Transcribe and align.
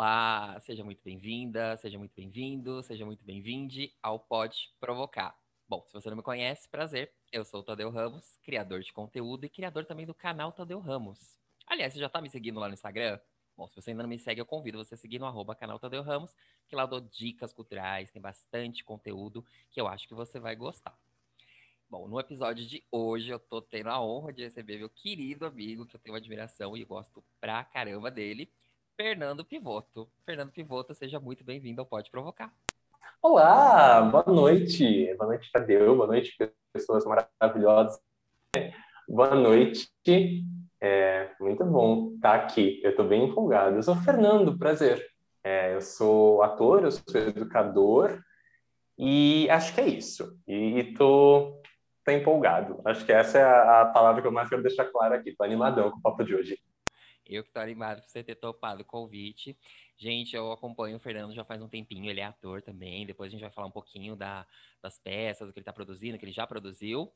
Olá, 0.00 0.56
seja 0.60 0.84
muito 0.84 1.02
bem-vinda, 1.02 1.76
seja 1.76 1.98
muito 1.98 2.12
bem-vindo, 2.14 2.80
seja 2.84 3.04
muito 3.04 3.24
bem-vinde 3.24 3.92
ao 4.00 4.20
Pode 4.20 4.72
Provocar. 4.78 5.36
Bom, 5.68 5.84
se 5.88 5.92
você 5.92 6.08
não 6.08 6.16
me 6.16 6.22
conhece, 6.22 6.68
prazer, 6.68 7.12
eu 7.32 7.44
sou 7.44 7.58
o 7.58 7.62
Tadeu 7.64 7.90
Ramos, 7.90 8.38
criador 8.44 8.80
de 8.80 8.92
conteúdo 8.92 9.44
e 9.44 9.48
criador 9.48 9.84
também 9.84 10.06
do 10.06 10.14
canal 10.14 10.52
Tadeu 10.52 10.78
Ramos. 10.78 11.36
Aliás, 11.66 11.92
você 11.92 11.98
já 11.98 12.08
tá 12.08 12.22
me 12.22 12.30
seguindo 12.30 12.60
lá 12.60 12.68
no 12.68 12.74
Instagram? 12.74 13.18
Bom, 13.56 13.66
se 13.66 13.74
você 13.74 13.90
ainda 13.90 14.04
não 14.04 14.08
me 14.08 14.20
segue, 14.20 14.40
eu 14.40 14.46
convido 14.46 14.78
você 14.78 14.94
a 14.94 14.96
seguir 14.96 15.18
no 15.18 15.26
arroba 15.26 15.56
canal 15.56 15.80
Tadeu 15.80 16.04
Ramos, 16.04 16.32
que 16.68 16.76
lá 16.76 16.84
eu 16.84 16.88
dou 16.88 17.00
dicas 17.00 17.52
culturais, 17.52 18.12
tem 18.12 18.22
bastante 18.22 18.84
conteúdo 18.84 19.44
que 19.68 19.80
eu 19.80 19.88
acho 19.88 20.06
que 20.06 20.14
você 20.14 20.38
vai 20.38 20.54
gostar. 20.54 20.96
Bom, 21.90 22.06
no 22.06 22.20
episódio 22.20 22.64
de 22.64 22.84
hoje 22.92 23.30
eu 23.30 23.40
tô 23.40 23.60
tendo 23.60 23.88
a 23.88 24.00
honra 24.00 24.32
de 24.32 24.44
receber 24.44 24.78
meu 24.78 24.88
querido 24.88 25.44
amigo, 25.44 25.84
que 25.86 25.96
eu 25.96 26.00
tenho 26.00 26.14
admiração 26.14 26.76
e 26.76 26.84
gosto 26.84 27.24
pra 27.40 27.64
caramba 27.64 28.12
dele, 28.12 28.48
Fernando 29.00 29.44
Pivoto. 29.44 30.10
Fernando 30.26 30.50
Pivoto, 30.50 30.92
seja 30.92 31.20
muito 31.20 31.44
bem-vindo 31.44 31.80
ao 31.80 31.86
Pode 31.86 32.10
Provocar. 32.10 32.52
Olá, 33.22 34.00
boa 34.02 34.24
noite. 34.26 35.14
Boa 35.14 35.28
noite, 35.28 35.52
Tadeu. 35.52 35.94
Boa 35.94 36.08
noite, 36.08 36.36
pessoas 36.72 37.04
maravilhosas. 37.04 38.00
Boa 39.08 39.36
noite. 39.36 39.88
É 40.80 41.30
muito 41.38 41.64
bom 41.64 42.14
estar 42.16 42.34
aqui. 42.34 42.80
Eu 42.82 42.90
estou 42.90 43.06
bem 43.06 43.26
empolgado. 43.26 43.76
Eu 43.76 43.82
sou 43.84 43.94
Fernando, 43.94 44.58
prazer. 44.58 45.08
É, 45.44 45.76
eu 45.76 45.80
sou 45.80 46.42
ator, 46.42 46.82
eu 46.82 46.90
sou 46.90 47.20
educador 47.20 48.20
e 48.98 49.48
acho 49.48 49.76
que 49.76 49.80
é 49.80 49.86
isso. 49.86 50.36
E 50.44 50.80
estou 50.80 51.62
empolgado. 52.08 52.80
Acho 52.84 53.06
que 53.06 53.12
essa 53.12 53.38
é 53.38 53.44
a, 53.44 53.82
a 53.82 53.86
palavra 53.86 54.20
que 54.20 54.26
eu 54.26 54.32
mais 54.32 54.48
quero 54.48 54.62
deixar 54.62 54.86
clara 54.86 55.14
aqui. 55.14 55.30
Estou 55.30 55.46
animadão 55.46 55.88
com 55.88 55.98
o 55.98 56.02
papo 56.02 56.24
de 56.24 56.34
hoje. 56.34 56.58
Eu 57.28 57.42
que 57.42 57.50
estou 57.50 57.62
animado 57.62 58.00
por 58.00 58.08
você 58.08 58.24
ter 58.24 58.36
topado 58.36 58.82
o 58.82 58.84
convite. 58.84 59.56
Gente, 59.96 60.34
eu 60.34 60.50
acompanho 60.52 60.96
o 60.96 61.00
Fernando 61.00 61.34
já 61.34 61.44
faz 61.44 61.60
um 61.60 61.68
tempinho, 61.68 62.08
ele 62.08 62.20
é 62.20 62.24
ator 62.24 62.62
também. 62.62 63.04
Depois 63.04 63.28
a 63.28 63.32
gente 63.32 63.40
vai 63.40 63.50
falar 63.50 63.66
um 63.66 63.72
pouquinho 63.72 64.16
da, 64.16 64.46
das 64.82 64.98
peças, 64.98 65.46
do 65.46 65.52
que 65.52 65.58
ele 65.58 65.62
está 65.62 65.72
produzindo, 65.72 66.18
que 66.18 66.24
ele 66.24 66.32
já 66.32 66.46
produziu. 66.46 67.12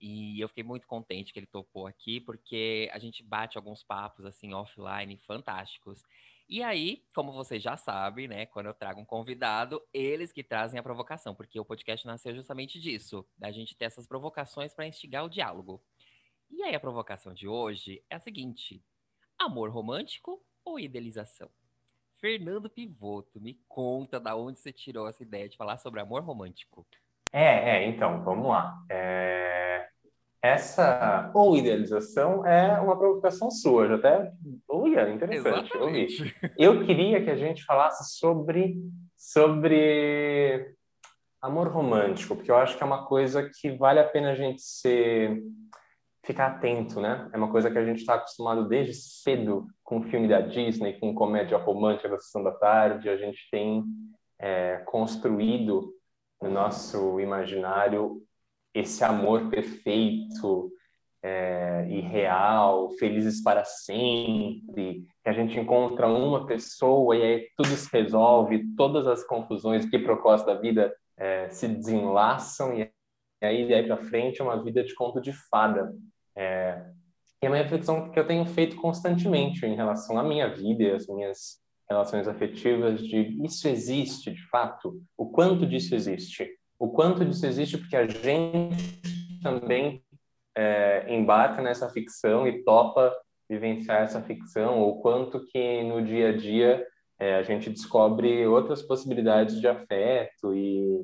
E 0.00 0.40
eu 0.40 0.48
fiquei 0.48 0.64
muito 0.64 0.86
contente 0.86 1.32
que 1.32 1.38
ele 1.38 1.46
topou 1.46 1.86
aqui, 1.86 2.20
porque 2.20 2.90
a 2.92 2.98
gente 2.98 3.22
bate 3.22 3.56
alguns 3.56 3.82
papos 3.82 4.24
assim 4.24 4.52
offline 4.52 5.16
fantásticos. 5.18 6.02
E 6.48 6.62
aí, 6.62 7.02
como 7.14 7.32
vocês 7.32 7.62
já 7.62 7.76
sabem, 7.76 8.28
né, 8.28 8.44
quando 8.46 8.66
eu 8.66 8.74
trago 8.74 9.00
um 9.00 9.04
convidado, 9.04 9.80
eles 9.94 10.30
que 10.30 10.44
trazem 10.44 10.78
a 10.78 10.82
provocação, 10.82 11.34
porque 11.34 11.58
o 11.58 11.64
podcast 11.64 12.06
nasceu 12.06 12.34
justamente 12.34 12.78
disso, 12.78 13.26
da 13.38 13.50
gente 13.50 13.74
ter 13.74 13.86
essas 13.86 14.06
provocações 14.06 14.74
para 14.74 14.86
instigar 14.86 15.24
o 15.24 15.30
diálogo. 15.30 15.82
E 16.50 16.62
aí 16.62 16.74
a 16.74 16.80
provocação 16.80 17.32
de 17.32 17.48
hoje 17.48 18.04
é 18.10 18.16
a 18.16 18.20
seguinte: 18.20 18.82
Amor 19.44 19.68
romântico 19.68 20.42
ou 20.64 20.80
idealização? 20.80 21.50
Fernando 22.18 22.70
Pivoto, 22.70 23.38
me 23.38 23.60
conta 23.68 24.18
da 24.18 24.34
onde 24.34 24.58
você 24.58 24.72
tirou 24.72 25.06
essa 25.06 25.22
ideia 25.22 25.46
de 25.46 25.58
falar 25.58 25.76
sobre 25.76 26.00
amor 26.00 26.22
romântico. 26.22 26.86
É, 27.30 27.76
é 27.76 27.86
então, 27.86 28.24
vamos 28.24 28.48
lá. 28.48 28.74
É... 28.90 29.86
Essa 30.40 31.30
ou 31.34 31.58
idealização 31.58 32.46
é 32.46 32.80
uma 32.80 32.96
provocação 32.96 33.50
sua, 33.50 33.86
já 33.86 33.96
até. 33.96 34.32
Uia, 34.66 35.10
interessante. 35.10 35.70
Exatamente. 35.74 36.36
Eu, 36.56 36.76
eu 36.78 36.86
queria 36.86 37.22
que 37.22 37.28
a 37.28 37.36
gente 37.36 37.62
falasse 37.66 38.18
sobre, 38.18 38.78
sobre 39.14 40.74
amor 41.42 41.68
romântico, 41.68 42.34
porque 42.34 42.50
eu 42.50 42.56
acho 42.56 42.78
que 42.78 42.82
é 42.82 42.86
uma 42.86 43.04
coisa 43.04 43.46
que 43.60 43.72
vale 43.72 44.00
a 44.00 44.08
pena 44.08 44.30
a 44.30 44.34
gente 44.34 44.62
ser 44.62 45.38
ficar 46.24 46.46
atento, 46.46 47.00
né? 47.00 47.28
É 47.32 47.36
uma 47.36 47.50
coisa 47.50 47.70
que 47.70 47.78
a 47.78 47.84
gente 47.84 47.98
está 47.98 48.14
acostumado 48.14 48.66
desde 48.66 48.94
cedo 48.94 49.66
com 49.82 49.98
o 49.98 50.02
filme 50.02 50.26
da 50.26 50.40
Disney, 50.40 50.98
com 50.98 51.14
comédia 51.14 51.58
romântica 51.58 52.08
da 52.08 52.18
Sessão 52.18 52.42
da 52.42 52.52
Tarde. 52.52 53.08
A 53.08 53.16
gente 53.16 53.48
tem 53.50 53.84
é, 54.38 54.78
construído 54.86 55.92
no 56.40 56.50
nosso 56.50 57.20
imaginário 57.20 58.22
esse 58.74 59.04
amor 59.04 59.48
perfeito 59.50 60.70
é, 61.22 61.86
e 61.88 62.00
real, 62.00 62.90
felizes 62.98 63.42
para 63.42 63.64
sempre, 63.64 65.06
que 65.22 65.28
a 65.28 65.32
gente 65.32 65.58
encontra 65.58 66.06
uma 66.06 66.46
pessoa 66.46 67.16
e 67.16 67.22
aí 67.22 67.48
tudo 67.56 67.68
se 67.68 67.88
resolve, 67.90 68.74
todas 68.76 69.06
as 69.06 69.24
confusões 69.24 69.88
que 69.88 69.98
propósito 69.98 70.48
da 70.48 70.54
vida 70.54 70.94
é, 71.16 71.48
se 71.48 71.68
desenlaçam 71.68 72.76
e 72.76 72.90
aí 73.42 73.68
daí 73.68 73.86
para 73.86 73.96
frente 73.96 74.40
é 74.40 74.44
uma 74.44 74.62
vida 74.62 74.82
de 74.82 74.94
conto 74.94 75.20
de 75.20 75.32
fada. 75.32 75.94
É, 76.36 76.84
é 77.40 77.48
uma 77.48 77.56
reflexão 77.56 78.10
que 78.10 78.18
eu 78.18 78.26
tenho 78.26 78.44
feito 78.46 78.76
constantemente 78.76 79.64
em 79.66 79.74
relação 79.74 80.18
à 80.18 80.22
minha 80.22 80.48
vida 80.48 80.82
e 80.82 80.90
às 80.90 81.06
minhas 81.06 81.62
relações 81.88 82.26
afetivas 82.26 83.00
de 83.00 83.38
isso 83.44 83.68
existe 83.68 84.30
de 84.30 84.48
fato? 84.48 85.02
O 85.16 85.30
quanto 85.30 85.66
disso 85.66 85.94
existe? 85.94 86.48
O 86.78 86.88
quanto 86.88 87.24
disso 87.24 87.46
existe 87.46 87.78
porque 87.78 87.96
a 87.96 88.06
gente 88.06 89.00
também 89.42 90.02
é, 90.56 91.04
embarca 91.08 91.60
nessa 91.60 91.88
ficção 91.90 92.46
e 92.46 92.62
topa 92.64 93.14
vivenciar 93.48 94.02
essa 94.02 94.22
ficção, 94.22 94.80
ou 94.80 95.00
quanto 95.00 95.44
que 95.46 95.82
no 95.82 96.02
dia 96.02 96.30
a 96.30 96.36
dia 96.36 96.86
é, 97.18 97.36
a 97.36 97.42
gente 97.42 97.70
descobre 97.70 98.46
outras 98.46 98.82
possibilidades 98.82 99.60
de 99.60 99.68
afeto 99.68 100.54
e 100.54 101.00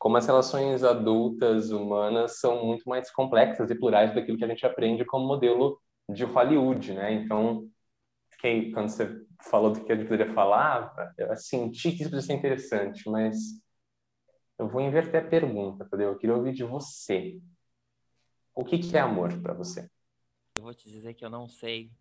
como 0.00 0.16
as 0.16 0.26
relações 0.26 0.82
adultas 0.82 1.70
humanas 1.70 2.40
são 2.40 2.64
muito 2.64 2.88
mais 2.88 3.10
complexas 3.10 3.70
e 3.70 3.74
plurais 3.74 4.14
daquilo 4.14 4.38
que 4.38 4.44
a 4.44 4.48
gente 4.48 4.64
aprende 4.64 5.04
como 5.04 5.26
modelo 5.26 5.78
de 6.08 6.24
Hollywood, 6.24 6.94
né? 6.94 7.12
Então, 7.12 7.68
fiquei, 8.30 8.72
quando 8.72 8.88
você 8.88 9.22
falou 9.42 9.70
do 9.70 9.84
que 9.84 9.92
a 9.92 9.94
gente 9.94 10.08
poderia 10.08 10.32
falar, 10.32 10.90
eu 11.18 11.36
senti 11.36 11.92
que 11.92 11.96
isso 11.96 12.04
poderia 12.04 12.22
ser 12.22 12.32
interessante, 12.32 13.10
mas 13.10 13.36
eu 14.58 14.66
vou 14.66 14.80
inverter 14.80 15.22
a 15.22 15.28
pergunta, 15.28 15.84
entendeu? 15.84 16.12
Eu 16.12 16.16
queria 16.16 16.34
ouvir 16.34 16.54
de 16.54 16.64
você. 16.64 17.38
O 18.54 18.64
que, 18.64 18.78
que 18.78 18.96
é 18.96 19.00
amor 19.00 19.38
para 19.42 19.52
você? 19.52 19.86
Eu 20.56 20.62
vou 20.62 20.72
te 20.72 20.88
dizer 20.88 21.12
que 21.12 21.26
eu 21.26 21.30
não 21.30 21.46
sei. 21.46 21.92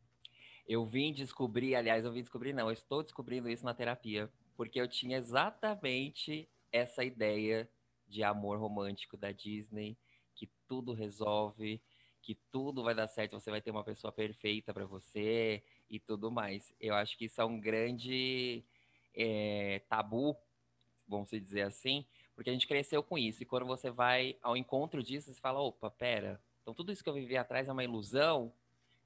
Eu 0.66 0.86
vim 0.86 1.12
descobrir, 1.12 1.76
aliás, 1.76 2.06
eu 2.06 2.14
vim 2.14 2.22
descobrir, 2.22 2.54
não, 2.54 2.68
eu 2.68 2.74
estou 2.74 3.04
descobrindo 3.04 3.50
isso 3.50 3.66
na 3.66 3.74
terapia, 3.74 4.32
porque 4.56 4.80
eu 4.80 4.88
tinha 4.88 5.18
exatamente 5.18 6.50
essa 6.72 7.04
ideia 7.04 7.70
de 8.10 8.24
amor 8.24 8.58
romântico 8.60 9.16
da 9.16 9.32
Disney, 9.32 9.96
que 10.36 10.50
tudo 10.68 10.94
resolve, 10.94 11.82
que 12.22 12.36
tudo 12.52 12.84
vai 12.84 12.94
dar 12.94 13.08
certo, 13.08 13.40
você 13.40 13.50
vai 13.52 13.62
ter 13.62 13.72
uma 13.72 13.84
pessoa 13.84 14.12
perfeita 14.12 14.74
para 14.74 14.86
você 14.86 15.64
e 15.90 16.00
tudo 16.00 16.32
mais. 16.32 16.74
Eu 16.80 16.96
acho 16.96 17.18
que 17.18 17.26
isso 17.26 17.40
é 17.40 17.46
um 17.46 17.60
grande 17.60 18.64
é, 19.14 19.82
tabu, 19.88 20.36
vamos 21.08 21.30
dizer 21.30 21.62
assim, 21.62 22.06
porque 22.36 22.50
a 22.50 22.54
gente 22.54 22.68
cresceu 22.68 23.02
com 23.04 23.18
isso. 23.18 23.44
E 23.44 23.46
quando 23.46 23.66
você 23.66 23.90
vai 23.90 24.38
ao 24.42 24.56
encontro 24.58 25.04
disso, 25.04 25.34
você 25.34 25.40
fala: 25.40 25.60
opa, 25.60 25.90
pera, 25.90 26.42
então 26.62 26.74
tudo 26.74 26.92
isso 26.92 27.04
que 27.04 27.10
eu 27.10 27.14
vivi 27.14 27.38
atrás 27.38 27.68
é 27.68 27.72
uma 27.72 27.84
ilusão? 27.84 28.54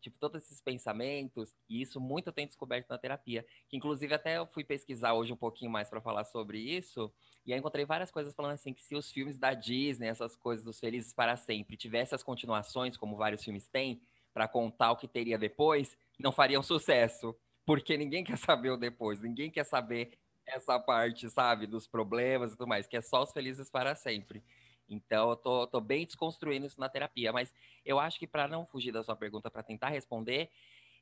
Tipo, 0.03 0.19
todos 0.19 0.44
esses 0.44 0.62
pensamentos, 0.62 1.56
e 1.69 1.81
isso 1.81 1.97
muito 2.02 2.28
eu 2.28 2.34
tenho 2.34 2.47
descoberto 2.47 2.90
na 2.90 2.97
terapia. 2.97 3.46
Que 3.69 3.78
inclusive 3.78 4.14
até 4.14 4.38
eu 4.38 4.46
fui 4.46 4.62
pesquisar 4.62 5.14
hoje 5.14 5.31
um 5.31 5.38
pouquinho 5.38 5.72
mais 5.72 5.90
para 5.90 6.02
falar 6.02 6.25
sobre 6.25 6.59
isso, 6.59 7.09
e 7.46 7.53
aí 7.53 7.59
encontrei 7.59 7.86
várias 7.86 8.12
coisas 8.12 8.36
falando 8.36 8.52
assim 8.52 8.74
que 8.74 8.84
se 8.84 8.96
os 8.96 9.09
filmes 9.09 9.38
da 9.38 9.53
Disney, 9.53 10.08
essas 10.08 10.36
coisas 10.36 10.66
dos 10.66 10.78
Felizes 10.78 11.13
para 11.13 11.38
Sempre, 11.38 11.78
tivessem 11.78 12.16
as 12.18 12.22
continuações, 12.22 12.97
como 12.97 13.16
vários 13.16 13.42
filmes 13.42 13.69
têm, 13.69 14.02
para 14.34 14.46
contar 14.46 14.92
o 14.92 14.97
que 14.97 15.08
teria 15.08 15.38
depois, 15.38 15.97
não 16.19 16.34
fariam 16.34 16.62
sucesso. 16.62 17.34
Porque 17.66 17.97
ninguém 17.97 18.25
quer 18.25 18.38
saber 18.38 18.72
o 18.72 18.78
depois, 18.78 19.22
ninguém 19.22 19.50
quer 19.50 19.63
saber 19.63 20.18
essa 20.46 20.78
parte, 20.78 21.30
sabe, 21.30 21.66
dos 21.66 21.88
problemas 21.88 22.52
e 22.52 22.58
tudo 22.58 22.68
mais, 22.68 22.88
que 22.88 22.97
é 22.97 23.02
só 23.02 23.24
os 23.24 23.31
felizes 23.31 23.72
para 23.72 23.96
sempre. 23.96 24.44
Então, 24.88 25.30
eu 25.30 25.36
tô, 25.36 25.68
tô 25.68 25.80
bem 25.80 26.06
desconstruindo 26.06 26.66
isso 26.66 26.80
na 26.80 26.90
terapia, 26.90 27.32
mas 27.32 27.54
eu 27.86 28.00
acho 28.00 28.20
que 28.20 28.28
para 28.28 28.48
não 28.48 28.66
fugir 28.66 28.92
da 28.92 29.04
sua 29.04 29.16
pergunta, 29.16 29.50
para 29.50 29.64
tentar 29.64 29.90
responder, 29.90 30.50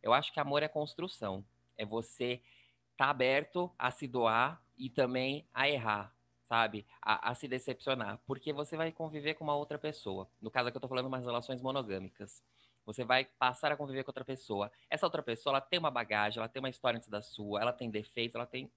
eu 0.01 0.13
acho 0.13 0.31
que 0.31 0.39
amor 0.39 0.63
é 0.63 0.67
construção. 0.67 1.45
É 1.77 1.85
você 1.85 2.41
estar 2.91 3.05
tá 3.05 3.09
aberto 3.09 3.71
a 3.77 3.91
se 3.91 4.07
doar 4.07 4.61
e 4.77 4.89
também 4.89 5.47
a 5.53 5.69
errar, 5.69 6.13
sabe? 6.43 6.85
A, 7.01 7.29
a, 7.31 7.35
se 7.35 7.47
decepcionar. 7.47 8.19
Porque 8.25 8.53
você 8.53 8.75
vai 8.77 8.91
conviver 8.91 9.35
com 9.35 9.43
uma 9.43 9.55
outra 9.55 9.77
pessoa. 9.77 10.29
No 10.41 10.51
caso 10.51 10.69
aqui 10.69 10.77
eu 10.77 10.81
tô 10.81 10.87
falando 10.87 11.07
umas 11.07 11.25
relações 11.25 11.61
monogâmicas. 11.61 12.43
Você 12.85 13.03
vai 13.03 13.25
passar 13.25 13.71
a 13.71 13.77
conviver 13.77 14.03
com 14.03 14.09
outra 14.09 14.25
pessoa. 14.25 14.71
Essa 14.89 15.05
outra 15.05 15.21
pessoa, 15.21 15.53
ela 15.53 15.61
tem 15.61 15.79
uma 15.79 15.91
bagagem, 15.91 16.39
ela 16.39 16.49
tem 16.49 16.59
uma 16.59 16.69
história 16.69 16.97
antes 16.97 17.09
da 17.09 17.21
sua, 17.21 17.61
ela 17.61 17.71
tem 17.71 17.89
defeitos, 17.89 18.35
ela 18.35 18.45
tem 18.45 18.71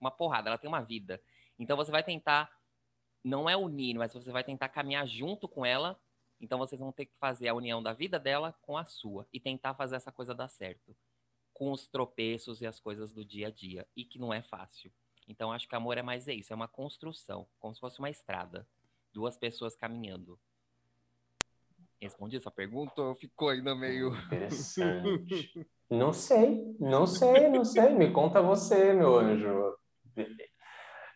uma 0.00 0.10
porrada, 0.10 0.48
ela 0.48 0.58
tem 0.58 0.68
uma 0.68 0.80
vida. 0.80 1.20
Então 1.58 1.76
você 1.76 1.90
vai 1.90 2.02
tentar 2.02 2.50
não 3.22 3.48
é 3.48 3.56
unir, 3.56 3.96
mas 3.96 4.12
você 4.12 4.30
vai 4.30 4.44
tentar 4.44 4.68
caminhar 4.68 5.06
junto 5.06 5.48
com 5.48 5.64
ela. 5.64 5.98
Então 6.40 6.58
vocês 6.58 6.80
vão 6.80 6.90
ter 6.90 7.06
que 7.06 7.16
fazer 7.18 7.48
a 7.48 7.54
união 7.54 7.82
da 7.82 7.92
vida 7.92 8.18
dela 8.18 8.54
com 8.62 8.76
a 8.76 8.84
sua 8.84 9.26
e 9.32 9.38
tentar 9.38 9.74
fazer 9.74 9.96
essa 9.96 10.10
coisa 10.10 10.34
dar 10.34 10.48
certo, 10.48 10.96
com 11.52 11.70
os 11.70 11.86
tropeços 11.86 12.60
e 12.62 12.66
as 12.66 12.80
coisas 12.80 13.12
do 13.12 13.24
dia 13.24 13.48
a 13.48 13.50
dia, 13.50 13.86
e 13.94 14.04
que 14.04 14.18
não 14.18 14.32
é 14.32 14.42
fácil. 14.42 14.90
Então 15.28 15.52
acho 15.52 15.68
que 15.68 15.76
amor 15.76 15.98
é 15.98 16.02
mais 16.02 16.26
isso, 16.28 16.52
é 16.52 16.56
uma 16.56 16.66
construção, 16.66 17.46
como 17.58 17.74
se 17.74 17.80
fosse 17.80 17.98
uma 17.98 18.08
estrada, 18.08 18.66
duas 19.12 19.36
pessoas 19.36 19.76
caminhando. 19.76 20.40
Respondi 22.00 22.38
essa 22.38 22.50
pergunta 22.50 23.02
ou 23.02 23.14
ficou 23.14 23.50
ainda 23.50 23.74
meio 23.74 24.16
interessante? 24.16 25.68
Não 25.90 26.12
sei, 26.12 26.76
não 26.78 27.04
sei, 27.04 27.48
não 27.48 27.64
sei. 27.64 27.90
Me 27.96 28.12
conta 28.12 28.40
você, 28.40 28.92
meu 28.92 29.18
anjo. 29.18 29.76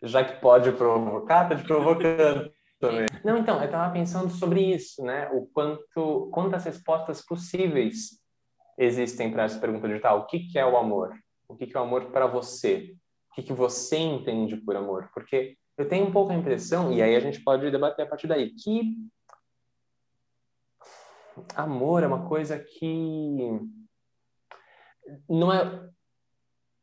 Já 0.05 0.23
que 0.23 0.39
pode 0.39 0.71
provocar, 0.71 1.49
tá 1.49 1.55
te 1.55 1.63
provocando 1.63 2.51
também. 2.79 3.07
Não, 3.23 3.37
então, 3.37 3.59
eu 3.59 3.65
estava 3.65 3.91
pensando 3.91 4.29
sobre 4.29 4.61
isso, 4.61 5.03
né? 5.03 5.29
O 5.31 5.47
quanto, 5.47 6.29
quantas 6.31 6.63
respostas 6.63 7.25
possíveis 7.25 8.21
existem 8.77 9.31
para 9.31 9.43
essa 9.43 9.59
pergunta 9.59 9.87
digital. 9.87 10.19
O 10.19 10.25
que, 10.25 10.39
que 10.39 10.59
é 10.59 10.65
o 10.65 10.77
amor? 10.77 11.13
O 11.47 11.55
que, 11.55 11.67
que 11.67 11.75
é 11.75 11.79
o 11.79 11.83
amor 11.83 12.11
para 12.11 12.27
você? 12.27 12.95
O 13.31 13.35
que, 13.35 13.43
que 13.43 13.53
você 13.53 13.97
entende 13.97 14.57
por 14.57 14.75
amor? 14.75 15.09
Porque 15.13 15.57
eu 15.77 15.87
tenho 15.87 16.05
um 16.05 16.11
pouco 16.11 16.31
a 16.31 16.35
impressão, 16.35 16.91
e 16.91 17.01
aí 17.01 17.15
a 17.15 17.19
gente 17.19 17.43
pode 17.43 17.69
debater 17.69 18.05
a 18.05 18.09
partir 18.09 18.27
daí, 18.27 18.51
que 18.51 18.95
amor 21.55 22.01
é 22.03 22.07
uma 22.07 22.27
coisa 22.27 22.57
que 22.57 23.59
não 25.29 25.51
é 25.51 25.89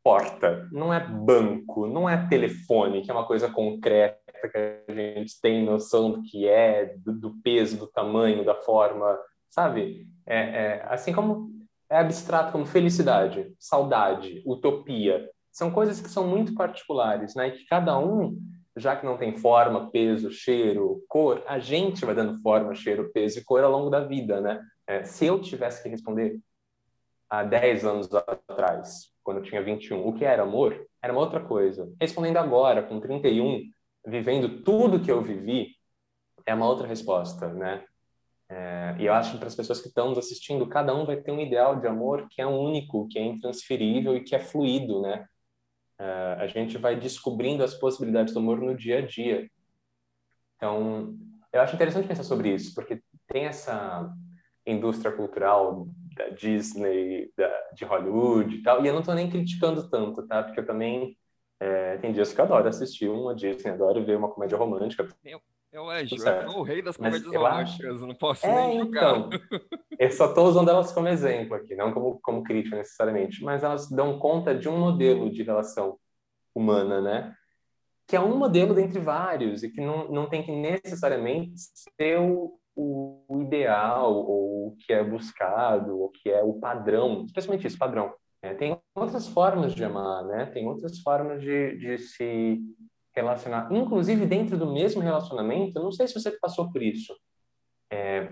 porta, 0.03 0.67
não 0.71 0.93
é 0.93 0.99
banco, 0.99 1.87
não 1.87 2.09
é 2.09 2.27
telefone, 2.27 3.01
que 3.01 3.09
é 3.09 3.13
uma 3.13 3.25
coisa 3.25 3.49
concreta 3.49 4.19
que 4.51 4.91
a 4.91 4.93
gente 4.93 5.39
tem 5.41 5.63
noção 5.63 6.11
do 6.11 6.21
que 6.21 6.47
é, 6.47 6.95
do, 6.97 7.13
do 7.13 7.41
peso, 7.41 7.77
do 7.77 7.87
tamanho, 7.87 8.43
da 8.43 8.55
forma, 8.55 9.17
sabe? 9.49 10.07
É, 10.25 10.37
é, 10.37 10.85
assim 10.89 11.13
como 11.13 11.51
é 11.89 11.97
abstrato 11.97 12.51
como 12.51 12.65
felicidade, 12.65 13.53
saudade, 13.57 14.43
utopia, 14.45 15.29
são 15.51 15.71
coisas 15.71 16.01
que 16.01 16.09
são 16.09 16.27
muito 16.27 16.53
particulares, 16.55 17.35
né? 17.35 17.51
Que 17.51 17.65
cada 17.65 17.97
um, 17.97 18.37
já 18.75 18.95
que 18.95 19.05
não 19.05 19.17
tem 19.17 19.37
forma, 19.37 19.91
peso, 19.91 20.31
cheiro, 20.31 21.03
cor, 21.07 21.43
a 21.47 21.59
gente 21.59 22.03
vai 22.03 22.15
dando 22.15 22.41
forma, 22.41 22.73
cheiro, 22.73 23.11
peso 23.13 23.39
e 23.39 23.43
cor 23.43 23.63
ao 23.63 23.71
longo 23.71 23.89
da 23.89 23.99
vida, 23.99 24.41
né? 24.41 24.59
É, 24.87 25.03
se 25.03 25.25
eu 25.25 25.39
tivesse 25.39 25.81
que 25.81 25.89
responder 25.89 26.39
há 27.29 27.43
10 27.43 27.85
anos 27.85 28.13
atrás, 28.13 29.12
quando 29.23 29.37
eu 29.37 29.43
tinha 29.43 29.63
21, 29.63 30.05
o 30.07 30.13
que 30.13 30.25
era 30.25 30.43
amor, 30.43 30.85
era 31.01 31.13
uma 31.13 31.21
outra 31.21 31.39
coisa. 31.39 31.91
Respondendo 31.99 32.37
agora, 32.37 32.83
com 32.83 32.99
31, 32.99 33.61
vivendo 34.05 34.63
tudo 34.63 35.01
que 35.01 35.11
eu 35.11 35.21
vivi, 35.21 35.75
é 36.45 36.53
uma 36.53 36.67
outra 36.67 36.87
resposta, 36.87 37.47
né? 37.53 37.83
É, 38.49 38.95
e 38.99 39.05
eu 39.05 39.13
acho 39.13 39.31
que 39.31 39.37
para 39.37 39.47
as 39.47 39.55
pessoas 39.55 39.81
que 39.81 39.87
estão 39.87 40.09
nos 40.09 40.17
assistindo, 40.17 40.67
cada 40.67 40.93
um 40.93 41.05
vai 41.05 41.17
ter 41.17 41.31
um 41.31 41.39
ideal 41.39 41.79
de 41.79 41.87
amor 41.87 42.27
que 42.29 42.41
é 42.41 42.45
único, 42.45 43.07
que 43.07 43.17
é 43.17 43.23
intransferível 43.23 44.15
e 44.15 44.23
que 44.23 44.35
é 44.35 44.39
fluido, 44.39 45.01
né? 45.01 45.25
É, 45.97 46.37
a 46.39 46.47
gente 46.47 46.77
vai 46.77 46.99
descobrindo 46.99 47.63
as 47.63 47.73
possibilidades 47.73 48.33
do 48.33 48.39
amor 48.39 48.59
no 48.59 48.75
dia 48.75 48.99
a 48.99 49.01
dia. 49.05 49.49
Então, 50.57 51.17
eu 51.51 51.61
acho 51.61 51.75
interessante 51.75 52.07
pensar 52.07 52.23
sobre 52.23 52.53
isso, 52.53 52.73
porque 52.75 53.01
tem 53.27 53.45
essa 53.45 54.11
indústria 54.65 55.11
cultural 55.11 55.87
da 56.15 56.29
Disney, 56.29 57.31
da, 57.37 57.49
de 57.73 57.85
Hollywood 57.85 58.55
e 58.55 58.63
tal. 58.63 58.83
E 58.83 58.87
eu 58.87 58.93
não 58.93 59.01
estou 59.01 59.15
nem 59.15 59.29
criticando 59.29 59.89
tanto, 59.89 60.25
tá? 60.27 60.43
Porque 60.43 60.59
eu 60.59 60.65
também 60.65 61.17
é, 61.59 61.97
tem 61.97 62.11
dias 62.11 62.33
que 62.33 62.41
eu 62.41 62.45
adoro 62.45 62.67
assistir 62.67 63.09
uma 63.09 63.33
Disney, 63.33 63.71
adoro 63.71 64.03
ver 64.03 64.17
uma 64.17 64.29
comédia 64.29 64.57
romântica. 64.57 65.07
Meu, 65.23 65.39
eu 65.71 65.89
acho, 65.89 66.15
eu 66.15 66.19
sou 66.19 66.59
o 66.59 66.63
rei 66.63 66.81
das 66.81 66.97
comédias 66.97 67.25
românticas, 67.25 67.95
acho... 67.95 68.07
não 68.07 68.15
posso 68.15 68.45
é, 68.45 68.67
nem 68.67 68.79
jogar. 68.79 69.17
Então, 69.17 69.29
eu 69.97 70.11
só 70.11 70.27
estou 70.27 70.47
usando 70.47 70.69
elas 70.69 70.91
como 70.91 71.07
exemplo 71.07 71.55
aqui, 71.55 71.73
não 71.75 71.93
como, 71.93 72.19
como 72.21 72.43
crítica 72.43 72.75
necessariamente, 72.75 73.43
mas 73.43 73.63
elas 73.63 73.89
dão 73.89 74.19
conta 74.19 74.53
de 74.53 74.67
um 74.67 74.77
modelo 74.77 75.31
de 75.31 75.41
relação 75.41 75.97
humana, 76.53 77.01
né? 77.01 77.35
Que 78.07 78.15
é 78.15 78.19
um 78.19 78.37
modelo 78.37 78.75
dentre 78.75 78.99
vários 78.99 79.63
e 79.63 79.69
que 79.69 79.81
não, 79.81 80.11
não 80.11 80.27
tem 80.27 80.43
que 80.43 80.51
necessariamente 80.51 81.53
ser 81.97 82.19
o, 82.19 82.59
o, 82.75 83.41
ideal, 83.41 84.13
ou 84.13 84.67
o 84.67 84.75
que 84.77 84.93
é 84.93 85.03
buscado, 85.03 85.97
ou 85.97 86.05
o 86.05 86.09
que 86.09 86.29
é 86.29 86.43
o 86.43 86.53
padrão, 86.53 87.23
especialmente 87.25 87.67
isso, 87.67 87.77
padrão. 87.77 88.13
É, 88.41 88.53
tem 88.53 88.77
outras 88.95 89.27
formas 89.27 89.73
de 89.73 89.83
amar, 89.83 90.25
né? 90.25 90.45
Tem 90.47 90.67
outras 90.67 90.99
formas 90.99 91.41
de, 91.41 91.77
de 91.77 91.97
se 91.97 92.59
relacionar, 93.15 93.71
inclusive 93.71 94.25
dentro 94.25 94.57
do 94.57 94.71
mesmo 94.71 95.01
relacionamento. 95.01 95.81
não 95.81 95.91
sei 95.91 96.07
se 96.07 96.13
você 96.13 96.31
passou 96.31 96.71
por 96.71 96.81
isso, 96.81 97.15
é, 97.91 98.29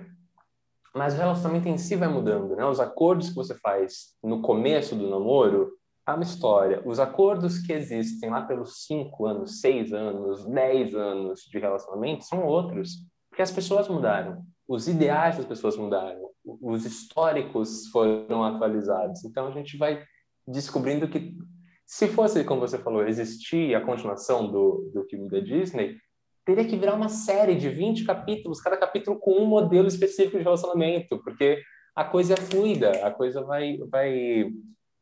mas 0.93 1.13
o 1.13 1.17
relacionamento 1.17 1.69
em 1.69 1.77
si 1.77 1.95
vai 1.95 2.09
mudando, 2.09 2.55
né? 2.55 2.65
Os 2.65 2.79
acordos 2.79 3.29
que 3.29 3.35
você 3.35 3.55
faz 3.55 4.17
no 4.21 4.41
começo 4.41 4.95
do 4.95 5.09
namoro 5.09 5.71
é 6.05 6.11
uma 6.11 6.23
história. 6.23 6.81
Os 6.85 6.99
acordos 6.99 7.59
que 7.59 7.71
existem 7.71 8.29
lá 8.29 8.41
pelos 8.41 8.85
cinco 8.85 9.25
anos, 9.25 9.61
seis 9.61 9.93
anos, 9.93 10.45
dez 10.47 10.93
anos 10.93 11.41
de 11.41 11.59
relacionamento 11.59 12.25
são 12.25 12.43
outros. 12.43 13.05
Porque 13.31 13.41
as 13.41 13.51
pessoas 13.51 13.87
mudaram, 13.87 14.45
os 14.67 14.89
ideais 14.89 15.37
das 15.37 15.45
pessoas 15.45 15.77
mudaram, 15.77 16.29
os 16.43 16.85
históricos 16.85 17.87
foram 17.87 18.43
atualizados. 18.43 19.23
Então 19.23 19.47
a 19.47 19.51
gente 19.51 19.77
vai 19.77 20.03
descobrindo 20.45 21.07
que, 21.07 21.37
se 21.85 22.09
fosse, 22.09 22.43
como 22.43 22.61
você 22.61 22.77
falou, 22.77 23.07
existir 23.07 23.73
a 23.73 23.81
continuação 23.81 24.51
do, 24.51 24.91
do 24.93 25.05
filme 25.05 25.29
da 25.29 25.39
Disney, 25.39 25.97
teria 26.45 26.65
que 26.65 26.75
virar 26.75 26.95
uma 26.95 27.07
série 27.07 27.55
de 27.55 27.69
20 27.69 28.03
capítulos, 28.03 28.61
cada 28.61 28.75
capítulo 28.75 29.17
com 29.17 29.33
um 29.33 29.45
modelo 29.45 29.87
específico 29.87 30.37
de 30.37 30.43
relacionamento, 30.43 31.21
porque 31.23 31.61
a 31.95 32.03
coisa 32.03 32.33
é 32.33 32.37
fluida, 32.37 32.91
a 33.05 33.11
coisa 33.11 33.41
vai, 33.43 33.77
vai 33.89 34.51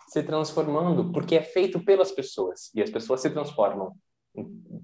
se 0.08 0.22
transformando, 0.24 1.12
porque 1.12 1.36
é 1.36 1.42
feito 1.42 1.84
pelas 1.84 2.12
pessoas, 2.12 2.72
e 2.76 2.82
as 2.82 2.90
pessoas 2.90 3.22
se 3.22 3.30
transformam. 3.30 3.94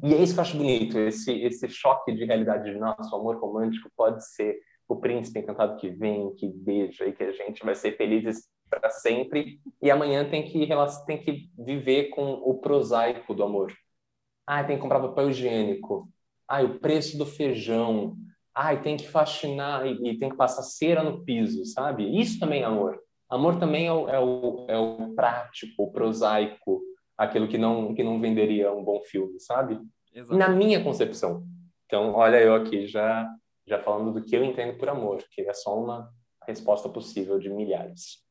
E 0.03 0.13
é 0.13 0.21
isso 0.21 0.33
que 0.33 0.39
eu 0.39 0.43
acho 0.43 0.57
bonito, 0.57 0.97
esse, 0.99 1.31
esse 1.41 1.67
choque 1.69 2.11
de 2.11 2.25
realidade 2.25 2.71
de 2.71 2.77
nosso 2.77 3.15
amor 3.15 3.37
romântico 3.37 3.89
pode 3.95 4.25
ser 4.27 4.59
o 4.87 4.95
príncipe 4.95 5.39
encantado 5.39 5.77
que 5.77 5.89
vem, 5.89 6.33
que 6.35 6.47
beija 6.47 7.05
e 7.05 7.13
que 7.13 7.23
a 7.23 7.31
gente 7.31 7.63
vai 7.65 7.75
ser 7.75 7.97
felizes 7.97 8.47
para 8.69 8.89
sempre 8.89 9.59
e 9.81 9.89
amanhã 9.89 10.27
tem 10.27 10.43
que 10.43 10.67
tem 11.05 11.17
que 11.17 11.49
viver 11.57 12.09
com 12.09 12.33
o 12.33 12.55
prosaico 12.55 13.33
do 13.33 13.43
amor. 13.43 13.73
Ah, 14.45 14.63
tem 14.63 14.75
que 14.75 14.81
comprar 14.81 14.99
papel 14.99 15.29
higiênico. 15.29 16.07
Ah, 16.47 16.61
o 16.61 16.79
preço 16.79 17.17
do 17.17 17.25
feijão. 17.25 18.15
Ah, 18.53 18.75
tem 18.75 18.95
que 18.95 19.07
faxinar 19.07 19.85
e, 19.85 20.11
e, 20.11 20.17
tem 20.17 20.29
que 20.29 20.37
passar 20.37 20.63
cera 20.63 21.03
no 21.03 21.25
piso, 21.25 21.65
sabe? 21.65 22.19
Isso 22.19 22.39
também 22.39 22.61
é 22.61 22.65
amor. 22.65 22.99
Amor 23.29 23.59
também 23.59 23.87
é 23.87 23.91
o, 23.91 24.07
é 24.07 24.19
o, 24.19 24.65
é 24.69 24.77
o 24.77 25.13
prático, 25.13 25.83
o 25.83 25.91
prosaico, 25.91 26.81
aquilo 27.17 27.47
que 27.47 27.57
não 27.57 27.93
que 27.93 28.03
não 28.03 28.19
venderia 28.19 28.71
um 28.73 28.83
bom 28.83 29.01
filme, 29.03 29.39
sabe? 29.39 29.79
Exato. 30.13 30.37
Na 30.37 30.49
minha 30.49 30.83
concepção. 30.83 31.45
Então, 31.85 32.13
olha 32.13 32.41
eu 32.41 32.55
aqui 32.55 32.87
já 32.87 33.29
já 33.67 33.81
falando 33.81 34.13
do 34.13 34.23
que 34.23 34.35
eu 34.35 34.43
entendo 34.43 34.77
por 34.77 34.89
amor, 34.89 35.23
que 35.31 35.41
é 35.41 35.53
só 35.53 35.77
uma 35.77 36.11
resposta 36.47 36.87
possível 36.87 37.39
de 37.39 37.49
milhares. 37.49 38.23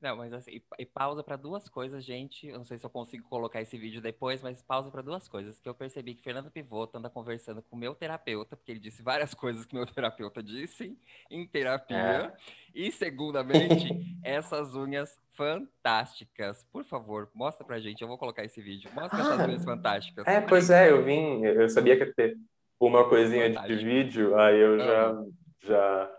Não, 0.00 0.16
mas 0.16 0.32
assim, 0.32 0.60
e 0.78 0.86
pausa 0.86 1.24
para 1.24 1.36
duas 1.36 1.68
coisas, 1.68 2.04
gente. 2.04 2.46
Eu 2.46 2.58
não 2.58 2.64
sei 2.64 2.78
se 2.78 2.86
eu 2.86 2.90
consigo 2.90 3.28
colocar 3.28 3.60
esse 3.60 3.76
vídeo 3.76 4.00
depois, 4.00 4.42
mas 4.42 4.62
pausa 4.62 4.90
para 4.90 5.02
duas 5.02 5.28
coisas. 5.28 5.58
Que 5.58 5.68
eu 5.68 5.74
percebi 5.74 6.14
que 6.14 6.22
Fernando 6.22 6.50
Pivoto 6.50 6.98
anda 6.98 7.10
conversando 7.10 7.62
com 7.62 7.76
o 7.76 7.78
meu 7.78 7.94
terapeuta, 7.94 8.56
porque 8.56 8.70
ele 8.70 8.80
disse 8.80 9.02
várias 9.02 9.34
coisas 9.34 9.66
que 9.66 9.74
meu 9.74 9.86
terapeuta 9.86 10.42
disse 10.42 10.96
em 11.30 11.46
terapia. 11.46 11.96
É. 11.96 12.36
E, 12.74 12.92
segundamente, 12.92 13.88
essas 14.22 14.74
unhas 14.74 15.20
fantásticas. 15.38 16.66
Por 16.72 16.84
favor, 16.84 17.30
mostra 17.32 17.64
pra 17.64 17.78
gente. 17.78 18.02
Eu 18.02 18.08
vou 18.08 18.18
colocar 18.18 18.44
esse 18.44 18.60
vídeo. 18.60 18.90
Mostra 18.92 19.18
ah, 19.18 19.20
essas 19.20 19.46
unhas 19.46 19.64
fantásticas. 19.64 20.26
É, 20.26 20.40
pois 20.40 20.68
é, 20.68 20.90
eu 20.90 21.04
vim, 21.04 21.44
eu 21.44 21.68
sabia 21.68 21.96
que 21.96 22.02
ia 22.02 22.12
ter 22.12 22.36
uma 22.80 23.08
coisinha 23.08 23.48
de 23.50 23.76
vídeo, 23.76 24.36
aí 24.36 24.58
eu 24.58 24.78
já. 24.80 25.24
já... 25.62 26.10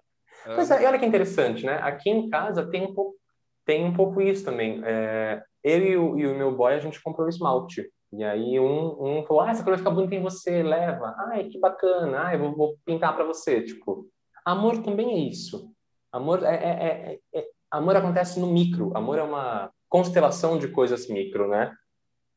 Pois 0.45 0.71
é, 0.71 0.83
e 0.83 0.85
olha 0.85 0.97
que 0.97 1.05
interessante, 1.05 1.65
né? 1.65 1.79
Aqui 1.83 2.09
em 2.09 2.29
casa 2.29 2.65
tem 2.65 2.83
um 2.83 2.93
pouco 2.93 3.19
tem 3.65 3.85
um 3.85 3.93
pouco 3.93 4.19
isso 4.19 4.43
também. 4.43 4.81
É, 4.83 5.43
eu 5.63 5.79
e 5.79 5.97
o, 5.97 6.19
e 6.19 6.25
o, 6.25 6.35
meu 6.35 6.55
boy, 6.55 6.73
a 6.73 6.79
gente 6.79 6.99
comprou 7.03 7.27
o 7.27 7.29
esmalte. 7.29 7.87
E 8.11 8.23
aí 8.23 8.59
um, 8.59 9.19
um 9.19 9.23
falou, 9.23 9.43
ah, 9.43 9.51
essa 9.51 9.63
cor 9.63 9.71
vai 9.71 9.77
ficar 9.77 9.91
bonita 9.91 10.15
em 10.15 10.23
você, 10.23 10.63
leva. 10.63 11.13
Ai, 11.27 11.43
que 11.43 11.59
bacana. 11.59 12.21
Ai, 12.21 12.35
eu 12.35 12.39
vou, 12.39 12.55
vou 12.55 12.77
pintar 12.83 13.15
para 13.15 13.25
você. 13.25 13.61
Tipo, 13.61 14.07
amor 14.43 14.81
também 14.81 15.11
é 15.11 15.29
isso. 15.29 15.71
Amor 16.11 16.43
é, 16.43 16.55
é, 16.55 17.19
é, 17.33 17.39
é, 17.39 17.47
amor 17.71 17.95
acontece 17.95 18.39
no 18.39 18.47
micro. 18.47 18.95
Amor 18.95 19.17
é 19.17 19.23
uma 19.23 19.71
constelação 19.87 20.57
de 20.57 20.67
coisas 20.69 21.07
micro, 21.07 21.47
né? 21.47 21.73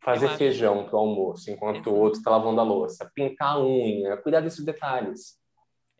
Fazer 0.02 0.28
feijão 0.30 0.84
para 0.84 0.96
o 0.96 0.98
almoço, 0.98 1.50
enquanto 1.50 1.88
o 1.88 1.96
outro 1.96 2.18
está 2.18 2.30
lavando 2.30 2.60
a 2.60 2.64
louça. 2.64 3.10
Pintar 3.14 3.54
a 3.54 3.60
unha, 3.60 4.16
cuidar 4.16 4.40
desses 4.40 4.64
detalhes 4.64 5.40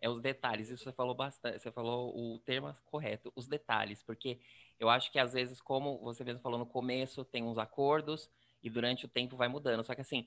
é 0.02 0.08
os 0.08 0.20
detalhes. 0.20 0.68
Isso 0.68 0.82
você 0.82 0.92
falou 0.92 1.14
bastante, 1.14 1.60
você 1.60 1.70
falou 1.70 2.12
o 2.14 2.38
termo 2.40 2.74
correto, 2.84 3.32
os 3.36 3.46
detalhes, 3.46 4.02
porque 4.02 4.40
eu 4.78 4.90
acho 4.90 5.10
que 5.12 5.18
às 5.18 5.32
vezes, 5.32 5.60
como 5.60 5.98
você 6.00 6.24
mesmo 6.24 6.42
falou 6.42 6.58
no 6.58 6.66
começo, 6.66 7.24
tem 7.24 7.44
uns 7.44 7.56
acordos 7.56 8.28
e 8.62 8.68
durante 8.68 9.06
o 9.06 9.08
tempo 9.08 9.36
vai 9.36 9.46
mudando. 9.46 9.84
Só 9.84 9.94
que 9.94 10.00
assim, 10.00 10.26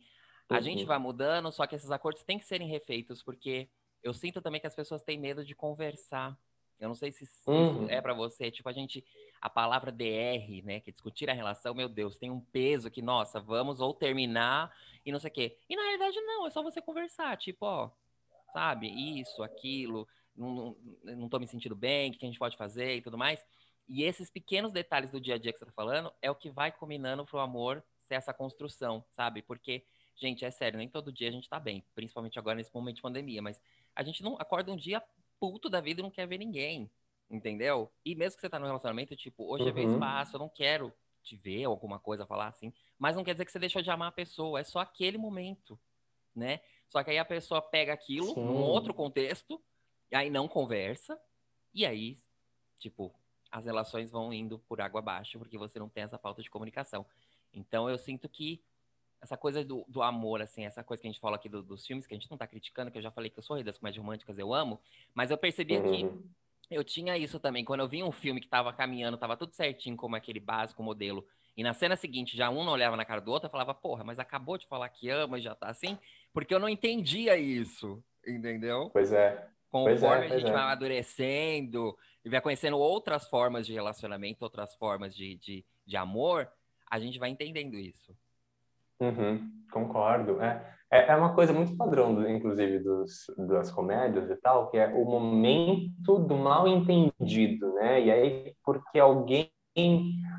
a 0.49 0.55
uhum. 0.55 0.61
gente 0.61 0.85
vai 0.85 0.97
mudando, 0.97 1.51
só 1.51 1.67
que 1.67 1.75
esses 1.75 1.91
acordos 1.91 2.23
têm 2.23 2.39
que 2.39 2.45
serem 2.45 2.69
refeitos, 2.69 3.21
porque 3.21 3.69
eu 4.01 4.13
sinto 4.13 4.41
também 4.41 4.61
que 4.61 4.67
as 4.67 4.75
pessoas 4.75 5.03
têm 5.03 5.19
medo 5.19 5.43
de 5.43 5.53
conversar. 5.53 6.39
Eu 6.79 6.87
não 6.87 6.95
sei 6.95 7.11
se 7.11 7.27
uhum. 7.47 7.89
é 7.89 8.01
para 8.01 8.13
você, 8.13 8.51
tipo 8.51 8.67
a 8.67 8.73
gente, 8.73 9.03
a 9.41 9.49
palavra 9.49 9.91
DR, 9.91 10.63
né, 10.63 10.79
que 10.79 10.89
é 10.89 10.93
discutir 10.93 11.29
a 11.29 11.33
relação, 11.33 11.73
meu 11.73 11.87
Deus, 11.87 12.17
tem 12.17 12.29
um 12.29 12.39
peso 12.39 12.91
que, 12.91 13.01
nossa, 13.01 13.39
vamos 13.39 13.79
ou 13.79 13.93
terminar 13.93 14.75
e 15.05 15.11
não 15.11 15.19
sei 15.19 15.29
o 15.29 15.33
quê. 15.33 15.57
E 15.69 15.75
na 15.75 15.83
realidade 15.83 16.19
não, 16.21 16.45
é 16.45 16.49
só 16.49 16.61
você 16.61 16.81
conversar, 16.81 17.37
tipo, 17.37 17.65
ó, 17.65 17.89
sabe, 18.51 18.87
isso, 19.19 19.41
aquilo, 19.41 20.07
não, 20.35 20.75
não, 21.03 21.15
não 21.15 21.29
tô 21.29 21.39
me 21.39 21.47
sentindo 21.47 21.75
bem, 21.75 22.11
o 22.11 22.13
que 22.13 22.25
a 22.25 22.29
gente 22.29 22.39
pode 22.39 22.57
fazer 22.57 22.95
e 22.95 23.01
tudo 23.01 23.17
mais. 23.17 23.45
E 23.87 24.03
esses 24.03 24.29
pequenos 24.29 24.71
detalhes 24.71 25.11
do 25.11 25.21
dia 25.21 25.35
a 25.35 25.37
dia 25.37 25.53
que 25.53 25.59
você 25.59 25.65
tá 25.65 25.71
falando 25.71 26.11
é 26.21 26.29
o 26.29 26.35
que 26.35 26.49
vai 26.49 26.71
combinando 26.71 27.25
pro 27.25 27.39
amor 27.39 27.83
ser 28.01 28.15
essa 28.15 28.33
construção, 28.33 29.03
sabe? 29.11 29.41
Porque, 29.41 29.85
gente, 30.15 30.43
é 30.43 30.51
sério, 30.51 30.77
nem 30.77 30.89
todo 30.89 31.11
dia 31.11 31.29
a 31.29 31.31
gente 31.31 31.47
tá 31.47 31.59
bem, 31.59 31.83
principalmente 31.93 32.39
agora 32.39 32.55
nesse 32.55 32.73
momento 32.73 32.95
de 32.95 33.01
pandemia, 33.01 33.41
mas 33.41 33.61
a 33.95 34.03
gente 34.03 34.23
não 34.23 34.35
acorda 34.39 34.71
um 34.71 34.75
dia 34.75 35.01
puto 35.39 35.69
da 35.69 35.81
vida 35.81 36.01
e 36.01 36.03
não 36.03 36.11
quer 36.11 36.27
ver 36.27 36.37
ninguém, 36.37 36.89
entendeu? 37.29 37.91
E 38.03 38.15
mesmo 38.15 38.35
que 38.35 38.41
você 38.41 38.49
tá 38.49 38.59
no 38.59 38.65
relacionamento, 38.65 39.15
tipo, 39.15 39.45
hoje 39.51 39.63
uhum. 39.63 39.69
é 39.69 39.73
vez 39.73 39.91
espaço, 39.91 40.35
eu 40.35 40.39
não 40.39 40.49
quero 40.49 40.93
te 41.23 41.35
ver, 41.35 41.63
alguma 41.63 41.99
coisa, 41.99 42.25
falar 42.25 42.47
assim, 42.47 42.71
mas 42.99 43.15
não 43.15 43.23
quer 43.23 43.33
dizer 43.33 43.45
que 43.45 43.51
você 43.51 43.59
deixou 43.59 43.81
de 43.81 43.89
amar 43.89 44.09
a 44.09 44.11
pessoa, 44.11 44.59
é 44.59 44.63
só 44.63 44.79
aquele 44.79 45.17
momento, 45.17 45.79
né? 46.35 46.61
Só 46.87 47.03
que 47.03 47.09
aí 47.09 47.17
a 47.17 47.25
pessoa 47.25 47.61
pega 47.61 47.93
aquilo 47.93 48.33
Sim. 48.33 48.43
num 48.45 48.61
outro 48.61 48.93
contexto, 48.93 49.61
e 50.11 50.15
aí 50.15 50.29
não 50.29 50.47
conversa, 50.47 51.19
e 51.73 51.85
aí, 51.85 52.17
tipo, 52.77 53.13
as 53.51 53.65
relações 53.65 54.11
vão 54.11 54.31
indo 54.33 54.59
por 54.59 54.81
água 54.81 54.99
abaixo, 54.99 55.39
porque 55.39 55.57
você 55.57 55.79
não 55.79 55.89
tem 55.89 56.03
essa 56.03 56.17
falta 56.17 56.43
de 56.43 56.49
comunicação. 56.49 57.05
Então 57.53 57.89
eu 57.89 57.97
sinto 57.97 58.29
que 58.29 58.61
essa 59.25 59.37
coisa 59.37 59.63
do, 59.63 59.85
do 59.87 60.01
amor, 60.01 60.41
assim, 60.41 60.65
essa 60.65 60.83
coisa 60.83 61.01
que 61.01 61.07
a 61.07 61.11
gente 61.11 61.19
fala 61.19 61.35
aqui 61.35 61.49
do, 61.49 61.61
dos 61.61 61.85
filmes, 61.85 62.07
que 62.07 62.13
a 62.13 62.17
gente 62.17 62.29
não 62.29 62.37
tá 62.37 62.47
criticando, 62.47 62.89
que 62.89 62.97
eu 62.97 63.01
já 63.01 63.11
falei 63.11 63.29
que 63.29 63.37
eu 63.37 63.43
sou 63.43 63.55
rei 63.55 63.63
das 63.63 63.77
comédias 63.77 64.01
românticas, 64.01 64.37
eu 64.37 64.53
amo, 64.53 64.79
mas 65.13 65.31
eu 65.31 65.37
percebi 65.37 65.77
uhum. 65.77 65.91
que 65.91 66.75
eu 66.75 66.83
tinha 66.83 67.17
isso 67.17 67.39
também. 67.39 67.65
Quando 67.65 67.81
eu 67.81 67.87
vi 67.87 68.03
um 68.03 68.11
filme 68.11 68.39
que 68.39 68.47
tava 68.47 68.71
caminhando, 68.71 69.17
tava 69.17 69.35
tudo 69.35 69.53
certinho, 69.53 69.97
como 69.97 70.15
aquele 70.15 70.39
básico 70.39 70.81
modelo, 70.81 71.25
e 71.57 71.63
na 71.63 71.73
cena 71.73 71.95
seguinte 71.95 72.35
já 72.37 72.49
um 72.49 72.63
não 72.63 72.73
olhava 72.73 72.95
na 72.95 73.05
cara 73.05 73.21
do 73.21 73.31
outro, 73.31 73.47
eu 73.47 73.51
falava, 73.51 73.73
porra, 73.73 74.03
mas 74.03 74.19
acabou 74.19 74.57
de 74.57 74.67
falar 74.67 74.89
que 74.89 75.09
ama 75.09 75.37
e 75.39 75.41
já 75.41 75.55
tá 75.55 75.67
assim, 75.67 75.97
porque 76.33 76.53
eu 76.53 76.59
não 76.59 76.69
entendia 76.69 77.37
isso, 77.37 78.03
entendeu? 78.25 78.89
Pois 78.91 79.11
é. 79.11 79.47
Conforme 79.71 79.99
pois 79.99 80.31
é, 80.31 80.35
a 80.35 80.37
gente 80.37 80.49
é. 80.49 80.53
vai 80.53 80.61
amadurecendo 80.61 81.97
e 82.23 82.29
vai 82.29 82.41
conhecendo 82.41 82.77
outras 82.77 83.27
formas 83.27 83.65
de 83.65 83.73
relacionamento, 83.73 84.43
outras 84.43 84.75
formas 84.75 85.15
de, 85.15 85.35
de, 85.35 85.65
de 85.85 85.97
amor, 85.97 86.49
a 86.89 86.99
gente 86.99 87.17
vai 87.17 87.29
entendendo 87.29 87.75
isso. 87.75 88.15
Uhum, 88.99 89.49
concordo. 89.71 90.41
É, 90.41 90.75
é, 90.91 91.11
é 91.11 91.15
uma 91.15 91.33
coisa 91.33 91.51
muito 91.51 91.75
padrão, 91.75 92.27
inclusive, 92.29 92.79
dos, 92.79 93.25
das 93.37 93.71
comédias 93.71 94.29
e 94.29 94.35
tal, 94.37 94.69
que 94.69 94.77
é 94.77 94.87
o 94.87 95.05
momento 95.05 96.19
do 96.19 96.35
mal 96.35 96.67
entendido, 96.67 97.73
né? 97.73 98.01
E 98.01 98.11
aí, 98.11 98.53
porque 98.63 98.99
alguém. 98.99 99.51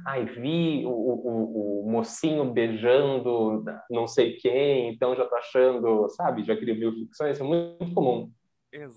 Ai, 0.07 0.25
vi 0.25 0.87
o, 0.87 0.91
o, 0.91 1.83
o 1.83 1.91
mocinho 1.91 2.51
beijando 2.53 3.63
não 3.91 4.07
sei 4.07 4.37
quem, 4.37 4.89
então 4.89 5.15
já 5.15 5.27
tá 5.27 5.37
achando, 5.37 6.09
sabe? 6.09 6.43
Já 6.43 6.55
mil 6.55 6.93
ficções, 6.93 7.37
isso 7.37 7.45
é 7.45 7.47
muito 7.47 7.93
comum 7.93 8.31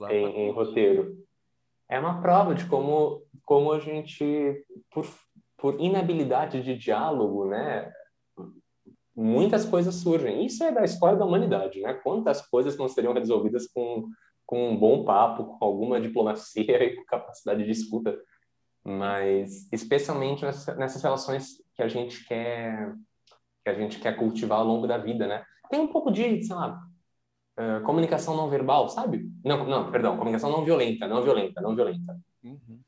em, 0.10 0.48
em 0.48 0.52
roteiro. 0.52 1.18
É 1.90 2.00
uma 2.00 2.22
prova 2.22 2.56
de 2.56 2.66
como, 2.68 3.22
como 3.44 3.74
a 3.74 3.80
gente, 3.80 4.64
por, 4.92 5.06
por 5.58 5.78
inabilidade 5.82 6.64
de 6.64 6.78
diálogo, 6.78 7.46
né? 7.46 7.92
Muitas 9.20 9.66
coisas 9.66 9.96
surgem. 9.96 10.46
Isso 10.46 10.64
é 10.64 10.72
da 10.72 10.84
história 10.84 11.18
da 11.18 11.26
humanidade, 11.26 11.82
né? 11.82 11.94
Quantas 11.94 12.42
coisas 12.48 12.78
não 12.78 12.88
seriam 12.88 13.14
resolvidas 13.14 13.68
com, 13.68 14.10
com 14.46 14.72
um 14.72 14.78
bom 14.78 15.04
papo, 15.04 15.58
com 15.58 15.66
alguma 15.66 16.00
diplomacia 16.00 16.64
e 16.84 16.96
com 16.96 17.04
capacidade 17.06 17.64
de 17.66 17.72
escuta. 17.72 18.18
Mas, 18.84 19.72
especialmente 19.74 20.46
nessas 20.46 21.04
relações 21.04 21.62
que 21.76 21.84
a 21.84 21.88
gente 21.88 22.26
quer 22.26 22.96
que 23.62 23.70
a 23.70 23.74
gente 23.74 24.00
quer 24.00 24.16
cultivar 24.16 24.60
ao 24.60 24.66
longo 24.66 24.88
da 24.88 24.98
vida, 24.98 25.28
né? 25.28 25.44
Tem 25.70 25.82
um 25.82 25.88
pouco 25.88 26.10
de, 26.10 26.42
sei 26.42 26.56
lá, 26.56 26.82
uh, 27.60 27.84
comunicação 27.84 28.38
não 28.38 28.50
verbal, 28.50 28.88
sabe? 28.88 29.30
Não, 29.44 29.66
não, 29.66 29.92
perdão, 29.92 30.16
comunicação 30.18 30.50
não 30.50 30.64
violenta, 30.64 31.08
não 31.08 31.22
violenta, 31.22 31.60
não 31.60 31.76
violenta. 31.76 32.18
Uhum. 32.42 32.80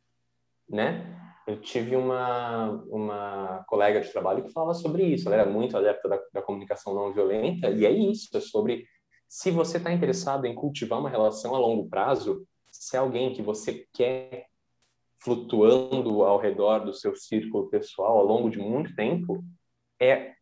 Né? 0.70 1.21
Eu 1.48 1.60
tive 1.60 1.95
uma, 1.95 2.69
uma 2.88 3.63
colega 3.67 4.00
de 4.00 4.12
trabalho 4.12 4.43
que 4.43 4.51
falava 4.51 4.74
sobre 4.74 5.03
isso. 5.03 5.27
Ela 5.27 5.41
era 5.41 5.50
muito 5.50 5.77
adepta 5.77 6.07
da, 6.07 6.19
da 6.33 6.41
comunicação 6.41 6.93
não 6.93 7.13
violenta, 7.13 7.69
e 7.69 7.86
é 7.86 7.91
isso, 7.91 8.36
é 8.36 8.41
sobre 8.41 8.86
se 9.27 9.50
você 9.50 9.77
está 9.77 9.91
interessado 9.93 10.45
em 10.45 10.53
cultivar 10.53 11.00
uma 11.00 11.10
relação 11.10 11.55
a 11.55 11.57
longo 11.57 11.88
prazo, 11.88 12.45
se 12.69 12.98
é 12.98 13.00
alguém 13.00 13.33
que 13.33 13.41
você 13.41 13.88
quer 13.93 14.48
flutuando 15.19 16.24
ao 16.24 16.38
redor 16.38 16.79
do 16.79 16.93
seu 16.93 17.15
círculo 17.15 17.69
pessoal 17.69 18.17
ao 18.17 18.25
longo 18.25 18.50
de 18.50 18.60
muito 18.60 18.93
tempo, 18.93 19.41
é 20.00 20.33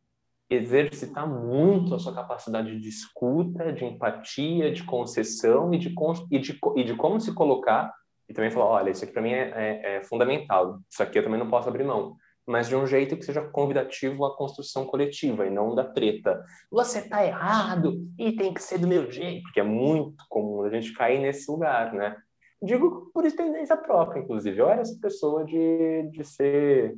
exercitar 0.49 1.29
muito 1.29 1.93
a 1.93 1.99
sua 1.99 2.15
capacidade 2.15 2.79
de 2.79 2.89
escuta, 2.89 3.71
de 3.71 3.85
empatia, 3.85 4.71
de 4.71 4.83
concessão 4.83 5.71
e 5.71 5.77
de, 5.77 5.93
e 6.31 6.39
de, 6.39 6.59
e 6.75 6.83
de 6.83 6.95
como 6.95 7.19
se 7.21 7.33
colocar 7.33 7.93
e 8.29 8.33
também 8.33 8.51
falar, 8.51 8.67
olha, 8.67 8.91
isso 8.91 9.03
aqui 9.03 9.11
para 9.11 9.23
mim 9.23 9.33
é, 9.33 9.51
é, 9.55 9.95
é, 9.95 10.03
fundamental, 10.03 10.79
isso 10.87 11.01
aqui 11.01 11.17
eu 11.17 11.23
também 11.23 11.39
não 11.39 11.49
posso 11.49 11.67
abrir 11.67 11.83
mão. 11.83 12.15
Mas 12.47 12.67
de 12.67 12.75
um 12.75 12.85
jeito 12.85 13.17
que 13.17 13.25
seja 13.25 13.41
convidativo 13.41 14.25
à 14.25 14.35
construção 14.35 14.85
coletiva 14.85 15.45
e 15.45 15.49
não 15.49 15.75
da 15.75 15.83
treta. 15.83 16.43
Você 16.71 17.07
tá 17.07 17.23
errado 17.25 18.07
e 18.17 18.31
tem 18.31 18.53
que 18.53 18.61
ser 18.61 18.79
do 18.79 18.87
meu 18.87 19.11
jeito, 19.11 19.43
porque 19.43 19.59
é 19.59 19.63
muito 19.63 20.23
comum 20.29 20.63
a 20.63 20.69
gente 20.69 20.93
cair 20.93 21.19
nesse 21.19 21.49
lugar, 21.51 21.93
né? 21.93 22.15
Digo 22.61 23.11
por 23.13 23.25
experiência 23.25 23.77
própria, 23.77 24.19
inclusive. 24.19 24.57
Eu 24.57 24.69
era 24.69 24.81
essa 24.81 24.97
pessoa 24.99 25.45
de, 25.45 26.09
de 26.11 26.23
ser 26.23 26.95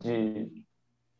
de, 0.00 0.64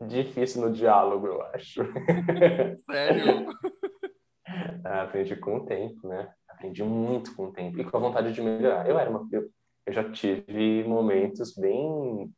difícil 0.06 0.62
no 0.62 0.72
diálogo, 0.72 1.26
eu 1.26 1.42
acho. 1.42 1.82
Sério? 2.90 3.46
Aprendi 4.84 5.36
com 5.36 5.56
o 5.56 5.66
tempo, 5.66 6.08
né? 6.08 6.32
Aprendi 6.58 6.82
muito 6.82 7.34
com 7.34 7.46
o 7.46 7.52
tempo 7.52 7.80
e 7.80 7.84
com 7.84 7.96
a 7.96 8.00
vontade 8.00 8.32
de 8.32 8.42
melhorar. 8.42 8.88
Eu 8.88 8.98
era 8.98 9.08
uma, 9.08 9.26
eu, 9.32 9.48
eu 9.86 9.92
já 9.92 10.10
tive 10.10 10.84
momentos 10.84 11.54
bem 11.54 12.32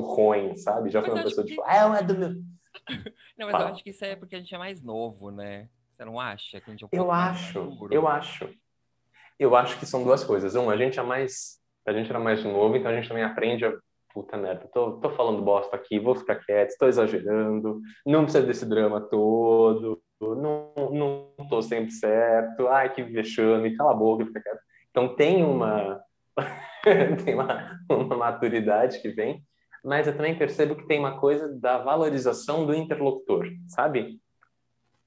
ruim, 0.00 0.56
sabe? 0.56 0.90
Já 0.90 1.02
fui 1.02 1.12
uma 1.12 1.22
pessoa 1.22 1.44
que... 1.44 1.50
tipo, 1.50 1.62
ah, 1.66 1.98
é 1.98 2.02
do 2.02 2.16
meu. 2.16 2.28
Não, 3.38 3.46
mas 3.46 3.52
Fala. 3.52 3.64
eu 3.64 3.72
acho 3.72 3.82
que 3.82 3.90
isso 3.90 4.04
é 4.04 4.14
porque 4.14 4.36
a 4.36 4.38
gente 4.38 4.54
é 4.54 4.58
mais 4.58 4.82
novo, 4.82 5.30
né? 5.30 5.68
Você 5.90 6.04
não 6.04 6.18
acha 6.18 6.60
que 6.60 6.68
a 6.68 6.72
gente 6.72 6.82
é 6.82 6.86
um 6.86 6.88
Eu 6.92 7.10
acho, 7.10 7.88
eu 7.90 8.08
acho. 8.08 8.50
Eu 9.38 9.54
acho 9.54 9.78
que 9.78 9.86
são 9.86 10.02
duas 10.02 10.24
coisas. 10.24 10.56
Um, 10.56 10.68
a 10.68 10.76
gente 10.76 10.98
é 10.98 11.02
mais, 11.02 11.60
a 11.86 11.92
gente 11.92 12.10
era 12.10 12.18
mais 12.18 12.42
novo, 12.42 12.76
então 12.76 12.90
a 12.90 12.94
gente 12.94 13.06
também 13.06 13.22
aprende 13.22 13.64
a 13.64 13.72
puta 14.12 14.36
merda, 14.36 14.68
tô, 14.72 14.92
tô 14.98 15.10
falando 15.10 15.42
bosta 15.42 15.74
aqui, 15.74 15.98
vou 15.98 16.14
ficar 16.14 16.36
quieto, 16.36 16.70
estou 16.70 16.88
exagerando, 16.88 17.80
não 18.06 18.22
precisa 18.22 18.46
desse 18.46 18.64
drama 18.64 19.00
todo, 19.00 20.00
não, 20.20 20.72
não 20.92 21.33
tô 21.48 21.62
sempre 21.62 21.90
certo, 21.90 22.68
ai 22.68 22.92
que 22.92 23.02
vexame, 23.02 23.76
cala 23.76 23.92
a 23.92 23.94
boca, 23.94 24.26
fica 24.26 24.40
quieto. 24.40 24.60
Então 24.90 25.14
tem 25.14 25.44
uma, 25.44 26.00
tem 27.24 27.34
uma, 27.34 27.80
uma 27.90 28.16
maturidade 28.16 29.00
que 29.00 29.08
vem, 29.08 29.44
mas 29.84 30.06
eu 30.06 30.16
também 30.16 30.38
percebo 30.38 30.76
que 30.76 30.86
tem 30.86 30.98
uma 30.98 31.18
coisa 31.18 31.48
da 31.58 31.78
valorização 31.78 32.64
do 32.64 32.74
interlocutor, 32.74 33.46
sabe? 33.68 34.20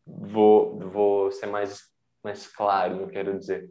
Vou, 0.06 0.77
vou 0.79 1.32
ser 1.32 1.48
mais, 1.48 1.82
mais 2.24 2.48
claro 2.48 2.96
no 2.96 3.08
que 3.08 3.13
quero 3.13 3.38
dizer. 3.38 3.70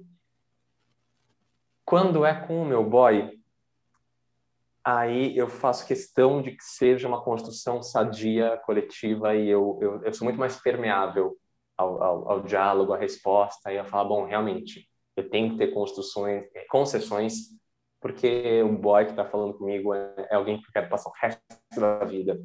Quando 1.85 2.25
é 2.25 2.35
com 2.35 2.63
o 2.63 2.67
meu 2.67 2.83
boy, 2.83 3.39
aí 4.85 5.37
eu 5.37 5.49
faço 5.49 5.87
questão 5.87 6.43
de 6.43 6.53
que 6.53 6.65
seja 6.65 7.07
uma 7.07 7.23
construção 7.23 7.83
sadia, 7.83 8.57
coletiva, 8.65 9.35
e 9.35 9.49
eu, 9.49 9.79
eu, 9.81 10.03
eu 10.03 10.13
sou 10.13 10.25
muito 10.25 10.39
mais 10.39 10.61
permeável 10.61 11.37
ao, 11.77 12.03
ao, 12.03 12.33
ao, 12.33 12.43
diálogo, 12.43 12.93
à 12.93 12.99
resposta, 12.99 13.73
e 13.73 13.77
eu 13.77 13.85
falo, 13.85 14.09
bom, 14.09 14.25
realmente, 14.25 14.89
eu 15.17 15.29
tenho 15.29 15.51
que 15.51 15.59
ter 15.59 15.69
construções, 15.69 16.45
é, 16.55 16.65
concessões, 16.67 17.35
porque 18.01 18.63
o 18.63 18.73
boy 18.73 19.05
que 19.05 19.11
está 19.13 19.25
falando 19.25 19.55
comigo 19.55 19.95
é, 19.95 20.15
é, 20.31 20.35
alguém 20.35 20.61
que 20.61 20.69
eu 20.69 20.73
quero 20.73 20.89
passar 20.89 21.11
o 21.11 21.13
resto 21.21 21.41
da 21.79 22.05
vida. 22.05 22.39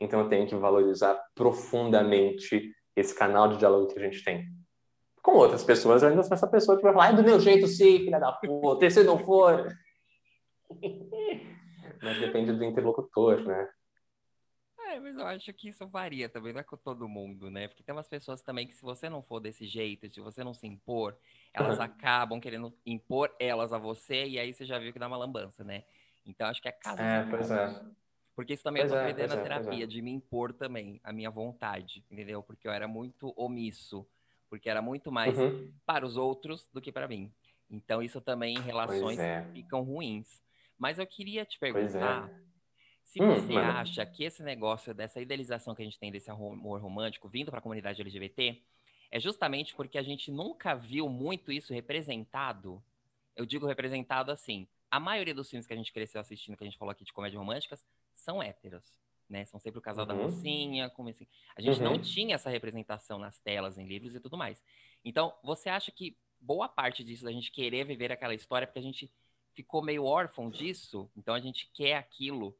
Então 0.00 0.20
eu 0.20 0.28
tenho 0.28 0.46
que 0.46 0.54
valorizar 0.54 1.18
profundamente 1.34 2.70
esse 2.94 3.14
canal 3.14 3.48
de 3.48 3.56
diálogo 3.56 3.88
que 3.88 3.98
a 3.98 4.02
gente 4.02 4.22
tem. 4.22 4.46
Com 5.22 5.32
outras 5.32 5.64
pessoas, 5.64 6.04
ainda 6.04 6.22
sou 6.22 6.34
essa 6.34 6.46
pessoa 6.46 6.76
que 6.76 6.82
vai 6.82 6.92
falar, 6.92 7.12
é 7.12 7.16
do 7.16 7.22
meu 7.22 7.40
jeito 7.40 7.66
sim, 7.66 7.98
filha 8.00 8.18
da 8.18 8.32
puta, 8.32 8.88
se 8.90 9.02
não 9.02 9.18
for... 9.18 9.66
mas 12.02 12.20
depende 12.20 12.52
do 12.52 12.64
interlocutor, 12.64 13.42
né? 13.42 13.68
É, 14.96 15.00
mas 15.00 15.18
eu 15.18 15.26
acho 15.26 15.52
que 15.52 15.68
isso 15.68 15.86
varia 15.86 16.26
também, 16.26 16.54
não 16.54 16.60
é 16.60 16.64
com 16.64 16.76
todo 16.76 17.06
mundo, 17.06 17.50
né? 17.50 17.68
Porque 17.68 17.82
tem 17.82 17.94
umas 17.94 18.08
pessoas 18.08 18.40
também 18.42 18.66
que 18.66 18.74
se 18.74 18.82
você 18.82 19.10
não 19.10 19.22
for 19.22 19.40
desse 19.40 19.66
jeito, 19.66 20.10
se 20.10 20.20
você 20.20 20.42
não 20.42 20.54
se 20.54 20.66
impor, 20.66 21.14
elas 21.52 21.76
uhum. 21.76 21.84
acabam 21.84 22.40
querendo 22.40 22.74
impor 22.84 23.34
elas 23.38 23.74
a 23.74 23.78
você 23.78 24.26
e 24.26 24.38
aí 24.38 24.54
você 24.54 24.64
já 24.64 24.78
viu 24.78 24.94
que 24.94 24.98
dá 24.98 25.06
uma 25.06 25.18
lambança, 25.18 25.62
né? 25.62 25.84
Então 26.24 26.48
acho 26.48 26.62
que 26.62 26.68
é 26.68 26.72
caso. 26.72 27.02
É, 27.02 27.26
pois 27.28 27.50
é. 27.50 27.84
Porque 28.34 28.54
isso 28.54 28.62
também 28.62 28.82
pois 28.82 28.92
eu 28.92 28.98
tô 28.98 29.04
é, 29.04 29.10
aprendendo 29.10 29.28
na 29.28 29.36
é, 29.36 29.38
é, 29.38 29.42
terapia, 29.42 29.84
é. 29.84 29.86
de 29.86 30.00
me 30.00 30.10
impor 30.10 30.54
também, 30.54 30.98
a 31.04 31.12
minha 31.12 31.30
vontade, 31.30 32.02
entendeu? 32.10 32.42
Porque 32.42 32.66
eu 32.66 32.72
era 32.72 32.88
muito 32.88 33.34
omisso, 33.36 34.06
porque 34.48 34.70
era 34.70 34.80
muito 34.80 35.12
mais 35.12 35.36
uhum. 35.38 35.70
para 35.84 36.06
os 36.06 36.16
outros 36.16 36.70
do 36.72 36.80
que 36.80 36.90
para 36.90 37.06
mim. 37.06 37.30
Então 37.68 38.02
isso 38.02 38.20
também 38.20 38.56
em 38.56 38.62
relações 38.62 39.18
é. 39.18 39.44
ficam 39.52 39.82
ruins. 39.82 40.42
Mas 40.78 40.98
eu 40.98 41.06
queria 41.06 41.44
te 41.44 41.56
é. 41.56 41.60
perguntar 41.60 42.30
se 43.16 43.22
hum, 43.22 43.34
você 43.34 43.52
mano. 43.54 43.72
acha 43.72 44.04
que 44.04 44.24
esse 44.24 44.42
negócio 44.42 44.92
dessa 44.92 45.20
idealização 45.20 45.74
que 45.74 45.80
a 45.80 45.84
gente 45.84 45.98
tem 45.98 46.12
desse 46.12 46.30
amor 46.30 46.80
romântico 46.82 47.28
vindo 47.28 47.50
para 47.50 47.60
a 47.60 47.62
comunidade 47.62 48.02
LGBT 48.02 48.60
é 49.10 49.18
justamente 49.18 49.74
porque 49.74 49.96
a 49.96 50.02
gente 50.02 50.30
nunca 50.30 50.74
viu 50.74 51.08
muito 51.08 51.50
isso 51.50 51.72
representado. 51.72 52.82
Eu 53.34 53.46
digo 53.46 53.66
representado 53.66 54.30
assim, 54.30 54.68
a 54.90 55.00
maioria 55.00 55.34
dos 55.34 55.48
filmes 55.48 55.66
que 55.66 55.72
a 55.72 55.76
gente 55.76 55.92
cresceu 55.92 56.20
assistindo, 56.20 56.58
que 56.58 56.64
a 56.64 56.66
gente 56.66 56.76
falou 56.76 56.92
aqui 56.92 57.04
de 57.04 57.12
comédias 57.12 57.38
românticas, 57.38 57.86
são 58.12 58.42
héteros. 58.42 58.84
Né? 59.28 59.46
São 59.46 59.58
sempre 59.58 59.78
o 59.78 59.82
casal 59.82 60.04
uhum. 60.04 60.08
da 60.08 60.14
mocinha, 60.14 60.90
como 60.90 61.08
assim. 61.08 61.26
A 61.56 61.62
gente 61.62 61.78
uhum. 61.78 61.92
não 61.92 61.98
tinha 61.98 62.34
essa 62.34 62.50
representação 62.50 63.18
nas 63.18 63.40
telas, 63.40 63.78
em 63.78 63.86
livros 63.86 64.14
e 64.14 64.20
tudo 64.20 64.36
mais. 64.36 64.62
Então, 65.02 65.32
você 65.42 65.70
acha 65.70 65.90
que 65.90 66.16
boa 66.38 66.68
parte 66.68 67.02
disso 67.02 67.24
da 67.24 67.32
gente 67.32 67.50
querer 67.50 67.86
viver 67.86 68.12
aquela 68.12 68.34
história 68.34 68.64
é 68.64 68.66
porque 68.66 68.78
a 68.78 68.82
gente 68.82 69.10
ficou 69.54 69.82
meio 69.82 70.04
órfão 70.04 70.50
disso? 70.50 71.10
Então 71.16 71.34
a 71.34 71.40
gente 71.40 71.70
quer 71.72 71.96
aquilo 71.96 72.54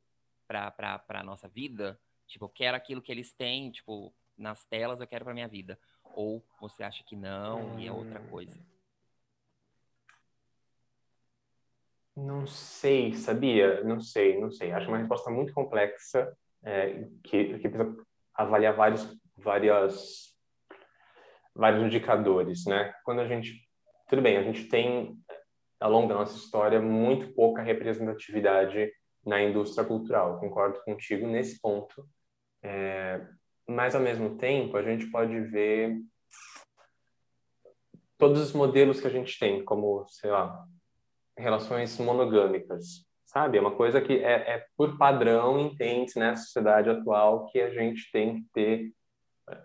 para 0.46 1.02
a 1.08 1.22
nossa 1.22 1.48
vida? 1.48 1.98
Tipo, 2.26 2.46
eu 2.46 2.48
quero 2.48 2.76
aquilo 2.76 3.02
que 3.02 3.12
eles 3.12 3.32
têm, 3.32 3.70
tipo, 3.70 4.14
nas 4.36 4.64
telas 4.66 5.00
eu 5.00 5.06
quero 5.06 5.24
para 5.24 5.34
minha 5.34 5.48
vida. 5.48 5.78
Ou 6.02 6.44
você 6.60 6.82
acha 6.82 7.04
que 7.04 7.16
não 7.16 7.78
e 7.78 7.86
é 7.86 7.92
outra 7.92 8.20
coisa? 8.20 8.58
Não 12.16 12.46
sei, 12.46 13.12
sabia? 13.14 13.84
Não 13.84 14.00
sei, 14.00 14.40
não 14.40 14.50
sei. 14.50 14.72
Acho 14.72 14.88
uma 14.88 14.98
resposta 14.98 15.30
muito 15.30 15.52
complexa 15.52 16.34
é, 16.64 17.06
que, 17.22 17.58
que 17.58 17.68
precisa 17.68 17.94
avaliar 18.34 18.74
vários, 18.74 19.06
várias, 19.36 20.34
vários 21.54 21.84
indicadores, 21.84 22.64
né? 22.64 22.94
Quando 23.04 23.20
a 23.20 23.28
gente, 23.28 23.68
tudo 24.08 24.22
bem, 24.22 24.38
a 24.38 24.42
gente 24.42 24.64
tem 24.64 25.18
ao 25.78 25.90
longo 25.90 26.08
da 26.08 26.14
nossa 26.14 26.36
história 26.36 26.80
muito 26.80 27.34
pouca 27.34 27.62
representatividade 27.62 28.90
na 29.26 29.42
indústria 29.42 29.84
cultural. 29.84 30.38
Concordo 30.38 30.80
contigo 30.84 31.26
nesse 31.26 31.60
ponto. 31.60 32.08
É, 32.62 33.20
mas 33.68 33.94
ao 33.94 34.00
mesmo 34.00 34.38
tempo 34.38 34.76
a 34.76 34.82
gente 34.82 35.06
pode 35.10 35.38
ver 35.40 36.00
todos 38.16 38.40
os 38.40 38.52
modelos 38.52 39.00
que 39.00 39.06
a 39.06 39.10
gente 39.10 39.38
tem, 39.38 39.64
como 39.64 40.06
sei 40.08 40.30
lá 40.30 40.64
relações 41.36 41.98
monogâmicas, 41.98 43.04
sabe? 43.26 43.58
É 43.58 43.60
uma 43.60 43.74
coisa 43.76 44.00
que 44.00 44.14
é, 44.14 44.54
é 44.54 44.66
por 44.76 44.96
padrão 44.96 45.58
entende 45.58 46.12
nessa 46.16 46.20
né, 46.20 46.36
sociedade 46.36 46.88
atual 46.88 47.46
que 47.46 47.60
a 47.60 47.68
gente 47.68 48.10
tem 48.10 48.36
que 48.36 48.48
ter 48.54 48.92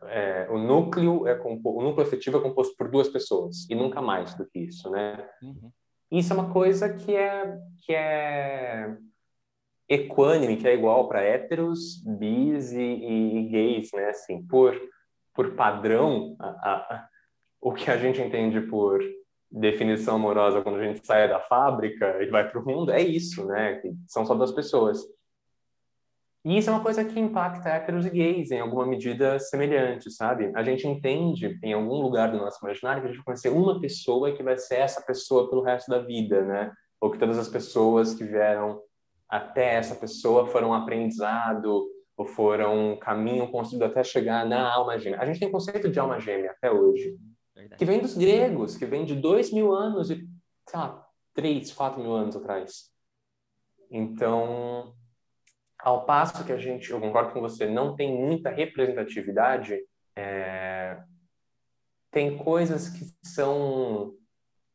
é, 0.03 0.47
o 0.49 0.59
núcleo 0.59 1.27
é 1.27 1.39
o 1.41 1.81
núcleo 1.81 2.05
afetivo 2.05 2.37
é 2.37 2.41
composto 2.41 2.75
por 2.77 2.89
duas 2.89 3.09
pessoas 3.09 3.67
e 3.69 3.73
nunca 3.73 4.01
mais 4.01 4.35
do 4.35 4.45
que 4.45 4.59
isso, 4.59 4.89
né? 4.91 5.27
Uhum. 5.41 5.71
Isso 6.11 6.33
é 6.33 6.35
uma 6.35 6.53
coisa 6.53 6.93
que 6.93 7.15
é 7.15 7.57
que 7.83 7.93
é 7.93 8.95
equânime, 9.93 10.57
que 10.57 10.67
é 10.67 10.73
igual 10.73 11.07
para 11.07 11.21
héteros, 11.21 12.01
bis 12.05 12.71
e, 12.71 12.81
e, 12.81 13.37
e, 13.37 13.49
gays, 13.49 13.91
né? 13.93 14.09
Assim, 14.09 14.45
por 14.47 14.79
por 15.33 15.55
padrão, 15.55 16.35
a, 16.39 16.47
a, 16.47 17.07
o 17.61 17.73
que 17.73 17.89
a 17.89 17.97
gente 17.97 18.21
entende 18.21 18.59
por 18.61 18.99
definição 19.49 20.15
amorosa 20.15 20.61
quando 20.61 20.79
a 20.79 20.83
gente 20.83 21.05
sai 21.05 21.27
da 21.27 21.39
fábrica 21.39 22.21
e 22.21 22.29
vai 22.29 22.49
para 22.49 22.59
o 22.59 22.65
mundo 22.65 22.91
é 22.91 23.01
isso, 23.01 23.45
né? 23.45 23.75
Que 23.75 23.91
são 24.07 24.25
só 24.25 24.33
duas 24.33 24.51
pessoas. 24.51 25.01
E 26.43 26.57
isso 26.57 26.69
é 26.69 26.73
uma 26.73 26.81
coisa 26.81 27.05
que 27.05 27.19
impacta 27.19 27.69
héteros 27.69 28.05
e 28.05 28.09
gays 28.09 28.49
em 28.49 28.59
alguma 28.59 28.85
medida 28.85 29.37
semelhante, 29.37 30.09
sabe? 30.09 30.51
A 30.55 30.63
gente 30.63 30.87
entende 30.87 31.59
em 31.61 31.73
algum 31.73 32.01
lugar 32.01 32.31
do 32.31 32.37
nosso 32.37 32.63
imaginário 32.65 33.01
que 33.01 33.07
a 33.07 33.11
gente 33.11 33.17
vai 33.17 33.25
conhecer 33.25 33.49
uma 33.49 33.79
pessoa 33.79 34.35
que 34.35 34.41
vai 34.41 34.57
ser 34.57 34.75
essa 34.75 35.01
pessoa 35.01 35.49
pelo 35.49 35.61
resto 35.61 35.89
da 35.91 35.99
vida, 35.99 36.41
né? 36.43 36.71
Ou 36.99 37.11
que 37.11 37.19
todas 37.19 37.37
as 37.37 37.47
pessoas 37.47 38.15
que 38.15 38.23
vieram 38.23 38.81
até 39.31 39.75
essa 39.75 39.95
pessoa 39.95 40.45
foram 40.45 40.71
um 40.71 40.73
aprendizado 40.73 41.87
ou 42.17 42.25
foram 42.25 42.91
um 42.91 42.99
caminho 42.99 43.49
construído 43.49 43.83
até 43.83 44.03
chegar 44.03 44.45
na 44.45 44.69
alma 44.69 44.99
gêmea. 44.99 45.21
A 45.21 45.25
gente 45.25 45.39
tem 45.39 45.49
conceito 45.49 45.89
de 45.89 45.97
alma 45.97 46.19
gêmea 46.19 46.51
até 46.51 46.69
hoje. 46.69 47.17
Verdade. 47.55 47.79
que 47.79 47.85
vem 47.85 47.99
dos 47.99 48.17
gregos, 48.17 48.77
que 48.77 48.85
vem 48.85 49.05
de 49.05 49.15
dois 49.15 49.51
mil 49.51 49.73
anos 49.73 50.09
e, 50.09 50.15
sei 50.67 50.79
lá, 50.79 51.05
três, 51.33 51.71
quatro 51.71 52.01
mil 52.01 52.13
anos 52.13 52.35
atrás. 52.35 52.91
Então, 53.89 54.93
ao 55.79 56.05
passo 56.05 56.45
que 56.45 56.51
a 56.51 56.57
gente, 56.57 56.91
eu 56.91 56.99
concordo 56.99 57.33
com 57.33 57.41
você, 57.41 57.65
não 57.67 57.95
tem 57.95 58.13
muita 58.13 58.49
representatividade, 58.49 59.77
é, 60.15 61.01
tem 62.09 62.37
coisas 62.37 62.89
que 62.89 63.05
são 63.23 64.13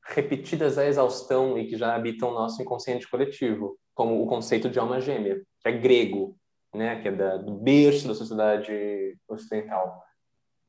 repetidas 0.02 0.78
à 0.78 0.86
exaustão 0.86 1.58
e 1.58 1.66
que 1.66 1.76
já 1.76 1.94
habitam 1.94 2.30
o 2.30 2.34
nosso 2.34 2.60
inconsciente 2.62 3.08
coletivo, 3.08 3.78
como 3.96 4.22
o 4.22 4.26
conceito 4.26 4.68
de 4.68 4.78
alma 4.78 5.00
gêmea, 5.00 5.42
que 5.60 5.68
é 5.68 5.72
grego, 5.72 6.36
né, 6.72 7.00
que 7.00 7.08
é 7.08 7.12
da, 7.12 7.38
do 7.38 7.54
berço 7.54 8.06
da 8.06 8.14
sociedade 8.14 9.18
ocidental. 9.26 10.04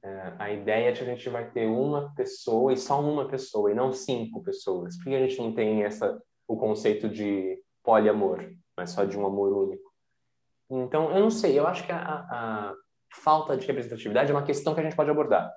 É, 0.01 0.33
a 0.39 0.51
ideia 0.51 0.89
é 0.89 0.91
que 0.93 1.03
a 1.03 1.05
gente 1.05 1.29
vai 1.29 1.51
ter 1.51 1.67
uma 1.67 2.13
pessoa 2.15 2.71
e 2.71 2.77
só 2.77 3.01
uma 3.01 3.27
pessoa, 3.27 3.69
e 3.69 3.75
não 3.75 3.91
cinco 3.91 4.41
pessoas. 4.41 4.95
Por 4.95 5.03
que 5.03 5.15
a 5.15 5.27
gente 5.27 5.37
não 5.39 5.53
tem 5.53 5.83
essa, 5.83 6.17
o 6.47 6.55
conceito 6.55 7.09
de 7.09 7.61
poliamor, 7.83 8.49
mas 8.77 8.91
só 8.91 9.03
de 9.03 9.19
um 9.19 9.25
amor 9.25 9.51
único? 9.51 9.91
Então, 10.69 11.11
eu 11.11 11.19
não 11.19 11.29
sei, 11.29 11.59
eu 11.59 11.67
acho 11.67 11.85
que 11.85 11.91
a, 11.91 11.99
a 11.99 12.73
falta 13.13 13.57
de 13.57 13.67
representatividade 13.67 14.31
é 14.31 14.33
uma 14.33 14.45
questão 14.45 14.73
que 14.73 14.79
a 14.79 14.83
gente 14.83 14.95
pode 14.95 15.09
abordar. 15.09 15.53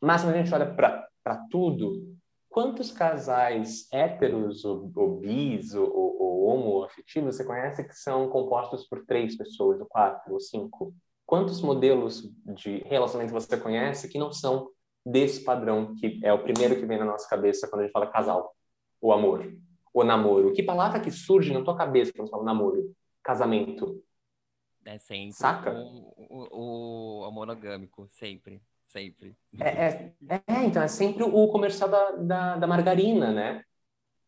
Mas 0.00 0.22
quando 0.22 0.34
a 0.34 0.38
gente 0.38 0.54
olha 0.54 0.74
para 0.74 1.36
tudo, 1.50 2.15
quantos 2.56 2.90
casais 2.90 3.86
héteros 3.92 4.64
ou, 4.64 4.90
ou 4.96 5.20
bis 5.20 5.74
ou, 5.74 5.94
ou, 5.94 6.22
ou 6.22 6.46
homoafetivos 6.46 7.36
você 7.36 7.44
conhece 7.44 7.84
que 7.84 7.94
são 7.94 8.30
compostos 8.30 8.88
por 8.88 9.04
três 9.04 9.36
pessoas, 9.36 9.78
ou 9.78 9.84
quatro, 9.84 10.32
ou 10.32 10.40
cinco? 10.40 10.94
quantos 11.26 11.60
modelos 11.60 12.32
de 12.54 12.78
relacionamento 12.86 13.34
você 13.34 13.58
conhece 13.58 14.08
que 14.08 14.18
não 14.18 14.32
são 14.32 14.70
desse 15.04 15.44
padrão, 15.44 15.94
que 15.96 16.18
é 16.24 16.32
o 16.32 16.42
primeiro 16.42 16.76
que 16.76 16.86
vem 16.86 16.98
na 16.98 17.04
nossa 17.04 17.28
cabeça 17.28 17.68
quando 17.68 17.82
a 17.82 17.84
gente 17.84 17.92
fala 17.92 18.06
casal, 18.06 18.56
o 19.02 19.12
amor, 19.12 19.54
o 19.92 20.02
namoro? 20.02 20.54
Que 20.54 20.62
palavra 20.62 20.98
que 20.98 21.10
surge 21.10 21.52
na 21.52 21.62
tua 21.62 21.76
cabeça 21.76 22.10
quando 22.10 22.28
você 22.28 22.30
fala 22.30 22.44
namoro? 22.44 22.90
Casamento. 23.22 24.02
É 24.82 24.96
sempre 24.96 25.34
Saca? 25.34 25.74
O, 25.74 26.48
o, 26.56 27.28
o 27.28 27.30
monogâmico, 27.30 28.08
sempre, 28.12 28.62
sempre. 28.88 29.36
É, 29.60 29.68
é, 29.68 30.12
é, 30.28 30.64
então, 30.64 30.82
é 30.82 30.88
sempre 30.88 31.22
o 31.22 31.48
comercial 31.48 31.88
da, 31.88 32.10
da, 32.12 32.56
da 32.56 32.66
margarina, 32.66 33.32
né? 33.32 33.62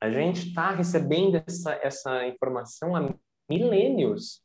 A 0.01 0.11
gente 0.11 0.49
está 0.49 0.71
recebendo 0.71 1.42
essa, 1.47 1.73
essa 1.83 2.27
informação 2.27 2.94
há 2.94 3.12
milênios 3.49 4.42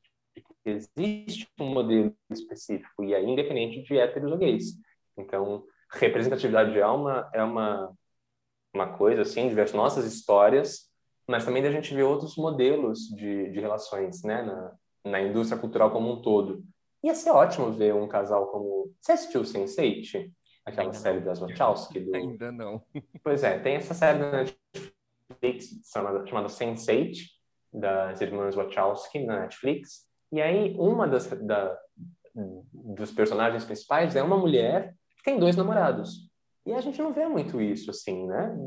existe 0.66 1.48
um 1.60 1.74
modelo 1.74 2.16
específico, 2.32 3.04
e 3.04 3.14
aí 3.14 3.26
independente 3.26 3.82
de 3.84 3.98
héteros 3.98 4.32
ou 4.32 4.38
gays. 4.38 4.74
Então, 5.18 5.66
representatividade 5.92 6.72
de 6.72 6.82
alma 6.82 7.30
é 7.34 7.44
uma, 7.44 7.94
uma 8.74 8.98
coisa, 8.98 9.22
assim, 9.22 9.48
de 9.50 9.56
ver 9.56 9.64
as 9.64 9.74
nossas 9.74 10.06
histórias, 10.06 10.90
mas 11.28 11.46
também 11.46 11.64
da 11.64 11.72
gente 11.72 11.94
ver 11.94 12.04
outros 12.04 12.36
modelos 12.36 13.08
de, 13.10 13.52
de 13.52 13.60
relações, 13.60 14.24
né, 14.24 14.42
na, 14.42 14.76
na 15.06 15.22
indústria 15.22 15.60
cultural 15.60 15.92
como 15.92 16.12
um 16.12 16.22
todo. 16.22 16.64
Ia 17.04 17.16
ser 17.16 17.32
ótimo 17.32 17.72
ver 17.72 17.94
um 17.94 18.08
casal 18.08 18.48
como... 18.48 18.94
Você 19.02 19.12
assistiu 19.12 19.42
Sense8? 19.42 20.32
Aquela 20.66 20.88
Ainda 20.88 20.98
série 20.98 21.18
não. 21.20 21.26
das 21.26 21.40
Wachowski? 21.40 22.00
Do... 22.00 22.16
Ainda 22.16 22.52
não. 22.52 22.82
Pois 23.24 23.44
é, 23.44 23.60
tem 23.60 23.76
essa 23.76 23.94
série 23.94 24.20
da 24.20 24.32
Netflix 24.32 25.68
chamada, 25.92 26.26
chamada 26.26 26.48
Sense8, 26.48 27.18
das 27.74 28.22
irmãs 28.22 28.56
Wachowski 28.56 29.26
na 29.26 29.42
Netflix, 29.42 30.08
e 30.34 30.42
aí, 30.42 30.76
uma 30.80 31.08
das 31.08 31.28
da, 31.28 31.78
dos 32.74 33.12
personagens 33.12 33.64
principais 33.64 34.16
é 34.16 34.24
uma 34.24 34.36
mulher 34.36 34.96
que 35.16 35.24
tem 35.24 35.38
dois 35.38 35.56
namorados. 35.56 36.28
E 36.66 36.74
a 36.74 36.82
gente 36.82 37.00
não 37.00 37.14
vê 37.14 37.28
muito 37.28 37.62
isso, 37.62 37.92
assim, 37.92 38.26
né? 38.26 38.58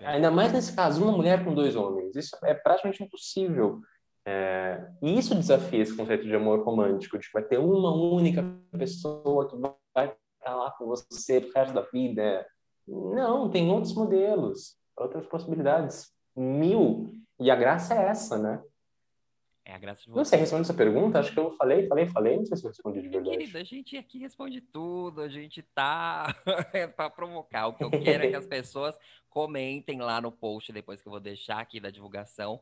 Ainda 0.00 0.30
mais 0.30 0.50
nesse 0.50 0.74
caso, 0.74 1.02
uma 1.02 1.12
mulher 1.12 1.44
com 1.44 1.52
dois 1.52 1.76
homens. 1.76 2.16
Isso 2.16 2.34
é 2.42 2.54
praticamente 2.54 3.04
impossível. 3.04 3.82
É, 4.26 4.86
e 5.02 5.18
isso 5.18 5.34
desafia 5.34 5.82
esse 5.82 5.96
conceito 5.96 6.24
de 6.24 6.34
amor 6.34 6.62
romântico, 6.64 7.18
de 7.18 7.26
que 7.26 7.32
vai 7.32 7.42
ter 7.42 7.58
uma 7.58 7.94
única 7.94 8.44
pessoa 8.72 9.48
que 9.48 9.56
vai 9.94 10.14
estar 10.38 10.54
lá 10.54 10.70
com 10.72 10.86
você 10.86 11.40
pro 11.40 11.52
resto 11.52 11.74
da 11.74 11.82
vida. 11.82 12.46
Não, 12.86 13.50
tem 13.50 13.70
outros 13.70 13.94
modelos, 13.94 14.76
outras 14.96 15.26
possibilidades. 15.26 16.12
Mil. 16.36 17.12
E 17.38 17.50
a 17.50 17.56
graça 17.56 17.94
é 17.94 18.08
essa, 18.08 18.38
né? 18.38 18.62
É 19.64 19.74
a 19.74 19.78
graça 19.78 20.02
de 20.02 20.10
você. 20.10 20.16
Não 20.16 20.24
sei, 20.24 20.38
respondendo 20.38 20.64
essa 20.64 20.74
pergunta, 20.74 21.18
acho 21.18 21.32
que 21.32 21.38
eu 21.38 21.52
falei, 21.52 21.86
falei, 21.86 22.06
falei, 22.06 22.36
não 22.36 22.44
sei 22.44 22.56
se 22.56 22.64
eu 22.64 22.70
respondi 22.70 23.02
de 23.02 23.08
verdade. 23.08 23.36
Querida, 23.36 23.60
a 23.60 23.64
gente 23.64 23.96
aqui 23.96 24.18
responde 24.18 24.60
tudo, 24.60 25.20
a 25.20 25.28
gente 25.28 25.62
tá 25.62 26.34
para 26.96 27.10
provocar. 27.10 27.68
O 27.68 27.74
que 27.74 27.84
eu 27.84 27.90
quero 27.90 28.24
é 28.24 28.30
que 28.30 28.36
as 28.36 28.46
pessoas 28.48 28.98
comentem 29.28 30.00
lá 30.00 30.20
no 30.20 30.32
post, 30.32 30.72
depois 30.72 31.00
que 31.00 31.08
eu 31.08 31.12
vou 31.12 31.20
deixar 31.20 31.60
aqui 31.60 31.78
da 31.78 31.90
divulgação, 31.90 32.60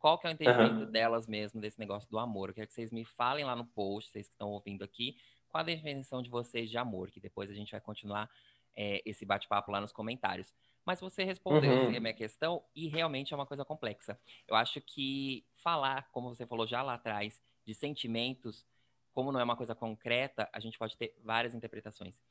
qual 0.00 0.18
que 0.18 0.26
é 0.26 0.30
o 0.30 0.32
entendimento 0.32 0.80
uhum. 0.80 0.90
delas 0.90 1.28
mesmo 1.28 1.60
desse 1.60 1.78
negócio 1.78 2.10
do 2.10 2.18
amor. 2.18 2.48
Eu 2.48 2.54
quero 2.54 2.66
que 2.66 2.72
vocês 2.72 2.90
me 2.90 3.04
falem 3.04 3.44
lá 3.44 3.54
no 3.54 3.66
post, 3.66 4.10
vocês 4.10 4.26
que 4.26 4.34
estão 4.34 4.48
ouvindo 4.48 4.82
aqui, 4.82 5.16
qual 5.48 5.60
a 5.60 5.64
definição 5.64 6.22
de 6.22 6.30
vocês 6.30 6.70
de 6.70 6.78
amor, 6.78 7.10
que 7.10 7.20
depois 7.20 7.50
a 7.50 7.54
gente 7.54 7.70
vai 7.70 7.80
continuar 7.80 8.28
é, 8.74 9.02
esse 9.04 9.26
bate-papo 9.26 9.70
lá 9.70 9.80
nos 9.80 9.92
comentários. 9.92 10.54
Mas 10.86 11.00
você 11.00 11.22
respondeu 11.22 11.70
uhum. 11.70 11.96
a 11.96 12.00
minha 12.00 12.14
questão 12.14 12.64
e 12.74 12.88
realmente 12.88 13.34
é 13.34 13.36
uma 13.36 13.46
coisa 13.46 13.64
complexa. 13.64 14.18
Eu 14.48 14.56
acho 14.56 14.80
que 14.80 15.44
falar, 15.54 16.08
como 16.10 16.34
você 16.34 16.46
falou 16.46 16.66
já 16.66 16.82
lá 16.82 16.94
atrás, 16.94 17.40
de 17.66 17.74
sentimentos, 17.74 18.66
como 19.12 19.30
não 19.30 19.38
é 19.38 19.44
uma 19.44 19.56
coisa 19.56 19.74
concreta, 19.74 20.48
a 20.50 20.60
gente 20.60 20.78
pode 20.78 20.96
ter 20.96 21.14
várias 21.22 21.54
interpretações. 21.54 22.22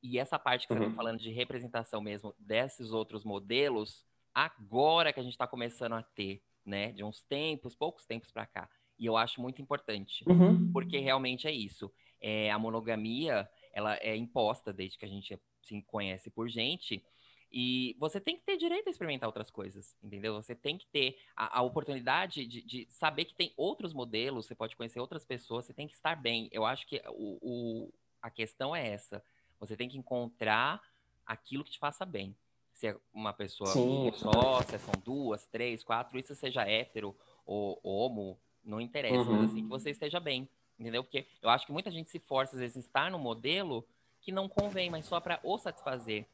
E 0.00 0.18
essa 0.18 0.38
parte 0.38 0.68
que 0.68 0.72
uhum. 0.72 0.78
você 0.78 0.84
está 0.84 0.96
falando 0.96 1.18
de 1.18 1.30
representação 1.32 2.00
mesmo 2.00 2.32
desses 2.38 2.92
outros 2.92 3.24
modelos, 3.24 4.06
agora 4.32 5.12
que 5.12 5.18
a 5.18 5.22
gente 5.22 5.32
está 5.32 5.46
começando 5.46 5.94
a 5.94 6.02
ter, 6.02 6.40
né? 6.66 6.92
De 6.92 7.04
uns 7.04 7.22
tempos, 7.22 7.74
poucos 7.74 8.04
tempos 8.06 8.30
para 8.30 8.44
cá. 8.46 8.68
E 8.98 9.06
eu 9.06 9.16
acho 9.16 9.40
muito 9.40 9.62
importante, 9.62 10.24
Uhum. 10.26 10.70
porque 10.72 10.98
realmente 10.98 11.46
é 11.46 11.52
isso. 11.52 11.92
É, 12.20 12.50
a 12.50 12.58
monogamia, 12.58 13.48
ela 13.72 13.96
é 13.98 14.16
imposta 14.16 14.72
desde 14.72 14.98
que 14.98 15.04
a 15.04 15.08
gente 15.08 15.38
se 15.62 15.82
conhece 15.82 16.30
por 16.30 16.48
gente. 16.48 17.04
E 17.52 17.94
você 17.98 18.20
tem 18.20 18.36
que 18.36 18.42
ter 18.44 18.56
direito 18.56 18.88
a 18.88 18.90
experimentar 18.90 19.28
outras 19.28 19.50
coisas, 19.50 19.96
entendeu? 20.02 20.34
Você 20.34 20.54
tem 20.54 20.76
que 20.76 20.86
ter 20.88 21.18
a, 21.36 21.58
a 21.58 21.62
oportunidade 21.62 22.44
de, 22.46 22.60
de 22.62 22.86
saber 22.90 23.24
que 23.26 23.34
tem 23.34 23.52
outros 23.56 23.92
modelos, 23.94 24.46
você 24.46 24.54
pode 24.54 24.74
conhecer 24.76 24.98
outras 24.98 25.24
pessoas, 25.24 25.64
você 25.64 25.72
tem 25.72 25.86
que 25.86 25.94
estar 25.94 26.16
bem. 26.16 26.48
Eu 26.50 26.64
acho 26.66 26.86
que 26.86 27.00
o, 27.08 27.38
o- 27.40 27.94
a 28.20 28.30
questão 28.30 28.74
é 28.74 28.88
essa. 28.88 29.22
Você 29.60 29.76
tem 29.76 29.88
que 29.88 29.96
encontrar 29.96 30.82
aquilo 31.24 31.62
que 31.64 31.70
te 31.70 31.78
faça 31.78 32.04
bem. 32.04 32.36
Se 32.76 32.88
é 32.88 32.96
uma 33.10 33.32
pessoa 33.32 33.72
Sim. 33.72 34.12
só, 34.12 34.60
se 34.60 34.78
são 34.80 34.92
duas, 35.02 35.46
três, 35.48 35.82
quatro, 35.82 36.18
isso 36.18 36.34
seja 36.34 36.68
hétero 36.68 37.16
ou 37.46 37.80
homo, 37.82 38.38
não 38.62 38.78
interessa, 38.82 39.16
Uhum. 39.16 39.32
mas 39.40 39.50
assim 39.50 39.62
que 39.62 39.68
você 39.70 39.90
esteja 39.90 40.20
bem, 40.20 40.46
entendeu? 40.78 41.02
Porque 41.02 41.26
eu 41.40 41.48
acho 41.48 41.64
que 41.64 41.72
muita 41.72 41.90
gente 41.90 42.10
se 42.10 42.18
força, 42.18 42.54
às 42.54 42.60
vezes, 42.60 42.76
a 42.76 42.80
estar 42.80 43.10
no 43.10 43.18
modelo 43.18 43.88
que 44.20 44.30
não 44.30 44.46
convém, 44.46 44.90
mas 44.90 45.06
só 45.06 45.18
para 45.18 45.40
ou 45.42 45.56
satisfazer 45.58 46.26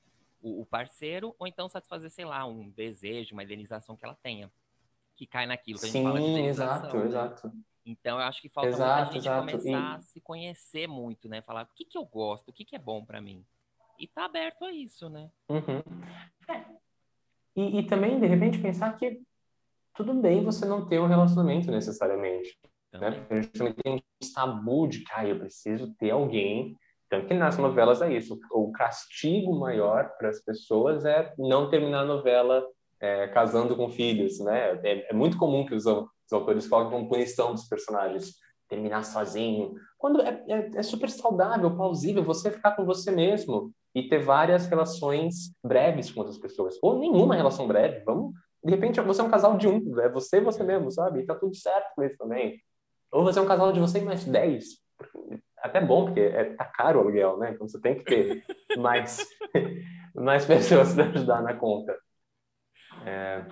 o, 0.42 0.62
o 0.62 0.66
parceiro, 0.66 1.32
ou 1.38 1.46
então 1.46 1.68
satisfazer, 1.68 2.10
sei 2.10 2.24
lá, 2.24 2.44
um 2.44 2.70
desejo, 2.70 3.34
uma 3.34 3.44
idealização 3.44 3.96
que 3.96 4.04
ela 4.04 4.16
tenha. 4.20 4.50
Que 5.14 5.28
cai 5.28 5.46
naquilo 5.46 5.78
que 5.78 5.86
a 5.86 5.88
gente 5.90 6.02
fala 6.02 6.20
de 6.20 6.26
Sim, 6.26 6.30
idealização. 6.30 6.90
exato, 6.90 6.96
né? 6.96 7.06
exato. 7.06 7.52
Então 7.86 8.18
eu 8.18 8.24
acho 8.24 8.42
que 8.42 8.48
falta 8.48 8.68
Exato, 8.68 8.98
muita 9.04 9.12
gente 9.12 9.22
exato. 9.22 9.46
começar 9.46 9.94
E- 9.94 9.96
a 9.96 10.00
se 10.02 10.20
conhecer 10.20 10.88
muito, 10.88 11.28
né? 11.28 11.40
Falar 11.40 11.62
o 11.62 11.74
que, 11.76 11.84
que 11.84 11.96
eu 11.96 12.04
gosto, 12.04 12.48
o 12.48 12.52
que, 12.52 12.64
que 12.64 12.74
é 12.74 12.80
bom 12.80 13.04
para 13.04 13.20
mim. 13.20 13.46
E 14.02 14.08
tá 14.08 14.24
aberto 14.24 14.64
a 14.64 14.72
isso, 14.72 15.08
né? 15.08 15.30
Uhum. 15.48 15.80
É. 16.50 16.64
E, 17.54 17.78
e 17.78 17.86
também, 17.86 18.18
de 18.18 18.26
repente, 18.26 18.58
pensar 18.58 18.98
que 18.98 19.22
tudo 19.94 20.12
bem 20.12 20.44
você 20.44 20.66
não 20.66 20.88
ter 20.88 20.98
um 20.98 21.06
relacionamento 21.06 21.70
necessariamente. 21.70 22.58
Né? 22.92 23.12
Porque 23.12 23.32
a 23.32 23.40
gente 23.40 23.52
também 23.52 23.74
tem 23.74 24.04
esse 24.20 24.34
tabu 24.34 24.88
de 24.88 25.04
que 25.04 25.12
ah, 25.14 25.24
eu 25.24 25.38
preciso 25.38 25.94
ter 25.94 26.10
alguém. 26.10 26.76
Tanto 27.08 27.28
que 27.28 27.34
nas 27.34 27.56
novelas 27.56 28.02
é 28.02 28.12
isso. 28.12 28.40
O 28.50 28.72
castigo 28.72 29.56
maior 29.56 30.16
para 30.18 30.30
as 30.30 30.40
pessoas 30.40 31.04
é 31.04 31.32
não 31.38 31.70
terminar 31.70 32.00
a 32.00 32.04
novela 32.04 32.66
é, 32.98 33.28
casando 33.28 33.76
com 33.76 33.88
filhos, 33.88 34.40
né? 34.40 34.80
É, 34.82 35.10
é 35.10 35.12
muito 35.12 35.38
comum 35.38 35.64
que 35.64 35.76
os, 35.76 35.86
os 35.86 36.32
autores 36.32 36.66
colocam 36.66 36.90
como 36.90 37.08
punição 37.08 37.52
dos 37.52 37.68
personagens 37.68 38.34
terminar 38.68 39.04
sozinho. 39.04 39.74
Quando 39.96 40.20
é, 40.22 40.42
é, 40.48 40.70
é 40.74 40.82
super 40.82 41.08
saudável, 41.08 41.76
plausível 41.76 42.24
você 42.24 42.50
ficar 42.50 42.72
com 42.72 42.84
você 42.84 43.12
mesmo 43.12 43.72
e 43.94 44.08
ter 44.08 44.18
várias 44.18 44.66
relações 44.66 45.54
breves 45.62 46.10
com 46.10 46.20
outras 46.20 46.38
pessoas. 46.38 46.78
Ou 46.82 46.98
nenhuma 46.98 47.34
relação 47.34 47.66
breve. 47.66 48.02
Vamos, 48.04 48.32
de 48.64 48.70
repente, 48.70 49.00
você 49.00 49.20
é 49.20 49.24
um 49.24 49.30
casal 49.30 49.56
de 49.56 49.68
um, 49.68 50.00
é 50.00 50.08
você 50.08 50.38
e 50.38 50.40
você 50.40 50.62
mesmo, 50.62 50.90
sabe? 50.90 51.20
E 51.20 51.26
tá 51.26 51.34
tudo 51.34 51.54
certo 51.54 51.94
com 51.94 52.02
isso 52.02 52.16
também. 52.16 52.60
Ou 53.10 53.24
você 53.24 53.38
é 53.38 53.42
um 53.42 53.46
casal 53.46 53.72
de 53.72 53.80
você 53.80 53.98
e 53.98 54.04
mais 54.04 54.24
dez. 54.24 54.80
Até 55.58 55.80
bom, 55.80 56.06
porque 56.06 56.20
é, 56.20 56.54
tá 56.54 56.64
caro 56.64 56.98
o 56.98 57.02
aluguel, 57.02 57.38
né? 57.38 57.52
Então 57.52 57.68
você 57.68 57.80
tem 57.80 57.96
que 57.96 58.04
ter 58.04 58.44
mais, 58.78 59.26
mais 60.14 60.44
pessoas 60.44 60.94
para 60.94 61.04
ajudar 61.04 61.42
na 61.42 61.54
conta. 61.54 61.96
É, 63.04 63.44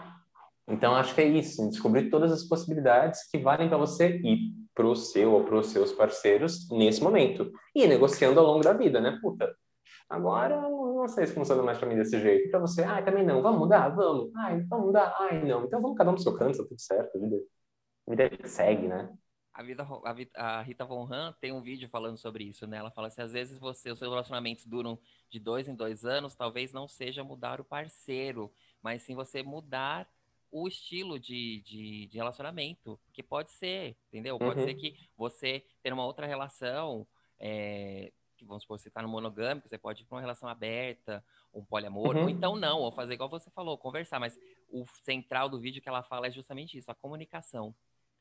então 0.69 0.95
acho 0.95 1.15
que 1.15 1.21
é 1.21 1.27
isso, 1.27 1.69
descobrir 1.69 2.11
todas 2.11 2.31
as 2.31 2.45
possibilidades 2.45 3.29
que 3.29 3.39
valem 3.39 3.69
para 3.69 3.79
você 3.79 4.21
e 4.25 4.53
para 4.75 4.87
o 4.87 4.95
seu 4.95 5.33
ou 5.33 5.45
para 5.45 5.57
os 5.57 5.67
seus 5.69 5.93
parceiros 5.93 6.69
nesse 6.71 7.03
momento. 7.03 7.51
E 7.75 7.87
negociando 7.87 8.41
ao 8.41 8.47
longo 8.47 8.63
da 8.63 8.73
vida, 8.73 9.01
né? 9.01 9.19
Puta, 9.21 9.53
agora 10.09 10.61
não 10.61 11.09
sei 11.09 11.27
se 11.27 11.35
funciona 11.35 11.63
mais 11.63 11.79
para 11.79 11.89
mim 11.89 11.97
desse 11.97 12.19
jeito. 12.21 12.51
Para 12.51 12.61
você, 12.61 12.83
ah, 12.85 13.03
também 13.03 13.25
não, 13.25 13.43
vamos 13.43 13.61
mudar? 13.61 13.89
Vamos. 13.91 14.31
Ai, 14.37 14.61
vamos 14.65 14.87
mudar? 14.87 15.15
Ai, 15.19 15.43
não. 15.45 15.65
Então 15.65 15.81
vamos 15.81 15.97
cada 15.97 16.11
um 16.11 16.15
pro 16.15 16.23
seu 16.23 16.37
canto, 16.37 16.59
tá 16.59 16.65
tudo 16.69 16.81
certo. 16.81 17.17
A 17.17 17.21
vida, 17.21 17.37
a 18.09 18.11
vida 18.11 18.49
segue, 18.49 18.89
né? 18.89 19.13
A, 19.53 19.63
vida, 19.63 19.83
a, 20.37 20.59
a 20.59 20.63
Rita 20.63 20.85
Von 20.85 21.09
Han 21.13 21.35
tem 21.41 21.53
um 21.53 21.61
vídeo 21.61 21.89
falando 21.89 22.17
sobre 22.17 22.45
isso, 22.45 22.67
né? 22.67 22.79
Ela 22.79 22.91
fala 22.91 23.09
assim, 23.09 23.23
às 23.23 23.33
vezes 23.33 23.59
você, 23.59 23.91
os 23.91 23.99
seus 23.99 24.11
relacionamentos 24.11 24.65
duram 24.67 24.99
de 25.29 25.39
dois 25.41 25.69
em 25.69 25.75
dois 25.75 26.05
anos, 26.05 26.35
talvez 26.37 26.73
não 26.73 26.87
seja 26.89 27.25
mudar 27.25 27.61
o 27.61 27.65
parceiro, 27.65 28.53
mas 28.83 29.03
sim 29.03 29.15
você 29.15 29.43
mudar 29.43 30.09
o 30.53 30.67
estilo 30.67 31.19
de, 31.19 31.63
de, 31.63 32.07
de 32.07 32.17
relacionamento. 32.17 32.99
Que 33.13 33.23
pode 33.23 33.51
ser, 33.51 33.97
entendeu? 34.09 34.39
Pode 34.39 34.61
Uhum. 34.61 34.67
ser 34.67 34.75
que 34.75 34.95
você 35.17 35.65
ter 35.83 35.93
uma 35.93 36.05
outra 36.07 36.27
relação, 36.27 37.07
é, 37.39 38.13
que 38.45 38.49
vamos 38.49 38.63
supor, 38.63 38.79
você 38.79 38.89
está 38.89 39.03
no 39.03 39.09
monogâmico, 39.09 39.69
você 39.69 39.79
pode 39.79 40.03
ir 40.03 40.05
para 40.07 40.17
uma 40.17 40.21
relação 40.21 40.49
aberta, 40.49 41.25
um 41.55 41.65
poliamor, 41.65 42.17
Uhum. 42.17 42.23
ou 42.25 42.29
então 42.29 42.57
não, 42.57 42.81
ou 42.81 42.91
fazer 42.93 43.15
igual 43.15 43.29
você 43.29 43.51
falou, 43.51 43.79
conversar. 43.79 44.19
Mas 44.19 44.39
o 44.69 44.85
central 45.05 45.49
do 45.49 45.61
vídeo 45.61 45.81
que 45.83 45.89
ela 45.89 46.03
fala 46.03 46.27
é 46.27 46.31
justamente 46.31 46.77
isso, 46.77 46.91
a 46.91 46.95
comunicação. 46.95 47.75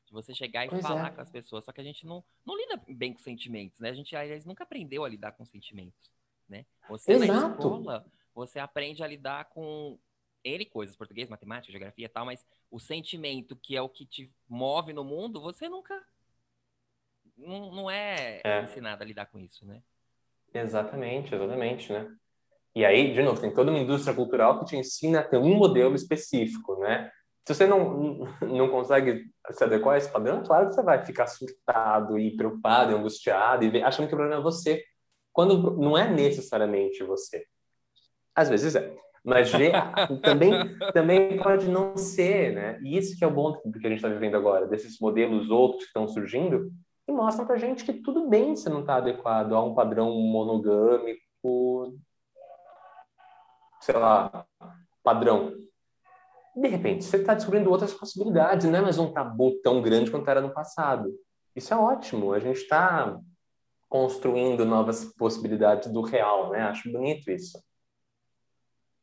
De 0.06 0.12
você 0.12 0.34
chegar 0.34 0.66
e 0.66 0.68
Pois 0.70 0.82
falar 0.82 1.06
é. 1.06 1.10
com 1.12 1.20
as 1.20 1.30
pessoas. 1.30 1.64
Só 1.64 1.70
que 1.72 1.80
a 1.80 1.84
gente 1.84 2.04
não, 2.04 2.24
não 2.44 2.56
lida 2.56 2.82
bem 2.88 3.12
com 3.12 3.20
sentimentos, 3.20 3.78
né? 3.78 3.90
A 3.90 3.94
gente, 3.94 4.16
aliás, 4.16 4.44
nunca 4.44 4.64
aprendeu 4.64 5.04
a 5.04 5.08
lidar 5.08 5.30
com 5.32 5.44
sentimentos, 5.44 6.10
né? 6.48 6.66
Você 6.88 7.16
na 7.16 7.26
Exato. 7.26 7.50
escola, 7.60 8.04
você 8.34 8.58
aprende 8.58 9.04
a 9.04 9.06
lidar 9.06 9.44
com 9.50 9.96
N 10.42 10.64
coisas, 10.66 10.96
português, 10.96 11.28
matemática, 11.28 11.70
geografia 11.70 12.06
e 12.06 12.08
tal, 12.08 12.24
mas 12.26 12.44
o 12.70 12.80
sentimento 12.80 13.54
que 13.54 13.76
é 13.76 13.82
o 13.82 13.88
que 13.88 14.04
te 14.04 14.32
move 14.48 14.92
no 14.92 15.04
mundo, 15.04 15.40
você 15.40 15.68
nunca... 15.68 16.04
Não, 17.36 17.70
não 17.72 17.90
é, 17.90 18.40
É. 18.44 18.62
ensinado 18.64 19.02
a 19.02 19.06
lidar 19.06 19.26
com 19.26 19.38
isso, 19.38 19.64
né? 19.64 19.80
Exatamente, 20.52 21.34
exatamente, 21.34 21.92
né? 21.92 22.08
E 22.74 22.84
aí, 22.84 23.12
de 23.12 23.22
novo, 23.22 23.40
tem 23.40 23.52
toda 23.52 23.70
uma 23.70 23.80
indústria 23.80 24.14
cultural 24.14 24.60
que 24.60 24.66
te 24.66 24.76
ensina 24.76 25.20
a 25.20 25.24
ter 25.24 25.38
um 25.38 25.54
modelo 25.56 25.94
específico, 25.94 26.78
né? 26.78 27.10
Se 27.46 27.54
você 27.54 27.66
não, 27.66 28.18
não 28.42 28.68
consegue 28.68 29.24
se 29.50 29.64
adequar 29.64 29.94
a 29.94 29.98
esse 29.98 30.10
padrão, 30.10 30.42
claro 30.44 30.68
que 30.68 30.74
você 30.74 30.82
vai 30.82 31.04
ficar 31.04 31.26
surtado 31.26 32.18
e 32.18 32.36
preocupado 32.36 32.92
e 32.92 32.94
angustiado 32.94 33.64
e 33.64 33.82
achando 33.82 34.08
que 34.08 34.14
o 34.14 34.16
problema 34.16 34.40
é 34.40 34.44
você. 34.44 34.84
Quando 35.32 35.76
não 35.76 35.96
é 35.96 36.08
necessariamente 36.08 37.02
você. 37.02 37.44
Às 38.34 38.48
vezes 38.48 38.74
é. 38.76 38.94
Mas 39.24 39.50
também, 40.22 40.52
também 40.92 41.36
pode 41.38 41.68
não 41.68 41.96
ser, 41.96 42.52
né? 42.52 42.80
E 42.82 42.96
isso 42.96 43.18
que 43.18 43.24
é 43.24 43.26
o 43.26 43.32
bom 43.32 43.60
do 43.64 43.78
que 43.78 43.86
a 43.86 43.90
gente 43.90 43.98
está 43.98 44.08
vivendo 44.08 44.36
agora, 44.36 44.66
desses 44.66 44.98
modelos 45.00 45.50
outros 45.50 45.82
que 45.82 45.88
estão 45.88 46.08
surgindo, 46.08 46.70
e 47.10 47.12
mostram 47.12 47.44
pra 47.44 47.58
gente 47.58 47.84
que 47.84 47.92
tudo 47.92 48.28
bem 48.28 48.54
você 48.54 48.68
não 48.68 48.80
estar 48.80 48.96
adequado 48.96 49.52
a 49.52 49.62
um 49.62 49.74
padrão 49.74 50.12
monogâmico, 50.12 51.98
sei 53.80 53.96
lá, 53.96 54.46
padrão. 55.02 55.56
De 56.54 56.68
repente, 56.68 57.04
você 57.04 57.16
está 57.16 57.34
descobrindo 57.34 57.70
outras 57.70 57.92
possibilidades, 57.92 58.66
não 58.66 58.78
é 58.78 58.82
mais 58.82 58.98
um 58.98 59.12
tabu 59.12 59.60
tão 59.60 59.82
grande 59.82 60.10
quanto 60.10 60.28
era 60.28 60.40
no 60.40 60.54
passado. 60.54 61.12
Isso 61.54 61.74
é 61.74 61.76
ótimo, 61.76 62.32
a 62.32 62.38
gente 62.38 62.58
está 62.58 63.18
construindo 63.88 64.64
novas 64.64 65.04
possibilidades 65.04 65.92
do 65.92 66.00
real, 66.02 66.50
né? 66.50 66.62
Acho 66.62 66.92
bonito 66.92 67.30
isso. 67.30 67.60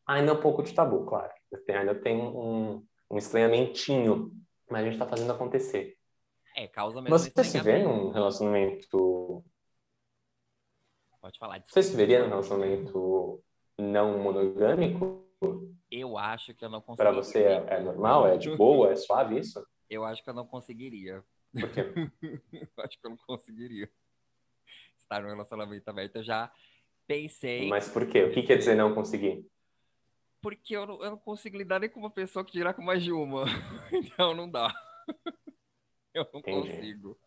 Ainda 0.08 0.32
é 0.32 0.34
um 0.34 0.40
pouco 0.40 0.64
de 0.64 0.74
tabu, 0.74 1.06
claro. 1.06 1.32
Ainda 1.70 1.96
tem 1.96 2.22
um, 2.22 2.86
um 3.12 3.18
estranhamentinho, 3.18 4.32
mas 4.70 4.82
a 4.82 4.84
gente 4.86 4.94
está 4.94 5.06
fazendo 5.06 5.34
acontecer. 5.34 5.97
É, 6.58 6.68
causa 6.68 7.00
mesmo 7.00 7.20
Você 7.20 7.44
se 7.44 7.60
vê 7.62 7.84
num 7.84 8.10
relacionamento. 8.10 9.46
Pode 11.22 11.38
falar. 11.38 11.64
Você 11.68 11.84
se 11.84 11.96
veria 11.96 12.24
num 12.24 12.30
relacionamento 12.30 13.44
não 13.78 14.18
monogâmico? 14.18 15.24
Eu 15.92 16.18
acho 16.18 16.56
que 16.56 16.66
eu 16.66 16.70
não 16.70 16.82
Para 16.82 17.14
conseguiria. 17.14 17.24
você 17.24 17.44
é, 17.44 17.78
é 17.78 17.80
normal? 17.80 18.26
É 18.28 18.38
de 18.38 18.56
boa? 18.56 18.92
É 18.92 18.96
suave 18.96 19.38
isso? 19.38 19.64
Eu 19.88 20.04
acho 20.04 20.24
que 20.24 20.30
eu 20.32 20.34
não 20.34 20.48
conseguiria. 20.48 21.24
Por 21.54 21.70
quê? 21.72 21.82
Eu 22.52 22.84
acho 22.84 23.00
que 23.00 23.06
eu 23.06 23.12
não 23.12 23.18
conseguiria 23.18 23.88
estar 24.98 25.22
num 25.22 25.30
relacionamento 25.30 25.88
aberto. 25.88 26.16
Eu 26.18 26.24
já 26.24 26.52
pensei, 27.06 27.70
Mas 27.70 27.88
por 27.88 28.08
quê? 28.08 28.24
O 28.24 28.32
que 28.34 28.42
quer 28.42 28.58
dizer 28.58 28.76
não 28.76 28.96
conseguir? 28.96 29.46
porque 30.42 30.76
eu 30.76 30.86
não, 30.86 31.04
eu 31.04 31.12
não 31.12 31.18
consigo 31.18 31.58
lidar 31.58 31.80
nem 31.80 31.90
com 31.90 32.00
uma 32.00 32.12
pessoa 32.12 32.44
que 32.46 32.54
dirá 32.54 32.74
com 32.74 32.82
mais 32.82 33.04
de 33.04 33.12
uma. 33.12 33.46
Então 33.94 34.34
não 34.34 34.50
dá. 34.50 34.74
Eu 36.18 36.28
não 36.34 36.40
Entendi. 36.40 36.70
consigo. 36.72 37.18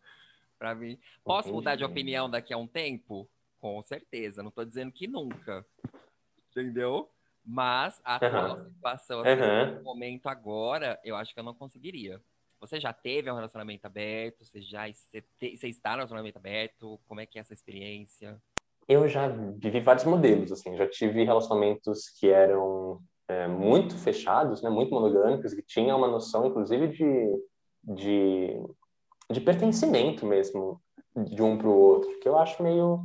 Pra 0.59 0.75
mim. 0.75 0.99
Posso 1.23 1.51
mudar 1.51 1.75
de 1.75 1.83
Entendi. 1.83 1.99
opinião 1.99 2.29
daqui 2.29 2.53
a 2.53 2.57
um 2.57 2.67
tempo? 2.67 3.27
Com 3.59 3.81
certeza. 3.83 4.43
Não 4.43 4.51
tô 4.51 4.63
dizendo 4.65 4.91
que 4.91 5.07
nunca. 5.07 5.65
Entendeu? 6.51 7.09
Mas 7.43 7.99
a 8.03 8.15
atual 8.17 8.59
situação, 8.65 9.21
assim, 9.21 9.31
Aham. 9.31 9.75
no 9.77 9.83
momento 9.83 10.27
agora, 10.27 10.99
eu 11.03 11.15
acho 11.15 11.33
que 11.33 11.39
eu 11.39 11.43
não 11.43 11.55
conseguiria. 11.55 12.21
Você 12.59 12.79
já 12.79 12.93
teve 12.93 13.31
um 13.31 13.35
relacionamento 13.35 13.85
aberto? 13.87 14.45
Você 14.45 14.61
já 14.61 14.87
você, 14.91 15.23
te- 15.39 15.57
você 15.57 15.67
está 15.67 15.91
no 15.91 15.97
relacionamento 15.97 16.37
aberto? 16.37 16.99
Como 17.07 17.19
é 17.19 17.25
que 17.25 17.39
é 17.39 17.41
essa 17.41 17.53
experiência? 17.53 18.39
Eu 18.87 19.07
já 19.07 19.27
vivi 19.29 19.79
vários 19.79 20.05
modelos, 20.05 20.51
assim. 20.51 20.77
Já 20.77 20.87
tive 20.87 21.23
relacionamentos 21.23 22.09
que 22.09 22.29
eram 22.29 23.01
é, 23.27 23.47
muito 23.47 23.97
fechados, 23.97 24.61
né? 24.61 24.69
Muito 24.69 24.91
monogâmicos, 24.91 25.53
que 25.55 25.63
tinham 25.63 25.97
uma 25.97 26.07
noção, 26.07 26.45
inclusive, 26.45 26.89
de, 26.89 27.43
de, 27.95 28.63
de 29.29 29.41
pertencimento 29.41 30.25
mesmo 30.25 30.81
de 31.15 31.41
um 31.41 31.57
para 31.57 31.67
o 31.67 31.77
outro, 31.77 32.19
que 32.19 32.27
eu 32.27 32.37
acho 32.37 32.61
meio 32.63 33.01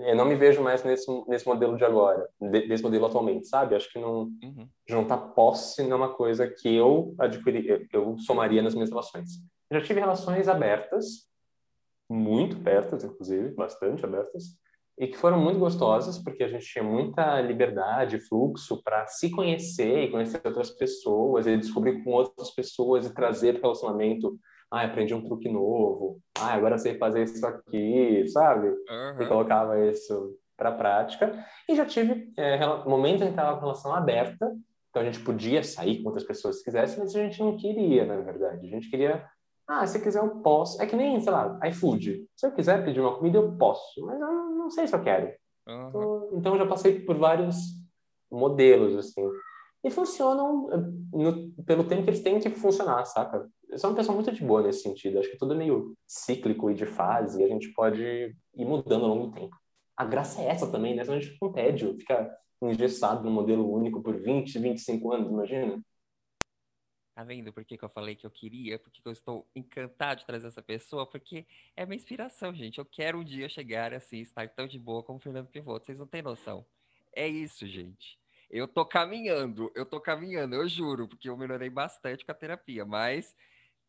eu 0.00 0.16
não 0.16 0.24
me 0.24 0.34
vejo 0.34 0.62
mais 0.62 0.82
nesse, 0.84 1.06
nesse 1.28 1.46
modelo 1.46 1.76
de 1.76 1.84
agora, 1.84 2.28
desse 2.40 2.82
modelo 2.82 3.06
atualmente, 3.06 3.46
sabe? 3.46 3.74
Acho 3.74 3.90
que 3.90 3.98
não 3.98 4.30
uhum. 4.42 4.68
juntar 4.88 5.18
posse 5.18 5.82
não 5.82 5.92
é 5.92 5.96
uma 5.96 6.14
coisa 6.14 6.48
que 6.48 6.74
eu 6.74 7.14
adquiri, 7.18 7.68
eu, 7.68 7.86
eu 7.92 8.18
somaria 8.18 8.62
nas 8.62 8.74
minhas 8.74 8.90
relações. 8.90 9.30
Já 9.70 9.80
tive 9.80 10.00
relações 10.00 10.48
abertas, 10.48 11.28
muito 12.08 12.56
abertas, 12.56 13.04
inclusive, 13.04 13.54
bastante 13.54 14.04
abertas, 14.04 14.56
e 14.98 15.06
que 15.06 15.16
foram 15.16 15.40
muito 15.40 15.58
gostosas, 15.58 16.18
porque 16.18 16.44
a 16.44 16.48
gente 16.48 16.66
tinha 16.66 16.84
muita 16.84 17.40
liberdade, 17.40 18.20
fluxo 18.20 18.82
para 18.82 19.06
se 19.06 19.30
conhecer 19.30 20.04
e 20.04 20.10
conhecer 20.10 20.40
outras 20.44 20.70
pessoas, 20.70 21.46
e 21.46 21.56
descobrir 21.56 22.04
com 22.04 22.12
outras 22.12 22.50
pessoas 22.50 23.06
e 23.06 23.14
trazer 23.14 23.54
para 23.54 23.60
o 23.60 23.72
relacionamento 23.72 24.38
ah, 24.72 24.84
aprendi 24.84 25.14
um 25.14 25.22
truque 25.22 25.50
novo, 25.50 26.18
ah, 26.40 26.54
agora 26.54 26.78
sei 26.78 26.96
fazer 26.96 27.24
isso 27.24 27.46
aqui, 27.46 28.26
sabe? 28.28 28.68
Uhum. 28.68 29.20
E 29.20 29.26
colocava 29.26 29.78
isso 29.86 30.34
para 30.56 30.72
prática. 30.72 31.44
E 31.68 31.76
já 31.76 31.84
tive 31.84 32.32
é, 32.38 32.66
momentos 32.86 33.20
em 33.20 33.26
que 33.26 33.32
estava 33.32 33.56
com 33.56 33.66
relação 33.66 33.94
aberta, 33.94 34.50
então 34.88 35.02
a 35.02 35.04
gente 35.04 35.20
podia 35.20 35.62
sair 35.62 35.98
com 36.02 36.08
outras 36.08 36.24
pessoas 36.24 36.58
se 36.58 36.64
quisesse, 36.64 36.98
mas 36.98 37.14
a 37.14 37.18
gente 37.18 37.38
não 37.40 37.56
queria, 37.56 38.06
na 38.06 38.16
verdade. 38.16 38.66
A 38.66 38.70
gente 38.70 38.88
queria, 38.88 39.26
ah, 39.68 39.86
se 39.86 40.02
quiser 40.02 40.22
eu 40.22 40.36
posso. 40.40 40.80
É 40.80 40.86
que 40.86 40.96
nem, 40.96 41.20
sei 41.20 41.32
lá, 41.32 41.58
iFood. 41.68 42.26
Se 42.34 42.46
eu 42.46 42.52
quiser 42.52 42.82
pedir 42.82 43.00
uma 43.00 43.14
comida, 43.14 43.36
eu 43.36 43.54
posso, 43.56 44.06
mas 44.06 44.18
eu 44.18 44.26
não 44.26 44.70
sei 44.70 44.86
se 44.86 44.94
eu 44.94 45.02
quero. 45.02 45.34
Uhum. 45.68 45.88
Então, 45.88 46.30
então, 46.32 46.52
eu 46.54 46.58
já 46.60 46.66
passei 46.66 46.98
por 47.00 47.16
vários 47.18 47.56
modelos, 48.30 48.96
assim. 48.96 49.22
E 49.84 49.90
funcionam 49.90 50.68
no, 51.12 51.52
pelo 51.64 51.84
tempo 51.84 52.04
que 52.04 52.10
eles 52.10 52.22
têm 52.22 52.38
que 52.38 52.50
funcionar, 52.50 53.04
saca? 53.04 53.46
Eu 53.72 53.78
sou 53.78 53.88
uma 53.90 53.96
pessoa 53.96 54.14
muito 54.14 54.30
de 54.30 54.44
boa 54.44 54.62
nesse 54.62 54.82
sentido. 54.82 55.18
Acho 55.18 55.30
que 55.30 55.38
tudo 55.38 55.54
é 55.54 55.56
meio 55.56 55.96
cíclico 56.06 56.70
e 56.70 56.74
de 56.74 56.84
fase, 56.84 57.40
e 57.40 57.44
a 57.44 57.48
gente 57.48 57.72
pode 57.72 58.02
ir 58.02 58.64
mudando 58.64 59.04
ao 59.04 59.14
longo 59.14 59.26
do 59.28 59.32
tempo. 59.32 59.56
A 59.96 60.04
graça 60.04 60.42
é 60.42 60.46
essa 60.46 60.70
também, 60.70 60.94
né? 60.94 61.04
Senão 61.04 61.16
a 61.16 61.20
gente 61.20 61.32
fica 61.32 61.46
com 61.46 61.52
tédio, 61.52 61.96
fica 61.98 62.38
engessado 62.62 63.24
num 63.24 63.32
modelo 63.32 63.72
único 63.72 64.02
por 64.02 64.14
20, 64.14 64.58
25 64.58 65.12
anos, 65.12 65.30
imagina. 65.30 65.82
Tá 67.14 67.24
vendo 67.24 67.52
por 67.52 67.64
que, 67.64 67.76
que 67.76 67.84
eu 67.84 67.88
falei 67.88 68.14
que 68.14 68.26
eu 68.26 68.30
queria? 68.30 68.78
Por 68.78 68.90
que, 68.90 69.02
que 69.02 69.08
eu 69.08 69.12
estou 69.12 69.46
encantado 69.54 70.20
de 70.20 70.26
trazer 70.26 70.48
essa 70.48 70.62
pessoa? 70.62 71.06
Porque 71.06 71.46
é 71.74 71.86
minha 71.86 71.96
inspiração, 71.96 72.54
gente. 72.54 72.78
Eu 72.78 72.84
quero 72.84 73.18
um 73.18 73.24
dia 73.24 73.48
chegar 73.48 73.94
assim, 73.94 74.18
estar 74.18 74.48
tão 74.50 74.66
de 74.66 74.78
boa 74.78 75.02
como 75.02 75.18
o 75.18 75.20
Fernando 75.20 75.48
Pivoto. 75.48 75.86
Vocês 75.86 75.98
não 75.98 76.06
têm 76.06 76.22
noção. 76.22 76.64
É 77.14 77.26
isso, 77.26 77.66
gente. 77.66 78.18
Eu 78.50 78.68
tô 78.68 78.84
caminhando, 78.84 79.72
eu 79.74 79.86
tô 79.86 79.98
caminhando, 79.98 80.54
eu 80.54 80.68
juro, 80.68 81.08
porque 81.08 81.28
eu 81.28 81.36
melhorei 81.38 81.70
bastante 81.70 82.24
com 82.24 82.32
a 82.32 82.34
terapia, 82.34 82.84
mas 82.84 83.34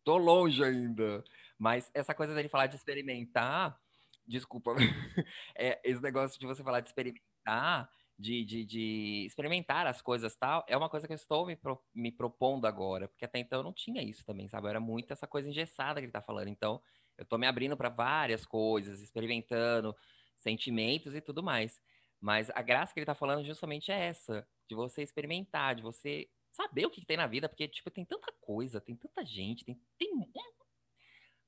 Tô 0.03 0.17
longe 0.17 0.63
ainda. 0.63 1.23
Mas 1.57 1.89
essa 1.93 2.13
coisa 2.13 2.35
dele 2.35 2.49
falar 2.49 2.67
de 2.67 2.75
experimentar, 2.75 3.79
desculpa, 4.27 4.75
é, 5.55 5.79
esse 5.83 6.01
negócio 6.01 6.39
de 6.39 6.45
você 6.45 6.63
falar 6.63 6.81
de 6.81 6.89
experimentar, 6.89 7.89
de, 8.17 8.43
de, 8.43 8.65
de, 8.65 9.25
experimentar 9.25 9.87
as 9.87 10.01
coisas 10.01 10.35
tal, 10.35 10.63
é 10.67 10.77
uma 10.77 10.89
coisa 10.89 11.07
que 11.07 11.13
eu 11.13 11.15
estou 11.15 11.45
me, 11.45 11.55
pro, 11.55 11.81
me 11.93 12.11
propondo 12.11 12.65
agora, 12.65 13.07
porque 13.07 13.25
até 13.25 13.39
então 13.39 13.59
eu 13.59 13.63
não 13.63 13.73
tinha 13.73 14.03
isso 14.03 14.25
também, 14.25 14.47
sabe? 14.47 14.67
Era 14.67 14.79
muito 14.79 15.11
essa 15.11 15.27
coisa 15.27 15.49
engessada 15.49 15.99
que 15.99 16.05
ele 16.05 16.11
tá 16.11 16.21
falando. 16.21 16.47
Então, 16.47 16.81
eu 17.17 17.25
tô 17.25 17.37
me 17.37 17.47
abrindo 17.47 17.77
para 17.77 17.89
várias 17.89 18.45
coisas, 18.45 19.01
experimentando 19.01 19.95
sentimentos 20.37 21.15
e 21.15 21.21
tudo 21.21 21.41
mais. 21.43 21.81
Mas 22.19 22.49
a 22.51 22.61
graça 22.61 22.93
que 22.93 22.99
ele 22.99 23.05
tá 23.05 23.15
falando 23.15 23.43
justamente 23.45 23.91
é 23.91 23.99
essa, 24.05 24.47
de 24.67 24.75
você 24.75 25.01
experimentar, 25.01 25.75
de 25.75 25.81
você 25.81 26.29
saber 26.53 26.85
o 26.85 26.89
que, 26.89 27.01
que, 27.01 27.07
tem 27.07 27.17
na 27.17 27.27
vida, 27.27 27.49
porque, 27.49 27.67
tipo, 27.67 27.91
tem 27.91 28.05
tanta 28.05 28.31
coisa, 28.39 28.79
tem 28.79 28.95
tanta 28.95 29.25
gente, 29.25 29.65
tem, 29.65 29.77
tem 29.97 30.13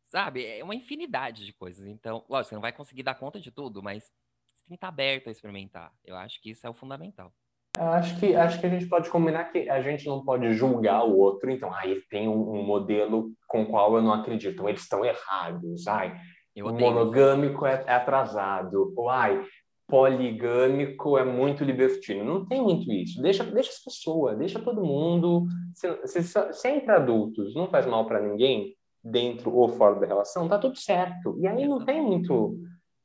sabe, 0.07 0.45
é 0.45 0.63
uma 0.63 0.75
infinidade 0.75 1.45
de 1.45 1.53
coisas. 1.53 1.85
Então, 1.85 2.23
lógico, 2.29 2.49
você 2.49 2.55
não 2.55 2.61
vai 2.61 2.71
conseguir 2.71 3.03
dar 3.03 3.15
conta 3.15 3.39
de 3.39 3.51
tudo, 3.51 3.83
mas 3.83 4.03
você 4.03 4.65
tem 4.65 4.69
que 4.69 4.75
estar 4.75 4.87
aberto 4.87 5.27
a 5.27 5.31
experimentar. 5.31 5.91
Eu 6.03 6.15
acho 6.15 6.41
que 6.41 6.51
isso 6.51 6.65
é 6.65 6.69
o 6.69 6.73
fundamental. 6.73 7.33
Eu 7.77 7.87
acho 7.87 8.17
que, 8.17 8.33
acho 8.33 8.59
que 8.59 8.65
a 8.65 8.69
gente 8.69 8.87
pode 8.87 9.09
combinar 9.09 9.51
que 9.51 9.69
a 9.69 9.81
gente 9.81 10.07
não 10.07 10.23
pode 10.23 10.53
julgar 10.53 11.03
o 11.03 11.17
outro, 11.17 11.51
então, 11.51 11.73
ah, 11.73 11.85
ele 11.85 12.01
tem 12.09 12.29
um, 12.29 12.59
um 12.59 12.63
modelo 12.63 13.31
com 13.47 13.63
o 13.63 13.65
qual 13.65 13.95
eu 13.95 14.01
não 14.01 14.13
acredito, 14.13 14.53
então 14.53 14.69
eles 14.69 14.81
estão 14.81 15.03
errados, 15.03 15.85
ai, 15.87 16.17
o 16.55 16.71
monogâmico 16.71 17.65
é, 17.65 17.83
é, 17.85 17.93
atrasado, 17.93 18.93
ou 18.95 19.09
ai, 19.09 19.45
poligâmico 19.87 21.17
é 21.17 21.23
muito 21.23 21.63
libertino. 21.63 22.23
Não 22.23 22.45
tem 22.45 22.61
muito 22.61 22.91
isso. 22.91 23.21
Deixa, 23.21 23.43
deixa 23.43 23.69
as 23.69 23.83
pessoas, 23.83 24.37
deixa 24.37 24.59
todo 24.59 24.83
mundo. 24.83 25.47
Se, 25.73 26.07
se, 26.23 26.53
se 26.53 26.67
é 26.67 26.75
entre 26.75 26.91
adultos, 26.91 27.55
não 27.55 27.67
faz 27.67 27.85
mal 27.85 28.05
para 28.05 28.21
ninguém, 28.21 28.75
dentro 29.03 29.53
ou 29.53 29.69
fora 29.69 29.99
da 29.99 30.07
relação, 30.07 30.49
tá 30.49 30.57
tudo 30.57 30.77
certo. 30.77 31.37
E 31.39 31.47
aí 31.47 31.67
não 31.67 31.85
tem 31.85 32.01
muito 32.01 32.59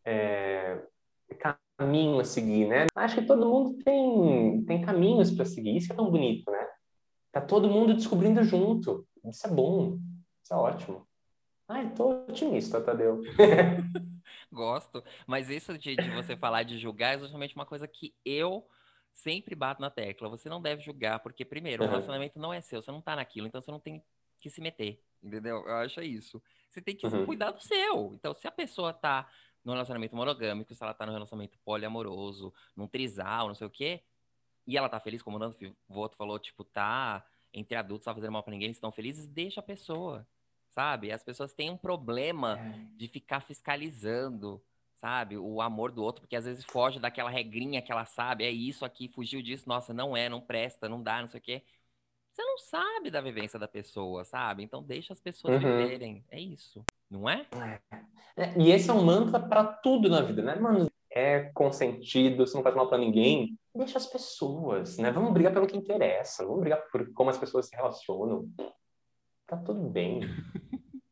é, 0.04 0.82
caminho 1.78 2.18
a 2.18 2.24
seguir, 2.24 2.66
né? 2.66 2.86
Acho 2.94 3.16
que 3.16 3.26
todo 3.26 3.46
mundo 3.46 3.78
tem, 3.84 4.64
tem 4.64 4.80
caminhos 4.80 5.30
para 5.30 5.44
seguir. 5.44 5.76
Isso 5.76 5.92
é 5.92 5.96
tão 5.96 6.10
bonito, 6.10 6.50
né? 6.50 6.66
Tá 7.30 7.40
todo 7.40 7.68
mundo 7.68 7.94
descobrindo 7.94 8.42
junto. 8.42 9.06
Isso 9.24 9.46
é 9.46 9.50
bom. 9.50 9.98
Isso 10.42 10.54
é 10.54 10.56
ótimo. 10.56 11.06
Ai, 11.68 11.92
tô 11.94 12.24
otimista, 12.28 12.80
Tadeu. 12.80 13.20
Gosto. 14.52 15.02
Mas 15.26 15.48
isso 15.48 15.76
de, 15.78 15.96
de 15.96 16.10
você 16.10 16.36
falar 16.38 16.62
de 16.62 16.78
julgar 16.78 17.14
é 17.14 17.18
justamente 17.18 17.54
uma 17.54 17.66
coisa 17.66 17.86
que 17.86 18.14
eu 18.24 18.66
sempre 19.12 19.54
bato 19.54 19.80
na 19.80 19.90
tecla. 19.90 20.28
Você 20.28 20.48
não 20.48 20.60
deve 20.60 20.82
julgar, 20.82 21.20
porque, 21.20 21.44
primeiro, 21.44 21.82
uhum. 21.82 21.88
o 21.88 21.92
relacionamento 21.92 22.38
não 22.38 22.52
é 22.52 22.60
seu, 22.60 22.82
você 22.82 22.90
não 22.90 23.00
tá 23.00 23.16
naquilo, 23.16 23.46
então 23.46 23.60
você 23.60 23.70
não 23.70 23.80
tem 23.80 24.02
que 24.38 24.50
se 24.50 24.60
meter. 24.60 25.02
Entendeu? 25.22 25.64
Eu 25.66 25.76
acho 25.76 26.00
isso. 26.00 26.42
Você 26.68 26.80
tem 26.80 26.96
que 26.96 27.06
uhum. 27.06 27.26
cuidar 27.26 27.50
do 27.50 27.60
seu. 27.60 28.12
Então, 28.14 28.32
se 28.34 28.46
a 28.46 28.50
pessoa 28.50 28.92
tá 28.92 29.28
no 29.64 29.72
relacionamento 29.72 30.16
monogâmico, 30.16 30.74
se 30.74 30.82
ela 30.82 30.94
tá 30.94 31.04
no 31.04 31.12
relacionamento 31.12 31.58
poliamoroso, 31.64 32.52
num 32.74 32.86
trisal, 32.86 33.48
não 33.48 33.54
sei 33.54 33.66
o 33.66 33.70
quê, 33.70 34.02
e 34.66 34.76
ela 34.76 34.88
tá 34.88 34.98
feliz, 34.98 35.22
como 35.22 35.36
o 35.36 35.40
Nando 35.40 35.56
Voto 35.88 36.16
falou, 36.16 36.38
tipo, 36.38 36.64
tá 36.64 37.24
entre 37.52 37.76
adultos, 37.76 38.04
tá 38.04 38.14
fazendo 38.14 38.32
mal 38.32 38.42
pra 38.42 38.52
ninguém, 38.52 38.66
eles 38.66 38.76
estão 38.76 38.92
felizes, 38.92 39.26
deixa 39.26 39.60
a 39.60 39.62
pessoa 39.62 40.26
sabe? 40.70 41.12
As 41.12 41.22
pessoas 41.22 41.52
têm 41.52 41.70
um 41.70 41.76
problema 41.76 42.58
é. 42.58 42.96
de 42.96 43.08
ficar 43.08 43.40
fiscalizando, 43.40 44.62
sabe? 44.96 45.36
O 45.36 45.60
amor 45.60 45.90
do 45.92 46.02
outro, 46.02 46.22
porque 46.22 46.36
às 46.36 46.44
vezes 46.44 46.64
foge 46.64 46.98
daquela 46.98 47.30
regrinha 47.30 47.82
que 47.82 47.90
ela 47.90 48.04
sabe, 48.04 48.44
é 48.44 48.50
isso 48.50 48.84
aqui, 48.84 49.08
fugiu 49.08 49.42
disso, 49.42 49.68
nossa, 49.68 49.92
não 49.92 50.16
é, 50.16 50.28
não 50.28 50.40
presta, 50.40 50.88
não 50.88 51.02
dá, 51.02 51.20
não 51.20 51.28
sei 51.28 51.40
o 51.40 51.42
quê. 51.42 51.62
Você 52.32 52.42
não 52.44 52.58
sabe 52.58 53.10
da 53.10 53.20
vivência 53.20 53.58
da 53.58 53.66
pessoa, 53.66 54.24
sabe? 54.24 54.62
Então 54.62 54.82
deixa 54.82 55.12
as 55.12 55.20
pessoas 55.20 55.62
uhum. 55.62 55.78
viverem. 55.78 56.24
É 56.30 56.38
isso, 56.38 56.84
não 57.10 57.28
é? 57.28 57.46
é? 58.36 58.56
E 58.56 58.70
esse 58.70 58.88
é 58.88 58.92
um 58.92 59.02
mantra 59.02 59.40
para 59.40 59.64
tudo 59.64 60.08
na 60.08 60.20
vida, 60.22 60.42
né, 60.42 60.54
mano? 60.54 60.88
É 61.12 61.50
consentido, 61.52 62.46
você 62.46 62.56
não 62.56 62.62
faz 62.62 62.76
mal 62.76 62.88
para 62.88 62.98
ninguém. 62.98 63.58
Deixa 63.74 63.98
as 63.98 64.06
pessoas, 64.06 64.96
né? 64.96 65.10
Vamos 65.10 65.32
brigar 65.32 65.52
pelo 65.52 65.66
que 65.66 65.76
interessa, 65.76 66.44
vamos 66.44 66.60
brigar 66.60 66.80
por 66.90 67.12
como 67.12 67.30
as 67.30 67.38
pessoas 67.38 67.66
se 67.66 67.74
relacionam. 67.74 68.48
Tá 69.50 69.56
tudo 69.56 69.88
bem. 69.88 70.20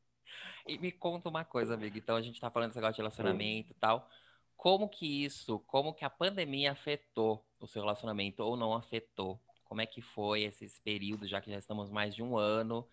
e 0.64 0.79
me 0.79 0.92
conta 0.92 1.29
uma 1.29 1.44
coisa, 1.44 1.74
amigo. 1.74 1.98
Então 1.98 2.14
a 2.14 2.22
gente 2.22 2.40
tá 2.40 2.48
falando 2.48 2.68
desse 2.68 2.79
negócio 2.79 2.94
de 2.94 3.01
relacionamento 3.01 3.72
e 3.72 3.74
tal. 3.74 4.09
Como 4.57 4.88
que 4.88 5.24
isso, 5.24 5.59
como 5.66 5.92
que 5.92 6.05
a 6.05 6.11
pandemia 6.11 6.70
afetou 6.70 7.44
o 7.59 7.66
seu 7.66 7.83
relacionamento 7.83 8.44
ou 8.44 8.57
não 8.57 8.74
afetou? 8.74 9.40
Como 9.64 9.81
é 9.81 9.87
que 9.87 10.01
foi 10.01 10.44
esses 10.44 10.79
períodos, 10.79 11.29
já 11.29 11.40
que 11.40 11.51
já 11.51 11.59
estamos 11.59 11.90
mais 11.90 12.14
de 12.14 12.22
um 12.22 12.38
ano 12.38 12.88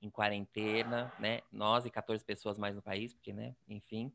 em 0.00 0.08
quarentena, 0.08 1.12
né? 1.18 1.42
Nós 1.52 1.84
e 1.84 1.90
14 1.90 2.24
pessoas 2.24 2.58
mais 2.58 2.74
no 2.74 2.80
país, 2.80 3.12
porque, 3.12 3.34
né? 3.34 3.54
Enfim. 3.68 4.10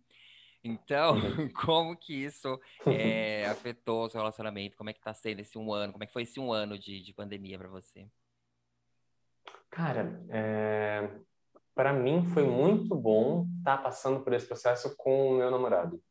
Então, 0.63 1.13
como 1.63 1.95
que 1.95 2.23
isso 2.25 2.59
é, 2.87 3.45
afetou 3.45 4.05
o 4.05 4.09
seu 4.09 4.19
relacionamento? 4.19 4.75
Como 4.75 4.89
é 4.89 4.93
que 4.93 4.99
tá 4.99 5.13
sendo 5.13 5.41
esse 5.41 5.59
um 5.59 5.71
ano? 5.71 5.93
Como 5.93 6.03
é 6.03 6.07
que 6.07 6.13
foi 6.13 6.23
esse 6.23 6.39
um 6.39 6.51
ano 6.51 6.75
de, 6.75 7.03
de 7.03 7.13
pandemia 7.13 7.59
para 7.59 7.67
você? 7.67 8.09
Cara, 9.71 10.21
é... 10.29 11.09
para 11.73 11.93
mim 11.93 12.25
foi 12.25 12.43
muito 12.43 12.93
bom 12.93 13.47
estar 13.59 13.77
tá 13.77 13.83
passando 13.83 14.19
por 14.21 14.33
esse 14.33 14.45
processo 14.45 14.93
com 14.97 15.29
o 15.29 15.37
meu 15.37 15.49
namorado. 15.49 16.01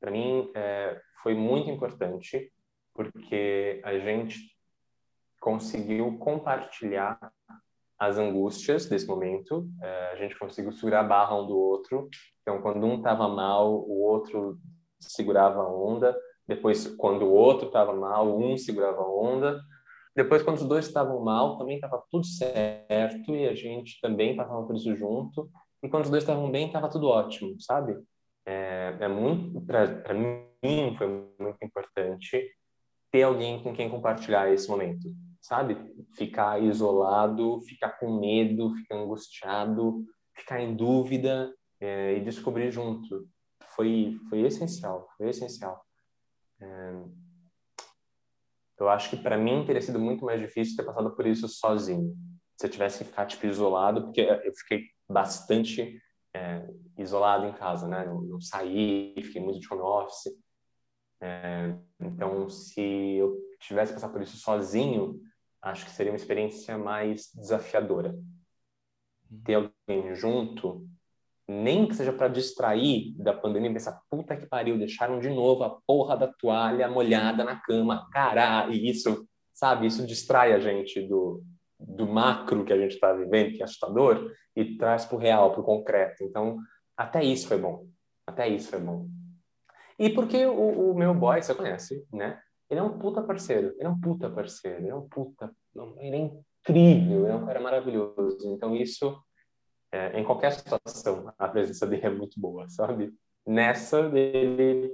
Para 0.00 0.10
mim 0.10 0.50
é... 0.54 1.00
foi 1.22 1.34
muito 1.34 1.70
importante 1.70 2.52
porque 2.92 3.80
a 3.84 3.96
gente 3.98 4.40
conseguiu 5.38 6.18
compartilhar 6.18 7.32
as 7.96 8.18
angústias 8.18 8.86
desse 8.86 9.06
momento. 9.06 9.68
É... 9.80 10.10
a 10.10 10.16
gente 10.16 10.36
conseguiu 10.36 10.72
segurar 10.72 11.00
a 11.00 11.04
barra 11.04 11.36
um 11.36 11.46
do 11.46 11.56
outro. 11.56 12.08
Então, 12.42 12.60
quando 12.60 12.84
um 12.84 12.96
estava 12.96 13.28
mal, 13.28 13.72
o 13.72 14.02
outro 14.02 14.58
segurava 14.98 15.60
a 15.60 15.72
onda. 15.72 16.16
Depois, 16.44 16.88
quando 16.96 17.24
o 17.24 17.32
outro 17.32 17.68
estava 17.68 17.94
mal, 17.94 18.36
um 18.36 18.58
segurava 18.58 19.00
a 19.00 19.08
onda 19.08 19.60
depois, 20.16 20.42
quando 20.42 20.56
os 20.56 20.64
dois 20.64 20.86
estavam 20.86 21.22
mal, 21.22 21.58
também 21.58 21.74
estava 21.74 22.02
tudo 22.10 22.24
certo 22.24 23.36
e 23.36 23.46
a 23.46 23.54
gente 23.54 24.00
também 24.00 24.34
passava 24.34 24.66
por 24.66 24.74
isso 24.74 24.96
junto. 24.96 25.50
E 25.82 25.88
quando 25.90 26.04
os 26.04 26.10
dois 26.10 26.22
estavam 26.22 26.50
bem, 26.50 26.68
estava 26.68 26.88
tudo 26.88 27.08
ótimo, 27.08 27.60
sabe? 27.60 27.94
É, 28.46 28.96
é 28.98 29.08
muito, 29.08 29.60
para 29.60 30.14
mim, 30.14 30.96
foi 30.96 31.06
muito 31.38 31.58
importante 31.62 32.50
ter 33.12 33.22
alguém 33.24 33.62
com 33.62 33.74
quem 33.74 33.90
compartilhar 33.90 34.50
esse 34.50 34.68
momento, 34.70 35.06
sabe? 35.38 35.76
Ficar 36.14 36.62
isolado, 36.62 37.60
ficar 37.68 37.90
com 37.98 38.18
medo, 38.18 38.74
ficar 38.74 38.96
angustiado, 38.96 40.02
ficar 40.34 40.62
em 40.62 40.74
dúvida 40.74 41.52
é, 41.78 42.14
e 42.14 42.20
descobrir 42.24 42.70
junto. 42.70 43.28
Foi, 43.74 44.18
foi 44.30 44.40
essencial, 44.40 45.06
foi 45.18 45.28
essencial. 45.28 45.84
É... 46.58 47.25
Eu 48.78 48.88
acho 48.88 49.10
que 49.10 49.16
para 49.16 49.38
mim 49.38 49.64
teria 49.64 49.80
sido 49.80 49.98
muito 49.98 50.24
mais 50.24 50.40
difícil 50.40 50.76
ter 50.76 50.84
passado 50.84 51.14
por 51.14 51.26
isso 51.26 51.48
sozinho. 51.48 52.14
Se 52.58 52.66
eu 52.66 52.70
tivesse 52.70 52.98
que 52.98 53.04
ficar 53.04 53.26
tipo 53.26 53.46
isolado, 53.46 54.04
porque 54.04 54.20
eu 54.20 54.54
fiquei 54.54 54.84
bastante 55.08 56.00
é, 56.34 56.68
isolado 56.98 57.46
em 57.46 57.52
casa, 57.52 57.88
né? 57.88 58.04
Não, 58.04 58.20
não, 58.22 58.40
saí, 58.40 59.14
fiquei 59.16 59.40
muito 59.40 59.60
de 59.60 59.72
home 59.72 59.82
office. 59.82 60.32
É, 61.20 61.74
então, 62.00 62.48
se 62.48 62.80
eu 62.80 63.36
tivesse 63.60 63.94
passado 63.94 64.12
por 64.12 64.22
isso 64.22 64.36
sozinho, 64.36 65.20
acho 65.62 65.84
que 65.84 65.90
seria 65.90 66.12
uma 66.12 66.16
experiência 66.16 66.76
mais 66.76 67.30
desafiadora. 67.34 68.14
Uhum. 69.30 69.42
Ter 69.42 69.54
alguém 69.54 70.14
junto 70.14 70.86
nem 71.48 71.86
que 71.86 71.94
seja 71.94 72.12
para 72.12 72.28
distrair 72.28 73.14
da 73.16 73.32
pandemia, 73.32 73.72
pensar, 73.72 74.00
puta 74.10 74.36
que 74.36 74.46
pariu, 74.46 74.78
deixaram 74.78 75.20
de 75.20 75.28
novo 75.28 75.62
a 75.62 75.78
porra 75.86 76.16
da 76.16 76.26
toalha 76.26 76.88
molhada 76.88 77.44
na 77.44 77.56
cama, 77.60 78.08
caralho, 78.10 78.72
e 78.72 78.90
isso, 78.90 79.26
sabe, 79.54 79.86
isso 79.86 80.04
distrai 80.04 80.52
a 80.52 80.58
gente 80.58 81.00
do, 81.02 81.42
do 81.78 82.06
macro 82.06 82.64
que 82.64 82.72
a 82.72 82.78
gente 82.78 82.94
está 82.94 83.12
vivendo, 83.12 83.52
que 83.52 83.62
é 83.62 83.64
assustador, 83.64 84.32
e 84.56 84.76
traz 84.76 85.04
para 85.04 85.16
o 85.16 85.20
real, 85.20 85.52
para 85.52 85.60
o 85.60 85.64
concreto. 85.64 86.24
Então, 86.24 86.58
até 86.96 87.22
isso 87.22 87.46
foi 87.46 87.58
bom, 87.58 87.86
até 88.26 88.48
isso 88.48 88.70
foi 88.70 88.80
bom. 88.80 89.06
E 89.98 90.10
porque 90.10 90.44
o, 90.46 90.90
o 90.90 90.94
meu 90.94 91.14
boy, 91.14 91.40
você 91.40 91.54
conhece, 91.54 92.04
né? 92.12 92.40
Ele 92.68 92.80
é 92.80 92.82
um 92.82 92.98
puta 92.98 93.22
parceiro, 93.22 93.68
ele 93.78 93.84
é 93.84 93.88
um 93.88 94.00
puta 94.00 94.28
parceiro, 94.28 94.78
ele 94.78 94.88
é 94.88 94.94
um 94.94 95.08
puta, 95.08 95.52
ele 96.00 96.16
é 96.16 96.18
incrível, 96.18 97.22
ele 97.22 97.32
é 97.32 97.34
um 97.36 97.46
cara 97.46 97.60
maravilhoso. 97.60 98.52
Então, 98.52 98.74
isso 98.74 99.16
é, 99.92 100.18
em 100.18 100.24
qualquer 100.24 100.52
situação, 100.52 101.32
a 101.38 101.48
presença 101.48 101.86
dele 101.86 102.06
é 102.06 102.10
muito 102.10 102.38
boa, 102.40 102.68
sabe? 102.68 103.14
Nessa, 103.46 104.00
ele 104.16 104.92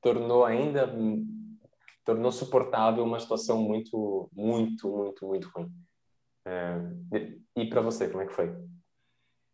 tornou 0.00 0.44
ainda 0.44 0.86
tornou 2.04 2.30
suportável 2.30 3.02
uma 3.02 3.18
situação 3.18 3.62
muito, 3.62 4.28
muito, 4.32 4.88
muito, 4.88 5.26
muito 5.26 5.48
ruim. 5.48 5.72
É, 6.46 6.76
e 7.56 7.66
para 7.66 7.80
você, 7.80 8.08
como 8.08 8.22
é 8.22 8.26
que 8.26 8.34
foi? 8.34 8.54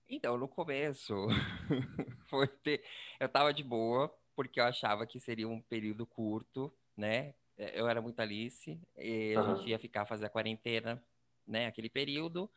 Então, 0.08 0.36
no 0.36 0.48
começo, 0.48 1.14
foi 2.28 2.48
ter... 2.48 2.82
eu 3.20 3.28
tava 3.28 3.54
de 3.54 3.62
boa, 3.62 4.12
porque 4.34 4.58
eu 4.58 4.64
achava 4.64 5.06
que 5.06 5.20
seria 5.20 5.48
um 5.48 5.60
período 5.62 6.04
curto, 6.04 6.72
né? 6.96 7.34
Eu 7.56 7.86
era 7.86 8.00
muito 8.00 8.18
Alice, 8.18 8.80
e 8.96 9.34
a 9.36 9.42
uhum. 9.42 9.56
gente 9.56 9.68
ia 9.68 9.78
ficar 9.78 10.06
fazer 10.06 10.26
a 10.26 10.30
quarentena, 10.30 11.00
né? 11.46 11.66
Aquele 11.66 11.88
período. 11.88 12.50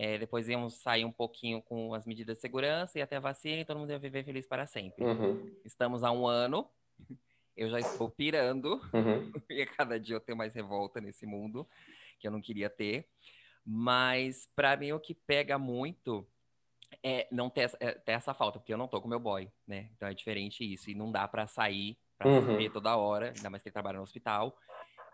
É, 0.00 0.16
depois 0.16 0.48
íamos 0.48 0.74
sair 0.74 1.04
um 1.04 1.10
pouquinho 1.10 1.60
com 1.60 1.92
as 1.92 2.06
medidas 2.06 2.36
de 2.36 2.40
segurança 2.40 2.96
e 2.96 3.02
até 3.02 3.16
a 3.16 3.20
vacina 3.20 3.62
e 3.62 3.64
todo 3.64 3.80
mundo 3.80 3.90
ia 3.90 3.98
viver 3.98 4.24
feliz 4.24 4.46
para 4.46 4.64
sempre. 4.64 5.04
Uhum. 5.04 5.52
Estamos 5.64 6.04
há 6.04 6.12
um 6.12 6.24
ano, 6.24 6.70
eu 7.56 7.68
já 7.68 7.80
estou 7.80 8.08
pirando, 8.08 8.80
uhum. 8.94 9.32
e 9.50 9.60
a 9.60 9.66
cada 9.66 9.98
dia 9.98 10.14
eu 10.14 10.20
tenho 10.20 10.38
mais 10.38 10.54
revolta 10.54 11.00
nesse 11.00 11.26
mundo 11.26 11.68
que 12.20 12.28
eu 12.28 12.30
não 12.30 12.40
queria 12.40 12.70
ter. 12.70 13.08
Mas 13.66 14.48
para 14.54 14.76
mim 14.76 14.92
o 14.92 15.00
que 15.00 15.14
pega 15.14 15.58
muito 15.58 16.24
é 17.02 17.26
não 17.32 17.50
ter, 17.50 17.68
é, 17.80 17.90
ter, 17.90 18.12
essa 18.12 18.32
falta, 18.32 18.60
porque 18.60 18.72
eu 18.72 18.78
não 18.78 18.86
tô 18.86 19.00
com 19.00 19.08
meu 19.08 19.18
boy, 19.18 19.50
né? 19.66 19.90
Então 19.96 20.08
é 20.08 20.14
diferente 20.14 20.62
isso. 20.62 20.88
E 20.88 20.94
não 20.94 21.10
dá 21.10 21.26
para 21.26 21.48
sair, 21.48 21.98
para 22.16 22.28
uhum. 22.28 22.56
ver 22.56 22.70
toda 22.70 22.96
hora, 22.96 23.32
ainda 23.34 23.50
mais 23.50 23.64
que 23.64 23.68
ele 23.68 23.72
trabalha 23.72 23.96
no 23.96 24.04
hospital. 24.04 24.56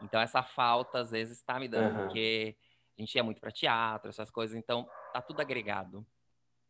Então 0.03 0.21
essa 0.21 0.43
falta 0.43 0.99
às 0.99 1.11
vezes 1.11 1.39
está 1.39 1.59
me 1.59 1.69
dando, 1.69 2.01
uhum. 2.01 2.05
porque 2.05 2.55
a 2.97 3.03
gente 3.03 3.15
ia 3.15 3.25
muito 3.25 3.41
para 3.41 3.51
teatro, 3.51 4.09
essas 4.09 4.31
coisas, 4.31 4.57
então 4.57 4.89
tá 5.13 5.21
tudo 5.21 5.41
agregado, 5.41 6.07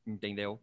entendeu? 0.06 0.60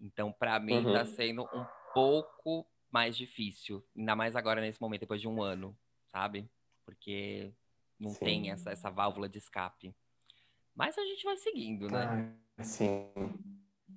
Então, 0.00 0.32
para 0.32 0.58
mim, 0.60 0.82
tá 0.82 0.88
uhum. 0.88 0.94
tá 0.94 1.04
sendo 1.06 1.42
um 1.42 1.66
pouco 1.92 2.66
mais 2.90 3.16
difícil, 3.16 3.84
ainda 3.96 4.16
mais 4.16 4.36
agora 4.36 4.60
nesse 4.60 4.80
momento, 4.80 5.00
depois 5.00 5.20
de 5.20 5.28
um 5.28 5.42
ano, 5.42 5.76
sabe? 6.06 6.48
Porque 6.84 7.52
não 7.98 8.10
sim. 8.10 8.24
tem 8.24 8.50
essa, 8.50 8.70
essa 8.70 8.90
válvula 8.90 9.28
de 9.28 9.38
escape. 9.38 9.94
Mas 10.74 10.96
a 10.96 11.04
gente 11.04 11.24
vai 11.24 11.36
seguindo, 11.36 11.88
né? 11.88 12.32
Ah, 12.56 12.62
sim. 12.62 13.10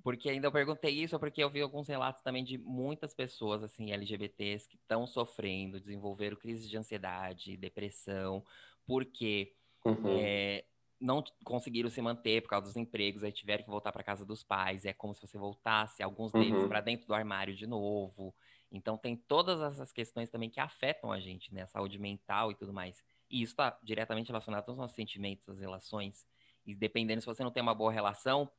Porque 0.02 0.28
ainda 0.28 0.48
eu 0.48 0.52
perguntei 0.52 0.92
isso 0.92 1.18
porque 1.18 1.42
eu 1.42 1.48
vi 1.48 1.60
alguns 1.60 1.86
relatos 1.86 2.22
também 2.22 2.42
de 2.42 2.58
muitas 2.58 3.14
pessoas, 3.14 3.62
assim, 3.62 3.92
LGBTs, 3.92 4.68
que 4.68 4.76
estão 4.76 5.06
sofrendo, 5.06 5.78
desenvolveram 5.78 6.36
crise 6.36 6.68
de 6.68 6.76
ansiedade, 6.76 7.56
depressão, 7.56 8.44
porque 8.84 9.54
uhum. 9.84 10.18
é, 10.18 10.64
não 11.02 11.22
conseguiram 11.44 11.90
se 11.90 12.00
manter 12.00 12.40
por 12.42 12.48
causa 12.48 12.66
dos 12.66 12.76
empregos, 12.76 13.24
aí 13.24 13.32
tiveram 13.32 13.64
que 13.64 13.70
voltar 13.70 13.90
para 13.90 14.04
casa 14.04 14.24
dos 14.24 14.44
pais. 14.44 14.84
É 14.84 14.92
como 14.92 15.14
se 15.14 15.20
você 15.20 15.36
voltasse, 15.36 16.02
alguns 16.02 16.30
deles, 16.32 16.52
uhum. 16.52 16.68
para 16.68 16.80
dentro 16.80 17.06
do 17.06 17.14
armário 17.14 17.54
de 17.54 17.66
novo. 17.66 18.34
Então, 18.70 18.96
tem 18.96 19.16
todas 19.16 19.60
essas 19.60 19.92
questões 19.92 20.30
também 20.30 20.48
que 20.48 20.60
afetam 20.60 21.12
a 21.12 21.20
gente, 21.20 21.52
né? 21.52 21.62
A 21.62 21.66
saúde 21.66 21.98
mental 21.98 22.52
e 22.52 22.54
tudo 22.54 22.72
mais. 22.72 23.04
E 23.28 23.42
isso 23.42 23.52
está 23.52 23.76
diretamente 23.82 24.28
relacionado 24.28 24.68
aos 24.68 24.78
nossos 24.78 24.94
sentimentos, 24.94 25.48
às 25.48 25.58
relações. 25.58 26.26
E 26.64 26.74
dependendo 26.74 27.20
se 27.20 27.26
você 27.26 27.42
não 27.42 27.50
tem 27.50 27.62
uma 27.62 27.74
boa 27.74 27.92
relação, 27.92 28.50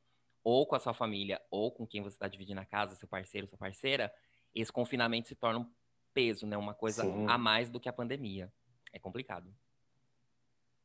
ou 0.44 0.66
com 0.66 0.76
a 0.76 0.78
sua 0.78 0.92
família, 0.92 1.40
ou 1.50 1.72
com 1.72 1.86
quem 1.86 2.02
você 2.02 2.14
está 2.14 2.28
dividindo 2.28 2.60
a 2.60 2.66
casa, 2.66 2.94
seu 2.94 3.08
parceiro, 3.08 3.48
sua 3.48 3.58
parceira, 3.58 4.12
esse 4.54 4.70
confinamento 4.70 5.28
se 5.28 5.34
torna 5.34 5.60
um 5.60 5.72
peso, 6.12 6.46
né? 6.46 6.56
Uma 6.56 6.74
coisa 6.74 7.02
Sim. 7.02 7.26
a 7.26 7.38
mais 7.38 7.70
do 7.70 7.80
que 7.80 7.88
a 7.88 7.92
pandemia. 7.92 8.52
É 8.92 8.98
complicado. 8.98 9.52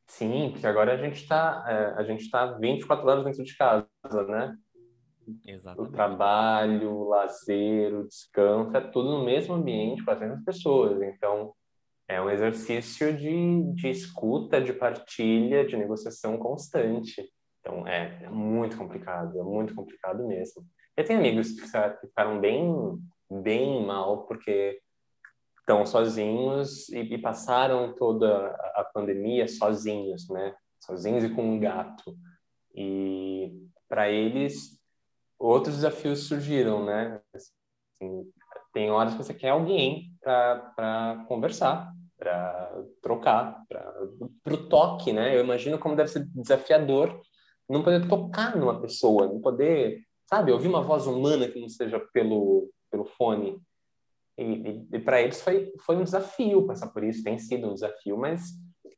Sim, 0.10 0.50
porque 0.52 0.66
agora 0.66 0.94
a 0.94 0.98
gente 0.98 1.22
está 1.22 1.64
é, 1.68 2.02
a 2.02 2.04
gente 2.04 2.24
está 2.24 2.58
24 2.58 3.08
horas 3.08 3.24
dentro 3.24 3.44
de 3.44 3.56
casa, 3.56 3.88
né? 4.28 4.58
Exatamente. 5.46 5.88
O 5.88 5.92
trabalho, 5.92 6.92
o 6.92 7.10
lazer, 7.10 7.94
o 7.94 8.08
descanso, 8.08 8.76
é 8.76 8.82
tudo 8.82 9.12
no 9.12 9.24
mesmo 9.24 9.54
ambiente 9.54 10.04
com 10.04 10.10
as 10.10 10.20
mesmas 10.20 10.44
pessoas. 10.44 11.00
Então, 11.04 11.54
é 12.08 12.20
um 12.20 12.30
exercício 12.30 13.16
de, 13.16 13.72
de 13.76 13.90
escuta, 13.90 14.60
de 14.60 14.74
partilha, 14.74 15.64
de 15.64 15.78
negociação 15.78 16.40
constante. 16.40 17.24
Então, 17.60 17.88
é, 17.88 18.24
é 18.24 18.30
muito 18.30 18.76
complicado, 18.76 19.40
é 19.40 19.44
muito 19.44 19.76
complicado 19.76 20.26
mesmo. 20.28 20.66
Eu 20.98 21.06
tenho 21.06 21.20
amigos 21.20 21.52
que 21.52 21.62
ficaram 21.62 22.40
bem, 22.40 22.74
bem 23.30 23.86
mal 23.86 24.26
porque 24.26 24.82
estão 25.70 25.86
sozinhos 25.86 26.90
e, 26.90 27.00
e, 27.00 27.18
passaram 27.20 27.94
toda 27.94 28.48
a 28.76 28.84
pandemia 28.92 29.48
sozinhos, 29.48 30.28
né? 30.28 30.56
Sozinhos 30.80 31.24
e 31.24 31.30
com 31.30 31.44
um 31.44 31.60
gato. 31.60 32.18
E 32.74 33.54
para 33.88 34.10
eles, 34.10 34.80
outros 35.38 35.76
desafios 35.76 36.28
surgiram, 36.28 36.84
né? 36.84 37.22
Assim, 37.36 38.32
tem 38.74 38.90
horas 38.90 39.14
que 39.14 39.24
você 39.24 39.34
quer 39.34 39.50
alguém 39.50 40.12
para 40.22 41.24
conversar, 41.28 41.94
para 42.18 42.84
trocar, 43.00 43.64
para 43.68 44.54
o 44.54 44.70
toque, 44.70 45.14
né? 45.14 45.36
Eu 45.36 45.44
imagino 45.44 45.78
como 45.78 45.96
deve 45.96 46.10
ser 46.10 46.26
desafiador 46.34 47.22
não 47.70 47.84
poder 47.84 48.08
tocar 48.08 48.58
numa 48.58 48.82
pessoa, 48.82 49.28
não 49.28 49.40
poder, 49.40 50.02
sabe, 50.28 50.52
ouvir 50.52 50.68
uma 50.68 50.82
voz 50.82 51.06
humana 51.06 51.48
que 51.48 51.62
não 51.62 51.70
seja 51.70 52.00
pelo, 52.12 52.72
pelo 52.90 53.06
fone. 53.06 53.62
E, 54.40 54.44
e, 54.44 54.88
e 54.94 55.00
para 55.00 55.22
eles 55.22 55.42
foi, 55.42 55.74
foi 55.82 55.98
um 55.98 56.04
desafio 56.04 56.66
passar 56.66 56.88
por 56.88 57.04
isso, 57.04 57.24
tem 57.24 57.38
sido 57.38 57.70
um 57.70 57.74
desafio, 57.74 58.18
mas 58.18 58.54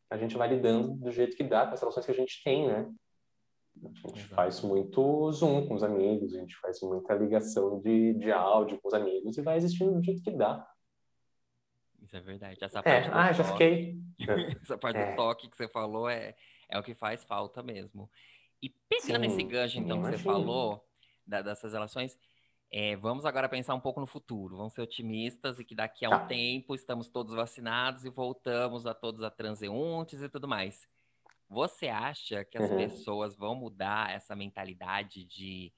a 0.07 0.15
gente 0.15 0.37
vai 0.37 0.47
lidando 0.47 0.93
do 0.93 1.11
jeito 1.11 1.35
que 1.35 1.43
dá, 1.43 1.65
com 1.65 1.73
as 1.73 1.79
relações 1.79 2.05
que 2.05 2.11
a 2.11 2.15
gente 2.15 2.43
tem, 2.43 2.67
né? 2.67 2.87
A 3.83 3.87
gente 3.87 4.19
Exato. 4.19 4.35
faz 4.35 4.61
muito 4.61 5.31
Zoom 5.31 5.65
com 5.67 5.73
os 5.73 5.83
amigos, 5.83 6.35
a 6.35 6.39
gente 6.39 6.55
faz 6.57 6.79
muita 6.81 7.15
ligação 7.15 7.79
de, 7.81 8.13
de 8.13 8.31
áudio 8.31 8.79
com 8.79 8.87
os 8.87 8.93
amigos 8.93 9.35
e 9.35 9.41
vai 9.41 9.57
existindo 9.57 9.93
do 9.93 10.03
jeito 10.03 10.21
que 10.21 10.29
dá. 10.29 10.67
Isso 12.01 12.15
é 12.15 12.21
verdade. 12.21 12.57
Essa 12.61 12.79
é, 12.79 12.81
parte 12.83 13.07
é, 13.07 13.11
ah, 13.11 13.31
já 13.31 13.43
fiquei. 13.43 13.97
Essa 14.61 14.77
parte 14.77 14.97
é. 14.97 15.11
do 15.11 15.15
toque 15.15 15.49
que 15.49 15.57
você 15.57 15.67
falou 15.67 16.07
é, 16.07 16.35
é 16.69 16.77
o 16.77 16.83
que 16.83 16.93
faz 16.93 17.23
falta 17.23 17.63
mesmo. 17.63 18.11
E 18.61 18.69
pegando 18.69 19.25
Sim, 19.25 19.31
esse 19.31 19.43
gancho, 19.43 19.79
então, 19.79 20.03
que 20.03 20.09
você 20.09 20.17
falou, 20.19 20.85
da, 21.25 21.41
dessas 21.41 21.73
relações, 21.73 22.19
é, 22.73 22.95
vamos 22.95 23.25
agora 23.25 23.49
pensar 23.49 23.75
um 23.75 23.81
pouco 23.81 23.99
no 23.99 24.07
futuro. 24.07 24.55
Vamos 24.55 24.71
ser 24.71 24.81
otimistas 24.81 25.59
e 25.59 25.65
que 25.65 25.75
daqui 25.75 26.05
a 26.05 26.09
um 26.09 26.11
tá. 26.11 26.25
tempo 26.25 26.73
estamos 26.73 27.09
todos 27.09 27.35
vacinados 27.35 28.05
e 28.05 28.09
voltamos 28.09 28.87
a 28.87 28.93
todos 28.93 29.23
a 29.23 29.29
transeuntes 29.29 30.21
e 30.21 30.29
tudo 30.29 30.47
mais. 30.47 30.87
Você 31.49 31.89
acha 31.89 32.45
que 32.45 32.57
as 32.57 32.71
uhum. 32.71 32.77
pessoas 32.77 33.35
vão 33.35 33.53
mudar 33.55 34.13
essa 34.13 34.33
mentalidade 34.33 35.25
de 35.25 35.73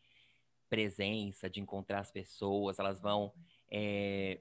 presença, 0.70 1.50
de 1.50 1.60
encontrar 1.60 2.02
as 2.02 2.12
pessoas? 2.12 2.78
Elas 2.78 3.02
vão. 3.02 3.34
É... 3.72 4.40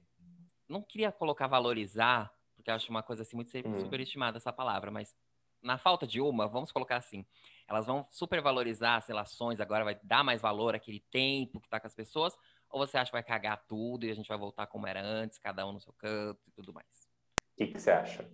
Não 0.69 0.83
queria 0.83 1.11
colocar 1.11 1.47
valorizar, 1.47 2.31
porque 2.55 2.69
eu 2.69 2.75
acho 2.75 2.91
uma 2.91 3.01
coisa 3.01 3.23
assim 3.23 3.35
muito 3.35 3.51
uhum. 3.65 3.79
superestimada 3.79 4.37
essa 4.37 4.53
palavra, 4.53 4.91
mas 4.91 5.15
na 5.59 5.79
falta 5.79 6.05
de 6.05 6.21
uma, 6.21 6.47
vamos 6.47 6.71
colocar 6.71 6.97
assim 6.97 7.25
elas 7.67 7.85
vão 7.85 8.05
supervalorizar 8.09 8.97
as 8.97 9.07
relações, 9.07 9.59
agora 9.59 9.83
vai 9.83 9.99
dar 10.03 10.23
mais 10.23 10.41
valor 10.41 10.75
àquele 10.75 10.99
tempo 10.99 11.59
que 11.59 11.67
está 11.67 11.79
com 11.79 11.87
as 11.87 11.95
pessoas? 11.95 12.37
Ou 12.73 12.79
você 12.79 12.97
acha 12.97 13.11
que 13.11 13.15
vai 13.15 13.21
cagar 13.21 13.63
tudo 13.67 14.03
e 14.03 14.09
a 14.09 14.15
gente 14.15 14.27
vai 14.27 14.37
voltar 14.37 14.65
como 14.65 14.87
era 14.87 14.99
antes, 14.99 15.37
cada 15.37 15.65
um 15.67 15.73
no 15.73 15.79
seu 15.79 15.93
canto 15.93 16.41
e 16.47 16.51
tudo 16.51 16.73
mais? 16.73 17.07
O 17.53 17.55
que, 17.55 17.67
que 17.67 17.79
você 17.79 17.91
acha? 17.91 18.27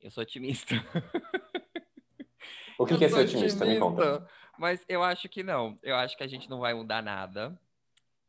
Eu 0.00 0.10
sou 0.10 0.22
otimista. 0.22 0.74
O 2.78 2.86
que, 2.86 2.96
que 2.98 3.04
é 3.04 3.08
ser 3.10 3.16
otimista? 3.16 3.64
otimista? 3.64 3.66
Me 3.66 3.78
conta. 3.78 4.26
Mas 4.58 4.82
eu 4.88 5.02
acho 5.02 5.28
que 5.28 5.42
não. 5.42 5.78
Eu 5.82 5.94
acho 5.94 6.16
que 6.16 6.22
a 6.22 6.26
gente 6.26 6.48
não 6.48 6.58
vai 6.58 6.72
mudar 6.72 7.02
nada. 7.02 7.60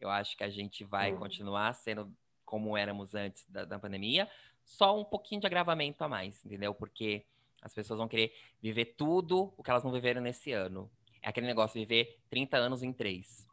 Eu 0.02 0.10
acho 0.10 0.36
que 0.36 0.44
a 0.44 0.50
gente 0.50 0.84
vai 0.84 1.14
hum. 1.14 1.18
continuar 1.18 1.72
sendo 1.74 2.14
como 2.44 2.76
éramos 2.76 3.16
antes 3.16 3.46
da, 3.48 3.64
da 3.64 3.80
pandemia, 3.80 4.30
só 4.66 5.00
um 5.00 5.06
pouquinho 5.06 5.40
de 5.40 5.48
agravamento 5.48 6.04
a 6.04 6.10
mais, 6.10 6.46
entendeu? 6.46 6.74
Porque 6.74 7.26
as 7.62 7.74
pessoas 7.74 8.00
vão 8.00 8.08
querer 8.08 8.34
viver 8.62 8.96
tudo 8.98 9.54
o 9.56 9.64
que 9.64 9.70
elas 9.70 9.84
não 9.84 9.94
viveram 9.94 10.22
nesse 10.22 10.52
ano. 10.52 10.92
É 11.22 11.30
aquele 11.30 11.48
negócio 11.48 11.80
de 11.80 11.86
viver 11.86 12.20
30 12.30 12.58
anos 12.58 12.84
em 12.84 12.92
três. 12.92 13.48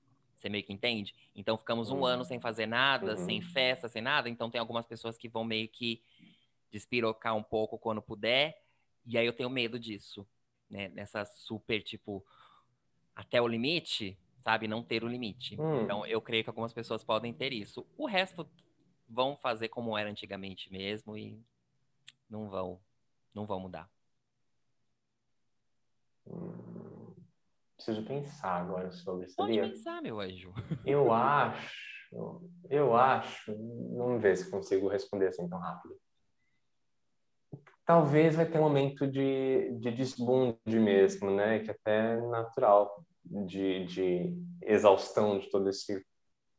Você 0.45 0.51
meio 0.51 0.63
que 0.63 0.75
entende? 0.75 1.15
Então 1.35 1.57
ficamos 1.57 1.91
um 1.91 2.01
uhum. 2.01 2.05
ano 2.05 2.25
sem 2.25 2.39
fazer 2.39 2.67
nada, 2.67 3.13
uhum. 3.13 3.25
sem 3.25 3.41
festa, 3.41 3.89
sem 3.89 4.03
nada. 4.03 4.29
Então 4.29 4.51
tem 4.51 4.61
algumas 4.61 4.85
pessoas 4.85 5.17
que 5.17 5.27
vão 5.27 5.43
meio 5.43 5.67
que 5.69 6.03
despirocar 6.71 7.35
um 7.35 7.43
pouco 7.43 7.79
quando 7.79 8.03
puder. 8.03 8.63
E 9.07 9.17
aí 9.17 9.25
eu 9.25 9.33
tenho 9.33 9.49
medo 9.49 9.79
disso, 9.79 10.27
né? 10.69 10.89
Nessa 10.89 11.25
super, 11.25 11.83
tipo, 11.83 12.23
até 13.17 13.41
o 13.41 13.49
limite, 13.49 14.19
sabe? 14.41 14.69
Não 14.69 14.83
ter 14.83 15.03
o 15.03 15.09
limite. 15.09 15.59
Hum. 15.59 15.83
Então 15.83 16.05
eu 16.05 16.21
creio 16.21 16.45
que 16.45 16.51
algumas 16.51 16.75
pessoas 16.75 17.03
podem 17.03 17.33
ter 17.33 17.51
isso. 17.51 17.87
O 17.97 18.05
resto 18.05 18.47
vão 19.09 19.39
fazer 19.39 19.69
como 19.69 19.97
era 19.97 20.11
antigamente 20.11 20.71
mesmo 20.71 21.17
e 21.17 21.43
não 22.29 22.51
vão, 22.51 22.79
não 23.33 23.47
vão 23.47 23.61
mudar. 23.61 23.91
Hum, 26.27 26.64
preciso 27.77 28.05
pensar 28.05 28.63
agora 28.63 28.91
sobre 28.93 29.27
isso. 29.27 29.37
Pode 29.37 29.61
pensar, 29.61 30.03
meu 30.03 30.21
anjo. 30.21 30.53
Eu 30.87 31.13
acho, 31.13 31.95
eu 32.71 32.95
acho, 32.95 33.53
vamos 33.97 34.23
ver 34.23 34.37
se 34.37 34.51
consigo 34.51 34.89
responder 34.89 35.29
assim 35.29 35.49
tão 35.49 35.59
rápido. 35.59 35.97
Talvez 37.85 38.37
vai 38.37 38.47
ter 38.47 38.59
um 38.59 38.63
momento 38.63 39.07
de, 39.07 39.73
de 39.81 39.91
desbunde 39.91 40.59
mesmo, 40.67 41.31
né? 41.31 41.59
Que 41.59 41.71
até 41.71 42.15
é 42.15 42.21
natural, 42.29 43.05
de, 43.25 43.85
de 43.87 44.37
exaustão 44.63 45.39
de 45.39 45.51
todo 45.51 45.69
esse 45.69 46.05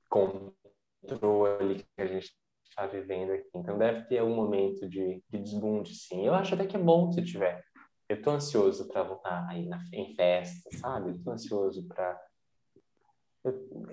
controle 0.10 1.84
que 1.96 2.02
a 2.02 2.06
gente 2.06 2.36
está 2.66 2.86
vivendo 2.86 3.32
aqui. 3.32 3.50
Então 3.56 3.78
deve 3.78 4.04
ter 4.08 4.22
um 4.22 4.36
momento 4.36 4.88
de, 4.90 5.24
de 5.30 5.40
desbunde, 5.40 5.96
sim. 5.96 6.26
Eu 6.26 6.34
acho 6.34 6.54
até 6.54 6.66
que 6.66 6.76
é 6.76 6.80
bom 6.80 7.12
se 7.12 7.24
tiver. 7.24 7.64
Eu 8.08 8.22
tô 8.22 8.32
ansioso 8.32 8.88
para 8.88 9.04
voltar 9.04 9.48
aí 9.50 9.66
na, 9.66 9.84
em 9.92 10.14
festa, 10.16 10.70
sabe? 10.78 11.12
Eu 11.12 11.24
tô 11.24 11.32
ansioso 11.32 11.88
para 11.88 12.20
eu, 13.44 13.88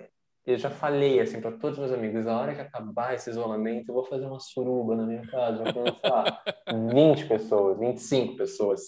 eu, 0.46 0.56
já 0.56 0.70
falei 0.70 1.20
assim 1.20 1.40
para 1.40 1.52
todos 1.52 1.78
os 1.78 1.84
meus 1.84 1.92
amigos, 1.92 2.26
a 2.26 2.38
hora 2.38 2.54
que 2.54 2.60
acabar 2.60 3.14
esse 3.14 3.28
isolamento, 3.28 3.90
eu 3.90 3.94
vou 3.94 4.04
fazer 4.04 4.26
uma 4.26 4.40
suruba 4.40 4.96
na 4.96 5.06
minha 5.06 5.26
casa, 5.26 5.62
vou 5.64 5.74
começar 5.74 6.42
20 6.92 7.28
pessoas, 7.28 7.78
25 7.78 8.36
pessoas. 8.36 8.80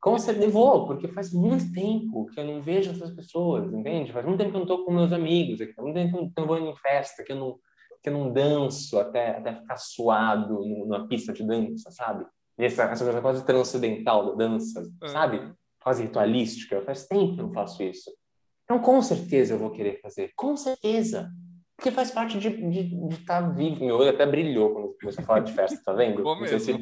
Com 0.00 0.18
certeza 0.18 0.50
vou, 0.50 0.86
porque 0.86 1.08
faz 1.08 1.32
muito 1.32 1.72
tempo 1.72 2.26
que 2.26 2.38
eu 2.38 2.44
não 2.44 2.60
vejo 2.60 2.90
essas 2.90 3.10
pessoas, 3.14 3.72
entende? 3.72 4.12
Faz 4.12 4.26
muito 4.26 4.38
tempo 4.38 4.50
que 4.50 4.56
eu 4.56 4.60
não 4.60 4.66
tô 4.66 4.84
com 4.84 4.92
meus 4.92 5.12
amigos 5.12 5.58
faz 5.58 5.76
muito 5.78 5.94
tempo 5.94 6.10
que 6.10 6.18
eu 6.18 6.42
não 6.42 6.46
vou 6.46 6.58
em 6.58 6.76
festa, 6.76 7.24
que 7.24 7.32
eu 7.32 7.36
não 7.36 7.58
que 8.02 8.10
eu 8.10 8.12
não 8.12 8.30
danço 8.30 8.98
até, 9.00 9.30
até 9.30 9.54
ficar 9.54 9.78
suado 9.78 10.62
numa 10.62 11.08
pista 11.08 11.32
de 11.32 11.42
dança, 11.42 11.90
sabe? 11.90 12.26
E 12.58 12.64
essa, 12.64 12.84
essa 12.84 13.04
coisa 13.04 13.20
quase 13.20 13.44
transcendental 13.44 14.30
da 14.30 14.46
dança, 14.46 14.80
uhum. 14.80 15.08
sabe? 15.08 15.52
Quase 15.80 16.02
ritualística. 16.02 16.80
Faz 16.82 17.06
tempo 17.06 17.34
que 17.34 17.40
eu 17.40 17.46
não 17.46 17.52
faço 17.52 17.82
isso. 17.82 18.10
Então, 18.64 18.78
com 18.78 19.00
certeza 19.02 19.54
eu 19.54 19.58
vou 19.58 19.70
querer 19.70 20.00
fazer. 20.00 20.32
Com 20.36 20.56
certeza. 20.56 21.30
Porque 21.76 21.90
faz 21.90 22.10
parte 22.10 22.38
de 22.38 22.48
estar 23.08 23.42
tá 23.42 23.48
vivo. 23.48 23.84
Meu 23.84 23.96
olho 23.96 24.10
até 24.10 24.24
brilhou 24.24 24.72
quando 24.72 24.96
comecei 25.00 25.22
a 25.22 25.26
falar 25.26 25.40
de 25.40 25.52
festa, 25.52 25.80
tá 25.84 25.92
vendo? 25.92 26.22
Não 26.22 26.46
sei 26.46 26.60
se 26.60 26.72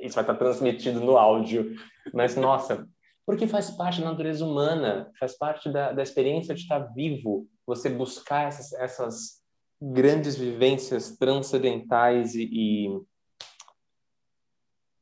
isso 0.00 0.14
vai 0.14 0.22
estar 0.24 0.34
transmitido 0.36 1.00
no 1.00 1.18
áudio. 1.18 1.74
Mas, 2.14 2.36
nossa, 2.36 2.86
porque 3.26 3.46
faz 3.46 3.70
parte 3.70 4.00
da 4.00 4.10
natureza 4.10 4.44
humana, 4.44 5.10
faz 5.18 5.36
parte 5.36 5.70
da, 5.70 5.92
da 5.92 6.02
experiência 6.02 6.54
de 6.54 6.62
estar 6.62 6.78
vivo. 6.94 7.46
Você 7.66 7.90
buscar 7.90 8.48
essas, 8.48 8.72
essas 8.72 9.42
grandes 9.80 10.36
vivências 10.36 11.16
transcendentais 11.18 12.34
e, 12.34 12.48
e, 12.50 12.88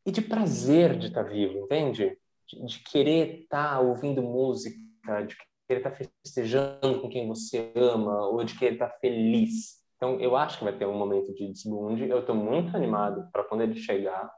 e 0.06 0.12
de 0.12 0.22
prazer 0.22 0.96
de 0.96 1.08
estar 1.08 1.24
vivo, 1.24 1.58
entende? 1.58 2.16
De, 2.46 2.64
de 2.64 2.78
querer 2.78 3.40
estar 3.40 3.80
ouvindo 3.80 4.22
música, 4.22 4.78
de 5.26 5.36
querer 5.66 5.80
estar 5.80 5.90
festejando 5.90 7.00
com 7.00 7.08
quem 7.08 7.26
você 7.26 7.72
ama, 7.74 8.28
ou 8.28 8.44
de 8.44 8.56
querer 8.56 8.74
estar 8.74 8.90
feliz. 9.00 9.84
Então, 9.96 10.20
eu 10.20 10.36
acho 10.36 10.58
que 10.58 10.64
vai 10.64 10.76
ter 10.76 10.86
um 10.86 10.96
momento 10.96 11.34
de 11.34 11.48
desbunde. 11.48 12.08
Eu 12.08 12.20
estou 12.20 12.36
muito 12.36 12.76
animado 12.76 13.28
para 13.32 13.42
quando 13.42 13.62
ele 13.62 13.74
chegar. 13.74 14.30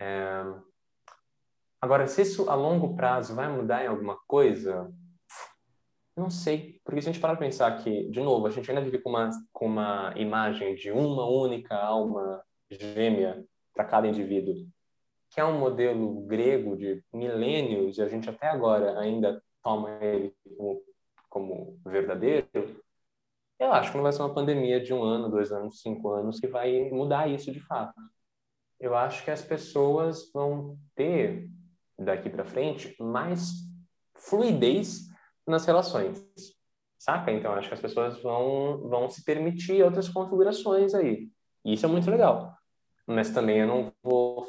É... 0.00 0.42
Agora, 1.80 2.08
se 2.08 2.22
isso 2.22 2.50
a 2.50 2.54
longo 2.56 2.96
prazo 2.96 3.36
vai 3.36 3.48
mudar 3.48 3.84
em 3.84 3.86
alguma 3.86 4.18
coisa, 4.26 4.92
não 6.16 6.28
sei, 6.28 6.80
porque 6.84 7.00
se 7.00 7.08
a 7.08 7.12
gente 7.12 7.22
parar 7.22 7.36
para 7.36 7.46
pensar 7.46 7.84
que, 7.84 8.10
de 8.10 8.20
novo, 8.20 8.46
a 8.46 8.50
gente 8.50 8.68
ainda 8.68 8.82
vive 8.82 8.98
com 8.98 9.10
uma, 9.10 9.30
com 9.52 9.66
uma 9.66 10.12
imagem 10.16 10.74
de 10.74 10.90
uma 10.90 11.28
única 11.28 11.76
alma 11.76 12.42
gêmea 12.68 13.44
para 13.72 13.84
cada 13.84 14.08
indivíduo, 14.08 14.66
que 15.30 15.40
é 15.40 15.44
um 15.44 15.58
modelo 15.58 16.22
grego 16.22 16.76
de 16.76 17.02
milênios, 17.12 17.98
e 17.98 18.02
a 18.02 18.08
gente 18.08 18.28
até 18.28 18.48
agora 18.48 18.98
ainda 18.98 19.42
toma 19.62 19.90
ele 20.02 20.34
como, 20.56 20.82
como 21.28 21.80
verdadeiro, 21.84 22.48
eu 23.58 23.72
acho 23.72 23.90
que 23.90 23.96
não 23.96 24.04
vai 24.04 24.12
ser 24.12 24.22
uma 24.22 24.34
pandemia 24.34 24.80
de 24.80 24.94
um 24.94 25.02
ano, 25.02 25.28
dois 25.28 25.50
anos, 25.50 25.80
cinco 25.80 26.10
anos 26.12 26.38
que 26.38 26.46
vai 26.46 26.88
mudar 26.90 27.28
isso 27.28 27.50
de 27.50 27.60
fato. 27.60 27.94
Eu 28.78 28.94
acho 28.94 29.24
que 29.24 29.30
as 29.30 29.42
pessoas 29.42 30.30
vão 30.32 30.78
ter, 30.94 31.50
daqui 31.98 32.30
para 32.30 32.44
frente, 32.44 32.94
mais 33.02 33.50
fluidez 34.14 35.08
nas 35.44 35.66
relações, 35.66 36.24
saca? 36.98 37.32
Então, 37.32 37.52
acho 37.52 37.68
que 37.68 37.74
as 37.74 37.80
pessoas 37.80 38.22
vão, 38.22 38.88
vão 38.88 39.10
se 39.10 39.24
permitir 39.24 39.82
outras 39.82 40.08
configurações 40.08 40.94
aí. 40.94 41.28
E 41.64 41.72
isso 41.72 41.84
é 41.84 41.88
muito 41.88 42.08
legal. 42.08 42.56
Mas 43.06 43.30
também 43.30 43.58
eu 43.58 43.66
não 43.66 43.92
vou 44.02 44.46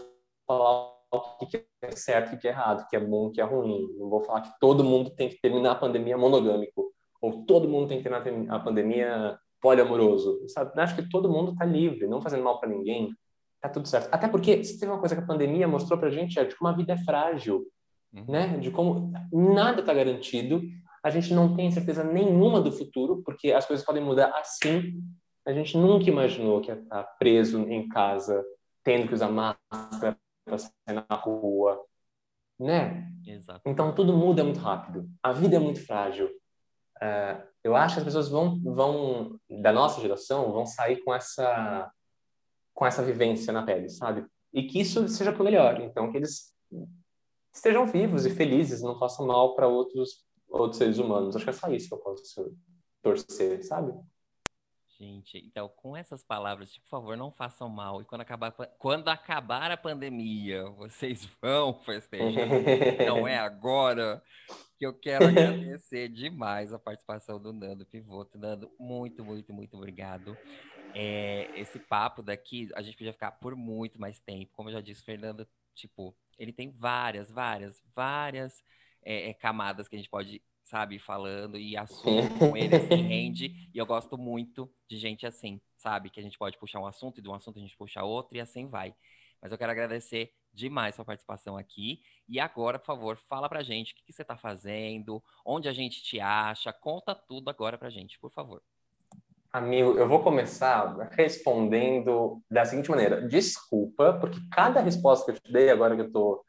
falar 0.49 0.91
o 1.11 1.45
que 1.45 1.63
é 1.81 1.91
certo 1.91 2.33
e 2.33 2.35
o 2.35 2.39
que 2.39 2.47
é 2.47 2.51
errado, 2.51 2.81
o 2.81 2.87
que 2.87 2.95
é 2.95 2.99
bom 2.99 3.25
e 3.25 3.27
o 3.27 3.31
que 3.31 3.41
é 3.41 3.43
ruim. 3.43 3.87
Não 3.97 4.09
vou 4.09 4.21
falar 4.21 4.41
que 4.41 4.51
todo 4.59 4.83
mundo 4.83 5.11
tem 5.11 5.29
que 5.29 5.39
terminar 5.39 5.71
a 5.71 5.75
pandemia 5.75 6.17
monogâmico, 6.17 6.91
ou 7.21 7.45
todo 7.45 7.69
mundo 7.69 7.87
tem 7.87 7.97
que 8.01 8.09
terminar 8.09 8.55
a 8.55 8.59
pandemia 8.59 9.37
poliamoroso. 9.61 10.41
Sabe? 10.47 10.71
Acho 10.79 10.95
que 10.95 11.09
todo 11.09 11.29
mundo 11.29 11.51
está 11.51 11.65
livre, 11.65 12.07
não 12.07 12.21
fazendo 12.21 12.43
mal 12.43 12.59
para 12.59 12.69
ninguém. 12.69 13.13
Tá 13.61 13.69
tudo 13.69 13.87
certo. 13.87 14.09
Até 14.11 14.27
porque, 14.27 14.63
se 14.63 14.79
tem 14.79 14.89
uma 14.89 14.99
coisa 14.99 15.15
que 15.15 15.21
a 15.21 15.27
pandemia 15.27 15.67
mostrou 15.67 15.99
pra 15.99 16.09
gente, 16.09 16.39
é 16.39 16.45
de 16.45 16.55
como 16.55 16.69
a 16.69 16.73
vida 16.73 16.93
é 16.93 16.97
frágil, 16.97 17.65
uhum. 18.13 18.25
né? 18.27 18.57
De 18.57 18.71
como 18.71 19.11
nada 19.31 19.81
está 19.81 19.93
garantido 19.93 20.61
a 21.03 21.09
gente 21.09 21.33
não 21.33 21.55
tem 21.55 21.71
certeza 21.71 22.03
nenhuma 22.03 22.61
do 22.61 22.71
futuro, 22.71 23.21
porque 23.23 23.51
as 23.51 23.65
coisas 23.65 23.85
podem 23.85 24.03
mudar 24.03 24.33
assim. 24.37 25.01
A 25.47 25.53
gente 25.53 25.77
nunca 25.77 26.09
imaginou 26.09 26.61
que 26.61 26.69
ia 26.69 26.75
estar 26.75 27.03
preso 27.17 27.61
em 27.69 27.87
casa, 27.87 28.43
tendo 28.83 29.07
que 29.07 29.13
usar 29.13 29.29
máscara 29.29 30.17
para 30.49 30.57
sair 30.57 30.73
na 30.87 31.15
rua, 31.15 31.81
né? 32.59 33.09
Exato. 33.25 33.61
Então 33.65 33.93
tudo 33.95 34.11
muda 34.13 34.43
muito 34.43 34.59
rápido. 34.59 35.09
A 35.23 35.31
vida 35.31 35.55
é 35.55 35.59
muito 35.59 35.85
frágil. 35.85 36.27
Uh, 36.97 37.47
eu 37.63 37.75
acho 37.75 37.95
que 37.95 37.99
as 37.99 38.05
pessoas 38.05 38.27
vão, 38.27 38.59
vão 38.61 39.39
da 39.61 39.71
nossa 39.71 40.01
geração 40.01 40.51
vão 40.51 40.65
sair 40.65 41.01
com 41.03 41.13
essa 41.13 41.89
com 42.73 42.85
essa 42.85 43.03
vivência 43.03 43.51
na 43.53 43.63
pele, 43.63 43.89
sabe? 43.89 44.25
E 44.53 44.63
que 44.63 44.79
isso 44.79 45.07
seja 45.07 45.31
para 45.31 45.43
melhor. 45.43 45.79
Então 45.81 46.11
que 46.11 46.17
eles 46.17 46.53
estejam 47.53 47.85
vivos 47.85 48.25
e 48.25 48.29
felizes, 48.29 48.81
não 48.81 48.97
façam 48.97 49.25
mal 49.25 49.55
para 49.55 49.67
outros 49.67 50.25
outros 50.49 50.77
seres 50.77 50.97
humanos. 50.97 51.35
Acho 51.35 51.45
que 51.45 51.51
é 51.51 51.53
só 51.53 51.69
isso 51.69 51.87
que 51.87 51.93
eu 51.93 51.99
posso 51.99 52.53
torcer, 53.01 53.63
sabe? 53.63 53.93
Gente, 54.99 55.37
então 55.37 55.69
com 55.69 55.95
essas 55.95 56.25
palavras, 56.25 56.77
por 56.77 56.89
favor, 56.89 57.15
não 57.15 57.31
façam 57.31 57.69
mal. 57.69 58.01
E 58.01 58.05
quando 58.05 58.21
acabar, 58.21 58.51
quando 58.51 59.07
acabar 59.07 59.71
a 59.71 59.77
pandemia, 59.77 60.65
vocês 60.71 61.25
vão 61.41 61.73
festejar. 61.73 62.45
não 63.07 63.25
é 63.25 63.37
agora 63.37 64.21
que 64.77 64.85
eu 64.85 64.93
quero 64.93 65.27
agradecer 65.27 66.09
demais 66.09 66.73
a 66.73 66.79
participação 66.79 67.41
do 67.41 67.53
Nando 67.53 67.85
Pivoto. 67.85 68.37
Nando, 68.37 68.69
muito, 68.77 69.23
muito, 69.23 69.53
muito 69.53 69.77
obrigado. 69.77 70.37
É, 70.93 71.49
esse 71.57 71.79
papo 71.79 72.21
daqui, 72.21 72.69
a 72.75 72.81
gente 72.81 72.97
podia 72.97 73.13
ficar 73.13 73.31
por 73.31 73.55
muito 73.55 74.01
mais 74.01 74.19
tempo. 74.19 74.51
Como 74.53 74.69
eu 74.69 74.73
já 74.73 74.81
disse, 74.81 75.03
Fernando, 75.03 75.47
tipo, 75.73 76.13
ele 76.37 76.51
tem 76.51 76.71
várias, 76.71 77.31
várias, 77.31 77.81
várias 77.95 78.63
é, 79.03 79.29
é, 79.29 79.33
camadas 79.33 79.87
que 79.87 79.95
a 79.95 79.99
gente 79.99 80.09
pode, 80.09 80.41
sabe, 80.70 80.99
falando 80.99 81.57
e 81.57 81.76
assunto 81.76 82.38
com 82.38 82.55
ele 82.55 82.76
assim, 82.76 82.95
rende. 83.01 83.70
E 83.74 83.78
eu 83.78 83.86
gosto 83.86 84.17
muito 84.17 84.72
de 84.88 84.97
gente 84.97 85.26
assim, 85.26 85.59
sabe? 85.76 86.09
Que 86.09 86.20
a 86.20 86.24
gente 86.24 86.38
pode 86.38 86.57
puxar 86.57 86.80
um 86.80 86.86
assunto 86.86 87.17
e 87.17 87.22
de 87.22 87.28
um 87.28 87.34
assunto 87.34 87.57
a 87.57 87.61
gente 87.61 87.76
puxa 87.76 88.03
outro 88.03 88.38
e 88.38 88.39
assim 88.39 88.67
vai. 88.67 88.93
Mas 89.41 89.51
eu 89.51 89.57
quero 89.57 89.72
agradecer 89.72 90.32
demais 90.53 90.93
sua 90.93 91.05
participação 91.05 91.57
aqui. 91.57 92.01
E 92.28 92.39
agora, 92.39 92.78
por 92.78 92.86
favor, 92.86 93.17
fala 93.17 93.49
pra 93.49 93.63
gente 93.63 93.93
o 93.93 93.95
que, 93.95 94.03
que 94.05 94.13
você 94.13 94.24
tá 94.24 94.38
fazendo, 94.38 95.24
onde 95.43 95.67
a 95.67 95.74
gente 95.74 96.03
te 96.03 96.20
acha, 96.20 96.72
conta 96.72 97.15
tudo 97.15 97.49
agora 97.49 97.78
pra 97.78 97.89
gente, 97.89 98.20
por 98.20 98.32
favor. 98.32 98.61
Amigo, 99.51 99.97
eu 99.97 100.07
vou 100.07 100.22
começar 100.22 100.95
respondendo 101.13 102.43
da 102.51 102.63
seguinte 102.63 102.91
maneira: 102.91 103.28
desculpa, 103.28 104.13
porque 104.22 104.39
cada 104.51 104.82
resposta 104.82 105.26
que 105.26 105.38
eu 105.38 105.41
te 105.41 105.51
dei 105.51 105.72
agora 105.72 105.95
que 105.95 106.03
eu 106.03 106.11
tô 106.11 106.45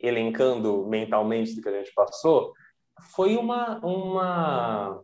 elencando 0.00 0.84
mentalmente 0.88 1.54
do 1.54 1.62
que 1.62 1.68
a 1.68 1.78
gente 1.78 1.92
passou, 1.94 2.52
foi 3.00 3.36
uma, 3.36 3.78
uma 3.84 5.02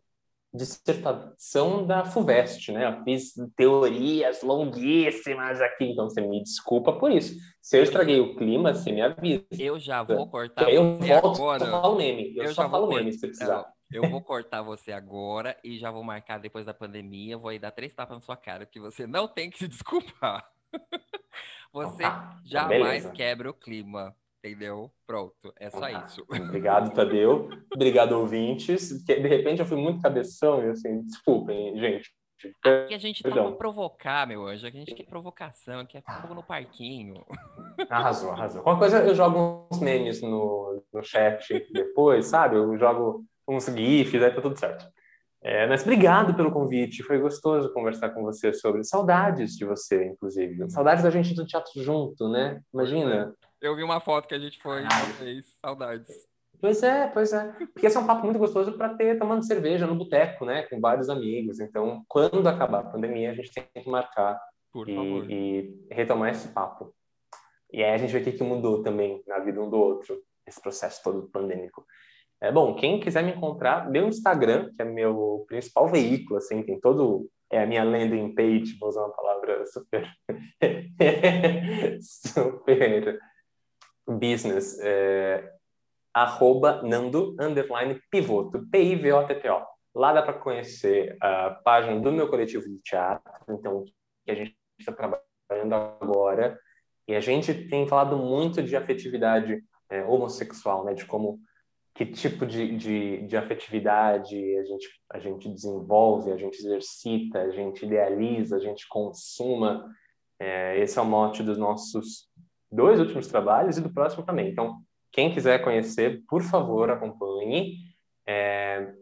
dissertação 0.52 1.86
da 1.86 2.04
FUVEST, 2.04 2.72
né? 2.72 2.86
Eu 2.86 3.04
fiz 3.04 3.32
teorias 3.56 4.42
longuíssimas 4.42 5.60
aqui, 5.60 5.84
então 5.84 6.08
você 6.08 6.20
me 6.20 6.42
desculpa 6.42 6.92
por 6.92 7.10
isso. 7.10 7.36
Se 7.60 7.78
eu 7.78 7.82
estraguei 7.82 8.20
o 8.20 8.34
clima, 8.36 8.72
você 8.74 8.90
me 8.92 9.02
avisa. 9.02 9.44
Eu 9.58 9.78
já 9.78 10.02
vou 10.02 10.28
cortar 10.28 10.70
eu 10.70 10.96
você 10.96 11.08
volto 11.20 11.36
agora. 11.36 11.64
só 11.64 11.70
falo 11.82 11.96
meme. 11.96 12.36
Eu, 12.36 12.44
Eu 12.44 12.54
só 12.54 12.68
falo 12.68 12.86
vou 12.86 12.96
meme 12.96 13.12
se 13.12 13.20
precisar. 13.20 13.66
Eu 13.90 14.08
vou 14.10 14.20
cortar 14.22 14.62
você 14.62 14.92
agora 14.92 15.56
e 15.64 15.78
já 15.78 15.90
vou 15.90 16.04
marcar 16.04 16.38
depois 16.38 16.66
da 16.66 16.74
pandemia. 16.74 17.38
Vou 17.38 17.48
aí 17.50 17.58
dar 17.58 17.70
três 17.70 17.94
tapas 17.94 18.16
na 18.16 18.20
sua 18.20 18.36
cara, 18.36 18.66
que 18.66 18.78
você 18.78 19.06
não 19.06 19.26
tem 19.26 19.50
que 19.50 19.58
se 19.58 19.68
desculpar. 19.68 20.46
Você 21.70 22.02
Tá, 22.02 22.40
jamais 22.46 22.82
beleza. 22.82 23.10
quebra 23.12 23.50
o 23.50 23.54
clima, 23.54 24.16
entendeu? 24.42 24.90
Pronto, 25.06 25.52
é 25.58 25.70
só 25.70 25.80
Tá. 25.80 26.04
isso. 26.06 26.24
Obrigado, 26.30 26.92
Tadeu. 26.94 27.48
Obrigado, 27.72 28.12
ouvintes. 28.12 29.02
Que, 29.04 29.16
De 29.20 29.28
repente 29.28 29.60
eu 29.60 29.66
fui 29.66 29.76
muito 29.76 30.00
cabeção 30.00 30.62
e 30.64 30.70
assim, 30.70 31.02
desculpem, 31.02 31.78
gente. 31.78 32.10
Aqui 32.64 32.94
a 32.94 32.98
gente 32.98 33.20
tá 33.20 33.30
Perdão. 33.30 33.48
pra 33.48 33.58
provocar, 33.58 34.26
meu 34.26 34.46
anjo. 34.46 34.64
Aqui 34.66 34.76
a 34.76 34.80
gente 34.80 34.94
quer 34.94 35.06
provocação, 35.06 35.84
quer 35.84 36.02
fogo 36.20 36.34
no 36.34 36.42
parquinho. 36.42 37.24
Arrasou, 37.90 38.30
arrasou. 38.30 38.62
Qualquer 38.62 38.78
coisa 38.78 39.04
eu 39.04 39.14
jogo 39.14 39.66
uns 39.72 39.80
memes 39.80 40.22
no, 40.22 40.82
no 40.92 41.02
chat 41.02 41.66
depois, 41.72 42.26
sabe? 42.26 42.56
Eu 42.56 42.76
jogo 42.78 43.24
uns 43.48 43.66
GIFs, 43.66 44.22
aí 44.22 44.30
tá 44.32 44.40
tudo 44.40 44.56
certo. 44.58 44.86
É, 45.42 45.66
mas 45.68 45.82
obrigado 45.82 46.34
pelo 46.34 46.50
convite, 46.52 47.02
foi 47.04 47.18
gostoso 47.18 47.72
conversar 47.72 48.10
com 48.10 48.22
você 48.22 48.52
sobre 48.52 48.82
saudades 48.84 49.56
de 49.56 49.64
você, 49.64 50.06
inclusive. 50.06 50.68
Saudades 50.70 51.02
da 51.04 51.10
gente 51.10 51.34
do 51.34 51.46
teatro 51.46 51.80
junto, 51.82 52.28
né? 52.28 52.60
Imagina. 52.74 53.32
Eu 53.60 53.74
vi 53.74 53.82
uma 53.82 54.00
foto 54.00 54.28
que 54.28 54.34
a 54.34 54.38
gente 54.38 54.60
foi 54.60 54.82
uma 54.82 55.04
vez. 55.18 55.44
Saudades. 55.60 56.28
Pois 56.60 56.82
é, 56.82 57.06
pois 57.08 57.32
é. 57.32 57.52
Porque 57.72 57.86
esse 57.86 57.96
é 57.96 58.00
um 58.00 58.06
papo 58.06 58.24
muito 58.24 58.38
gostoso 58.38 58.72
para 58.72 58.94
ter 58.94 59.18
tomando 59.18 59.46
cerveja 59.46 59.86
no 59.86 59.94
boteco, 59.94 60.44
né? 60.44 60.62
Com 60.64 60.80
vários 60.80 61.08
amigos. 61.08 61.60
Então, 61.60 62.04
quando 62.08 62.46
acabar 62.46 62.80
a 62.80 62.90
pandemia, 62.90 63.30
a 63.30 63.34
gente 63.34 63.52
tem 63.52 63.64
que 63.82 63.88
marcar 63.88 64.40
Por 64.72 64.86
favor. 64.86 65.30
e, 65.30 65.86
e 65.90 65.94
retomar 65.94 66.30
esse 66.30 66.48
papo. 66.48 66.94
E 67.72 67.82
aí 67.82 67.92
a 67.92 67.98
gente 67.98 68.12
vê 68.12 68.18
o 68.18 68.24
que, 68.24 68.32
que 68.32 68.42
mudou 68.42 68.82
também 68.82 69.22
na 69.26 69.38
vida 69.38 69.60
um 69.60 69.68
do 69.68 69.76
outro, 69.76 70.20
esse 70.46 70.60
processo 70.60 71.02
todo 71.02 71.28
pandêmico. 71.30 71.84
É 72.40 72.50
bom, 72.50 72.74
quem 72.74 73.00
quiser 73.00 73.22
me 73.22 73.32
encontrar, 73.32 73.90
meu 73.90 74.08
Instagram, 74.08 74.72
que 74.74 74.82
é 74.82 74.84
meu 74.84 75.44
principal 75.48 75.88
veículo, 75.88 76.38
assim, 76.38 76.62
tem 76.62 76.80
todo 76.80 77.28
é 77.50 77.62
a 77.62 77.66
minha 77.66 77.82
landing 77.82 78.34
page, 78.34 78.76
vou 78.78 78.90
usar 78.90 79.00
uma 79.00 79.14
palavra 79.14 79.64
super 79.66 80.06
super 82.02 83.18
business, 84.16 84.78
é, 84.80 85.52
arroba 86.12 86.82
nando 86.82 87.36
underline 87.40 88.00
pivoto, 88.10 88.66
P-I-V-O-T-T-O. 88.70 89.66
Lá 89.94 90.12
dá 90.12 90.22
para 90.22 90.34
conhecer 90.34 91.16
a 91.20 91.50
página 91.50 92.00
do 92.00 92.12
meu 92.12 92.28
coletivo 92.28 92.68
de 92.68 92.78
teatro, 92.80 93.32
então, 93.48 93.84
que 94.24 94.30
a 94.30 94.34
gente 94.34 94.56
está 94.78 94.92
trabalhando 94.92 95.74
agora, 95.74 96.58
e 97.06 97.14
a 97.14 97.20
gente 97.20 97.68
tem 97.68 97.86
falado 97.86 98.16
muito 98.16 98.62
de 98.62 98.76
afetividade 98.76 99.62
é, 99.90 100.04
homossexual, 100.04 100.84
né, 100.84 100.94
de 100.94 101.04
como 101.06 101.40
que 101.94 102.06
tipo 102.06 102.46
de, 102.46 102.76
de, 102.76 103.26
de 103.26 103.36
afetividade 103.36 104.36
a 104.58 104.64
gente, 104.64 104.88
a 105.10 105.18
gente 105.18 105.48
desenvolve, 105.48 106.30
a 106.30 106.36
gente 106.36 106.56
exercita, 106.56 107.40
a 107.40 107.50
gente 107.50 107.84
idealiza, 107.84 108.54
a 108.54 108.60
gente 108.60 108.86
consuma. 108.88 109.84
É, 110.38 110.78
esse 110.78 110.96
é 110.96 111.02
o 111.02 111.04
mote 111.04 111.42
dos 111.42 111.58
nossos 111.58 112.27
dois 112.70 113.00
últimos 113.00 113.26
trabalhos 113.26 113.76
e 113.76 113.80
do 113.80 113.92
próximo 113.92 114.24
também. 114.24 114.48
Então, 114.48 114.80
quem 115.12 115.32
quiser 115.32 115.62
conhecer, 115.62 116.22
por 116.28 116.42
favor, 116.42 116.90
acompanhe. 116.90 117.78
É, 118.26 118.92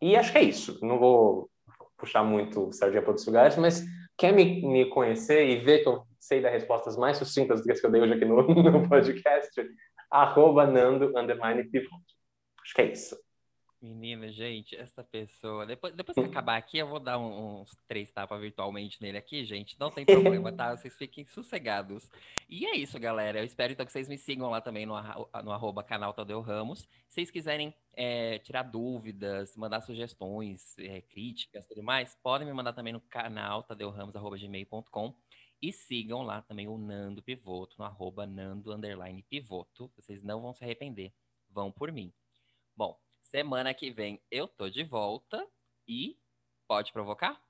e 0.00 0.16
acho 0.16 0.32
que 0.32 0.38
é 0.38 0.42
isso. 0.42 0.78
Não 0.82 0.98
vou 0.98 1.50
puxar 1.96 2.22
muito 2.22 2.72
sardinha 2.72 3.00
para 3.00 3.10
outros 3.10 3.26
lugares, 3.26 3.56
mas 3.56 3.84
quer 4.16 4.32
me, 4.32 4.62
me 4.62 4.86
conhecer 4.90 5.48
e 5.48 5.56
ver 5.56 5.82
que 5.82 5.88
eu 5.88 6.02
sei 6.20 6.40
dar 6.40 6.50
respostas 6.50 6.96
mais 6.96 7.16
sucintas 7.16 7.60
do 7.60 7.64
que 7.64 7.72
as 7.72 7.80
que 7.80 7.86
eu 7.86 7.90
dei 7.90 8.00
hoje 8.00 8.14
aqui 8.14 8.24
no, 8.24 8.42
no 8.42 8.88
podcast, 8.88 9.50
arroba 10.10 10.66
nando, 10.66 11.16
underline, 11.16 11.64
pivot. 11.64 12.02
Acho 12.62 12.74
que 12.74 12.82
é 12.82 12.92
isso. 12.92 13.16
Menina, 13.86 14.32
gente, 14.32 14.74
essa 14.74 15.04
pessoa. 15.04 15.64
Depois, 15.64 15.94
depois 15.94 16.14
que 16.16 16.24
acabar 16.24 16.56
aqui, 16.56 16.78
eu 16.78 16.88
vou 16.88 16.98
dar 16.98 17.18
um- 17.18 17.60
uns 17.60 17.70
três 17.86 18.10
tapas 18.10 18.40
virtualmente 18.40 19.00
nele 19.00 19.16
aqui, 19.16 19.44
gente. 19.44 19.78
Não 19.78 19.90
tem 19.90 20.04
problema, 20.04 20.50
tá? 20.52 20.76
Vocês 20.76 20.96
fiquem 20.96 21.24
sossegados. 21.26 22.10
E 22.48 22.66
é 22.66 22.76
isso, 22.76 22.98
galera. 22.98 23.38
Eu 23.38 23.44
espero 23.44 23.72
então 23.72 23.86
que 23.86 23.92
vocês 23.92 24.08
me 24.08 24.18
sigam 24.18 24.50
lá 24.50 24.60
também 24.60 24.84
no, 24.86 24.94
no 25.44 25.52
arroba 25.52 25.84
canal 25.84 26.12
Tadeu 26.12 26.40
Ramos. 26.40 26.80
Se 27.06 27.14
vocês 27.14 27.30
quiserem 27.30 27.72
é, 27.94 28.38
tirar 28.40 28.64
dúvidas, 28.64 29.56
mandar 29.56 29.80
sugestões, 29.80 30.76
é, 30.78 31.00
críticas 31.00 31.66
tudo 31.66 31.82
mais, 31.82 32.16
podem 32.22 32.46
me 32.46 32.52
mandar 32.52 32.72
também 32.72 32.92
no 32.92 33.00
canal 33.00 33.62
tadeuramos.gmail.com. 33.62 35.14
E 35.62 35.72
sigam 35.72 36.22
lá 36.22 36.42
também 36.42 36.68
o 36.68 36.76
Nando 36.76 37.22
Pivoto, 37.22 37.76
no 37.78 37.84
arroba 37.84 38.26
Nando 38.26 38.72
underline 38.74 39.22
Pivoto. 39.22 39.90
Vocês 39.96 40.22
não 40.22 40.42
vão 40.42 40.52
se 40.52 40.62
arrepender. 40.64 41.12
Vão 41.48 41.70
por 41.72 41.90
mim. 41.92 42.12
Bom, 42.76 42.98
semana 43.26 43.74
que 43.74 43.90
vem 43.90 44.22
eu 44.30 44.46
tô 44.48 44.68
de 44.70 44.84
volta 44.84 45.46
e 45.88 46.16
pode 46.68 46.92
provocar? 46.92 47.42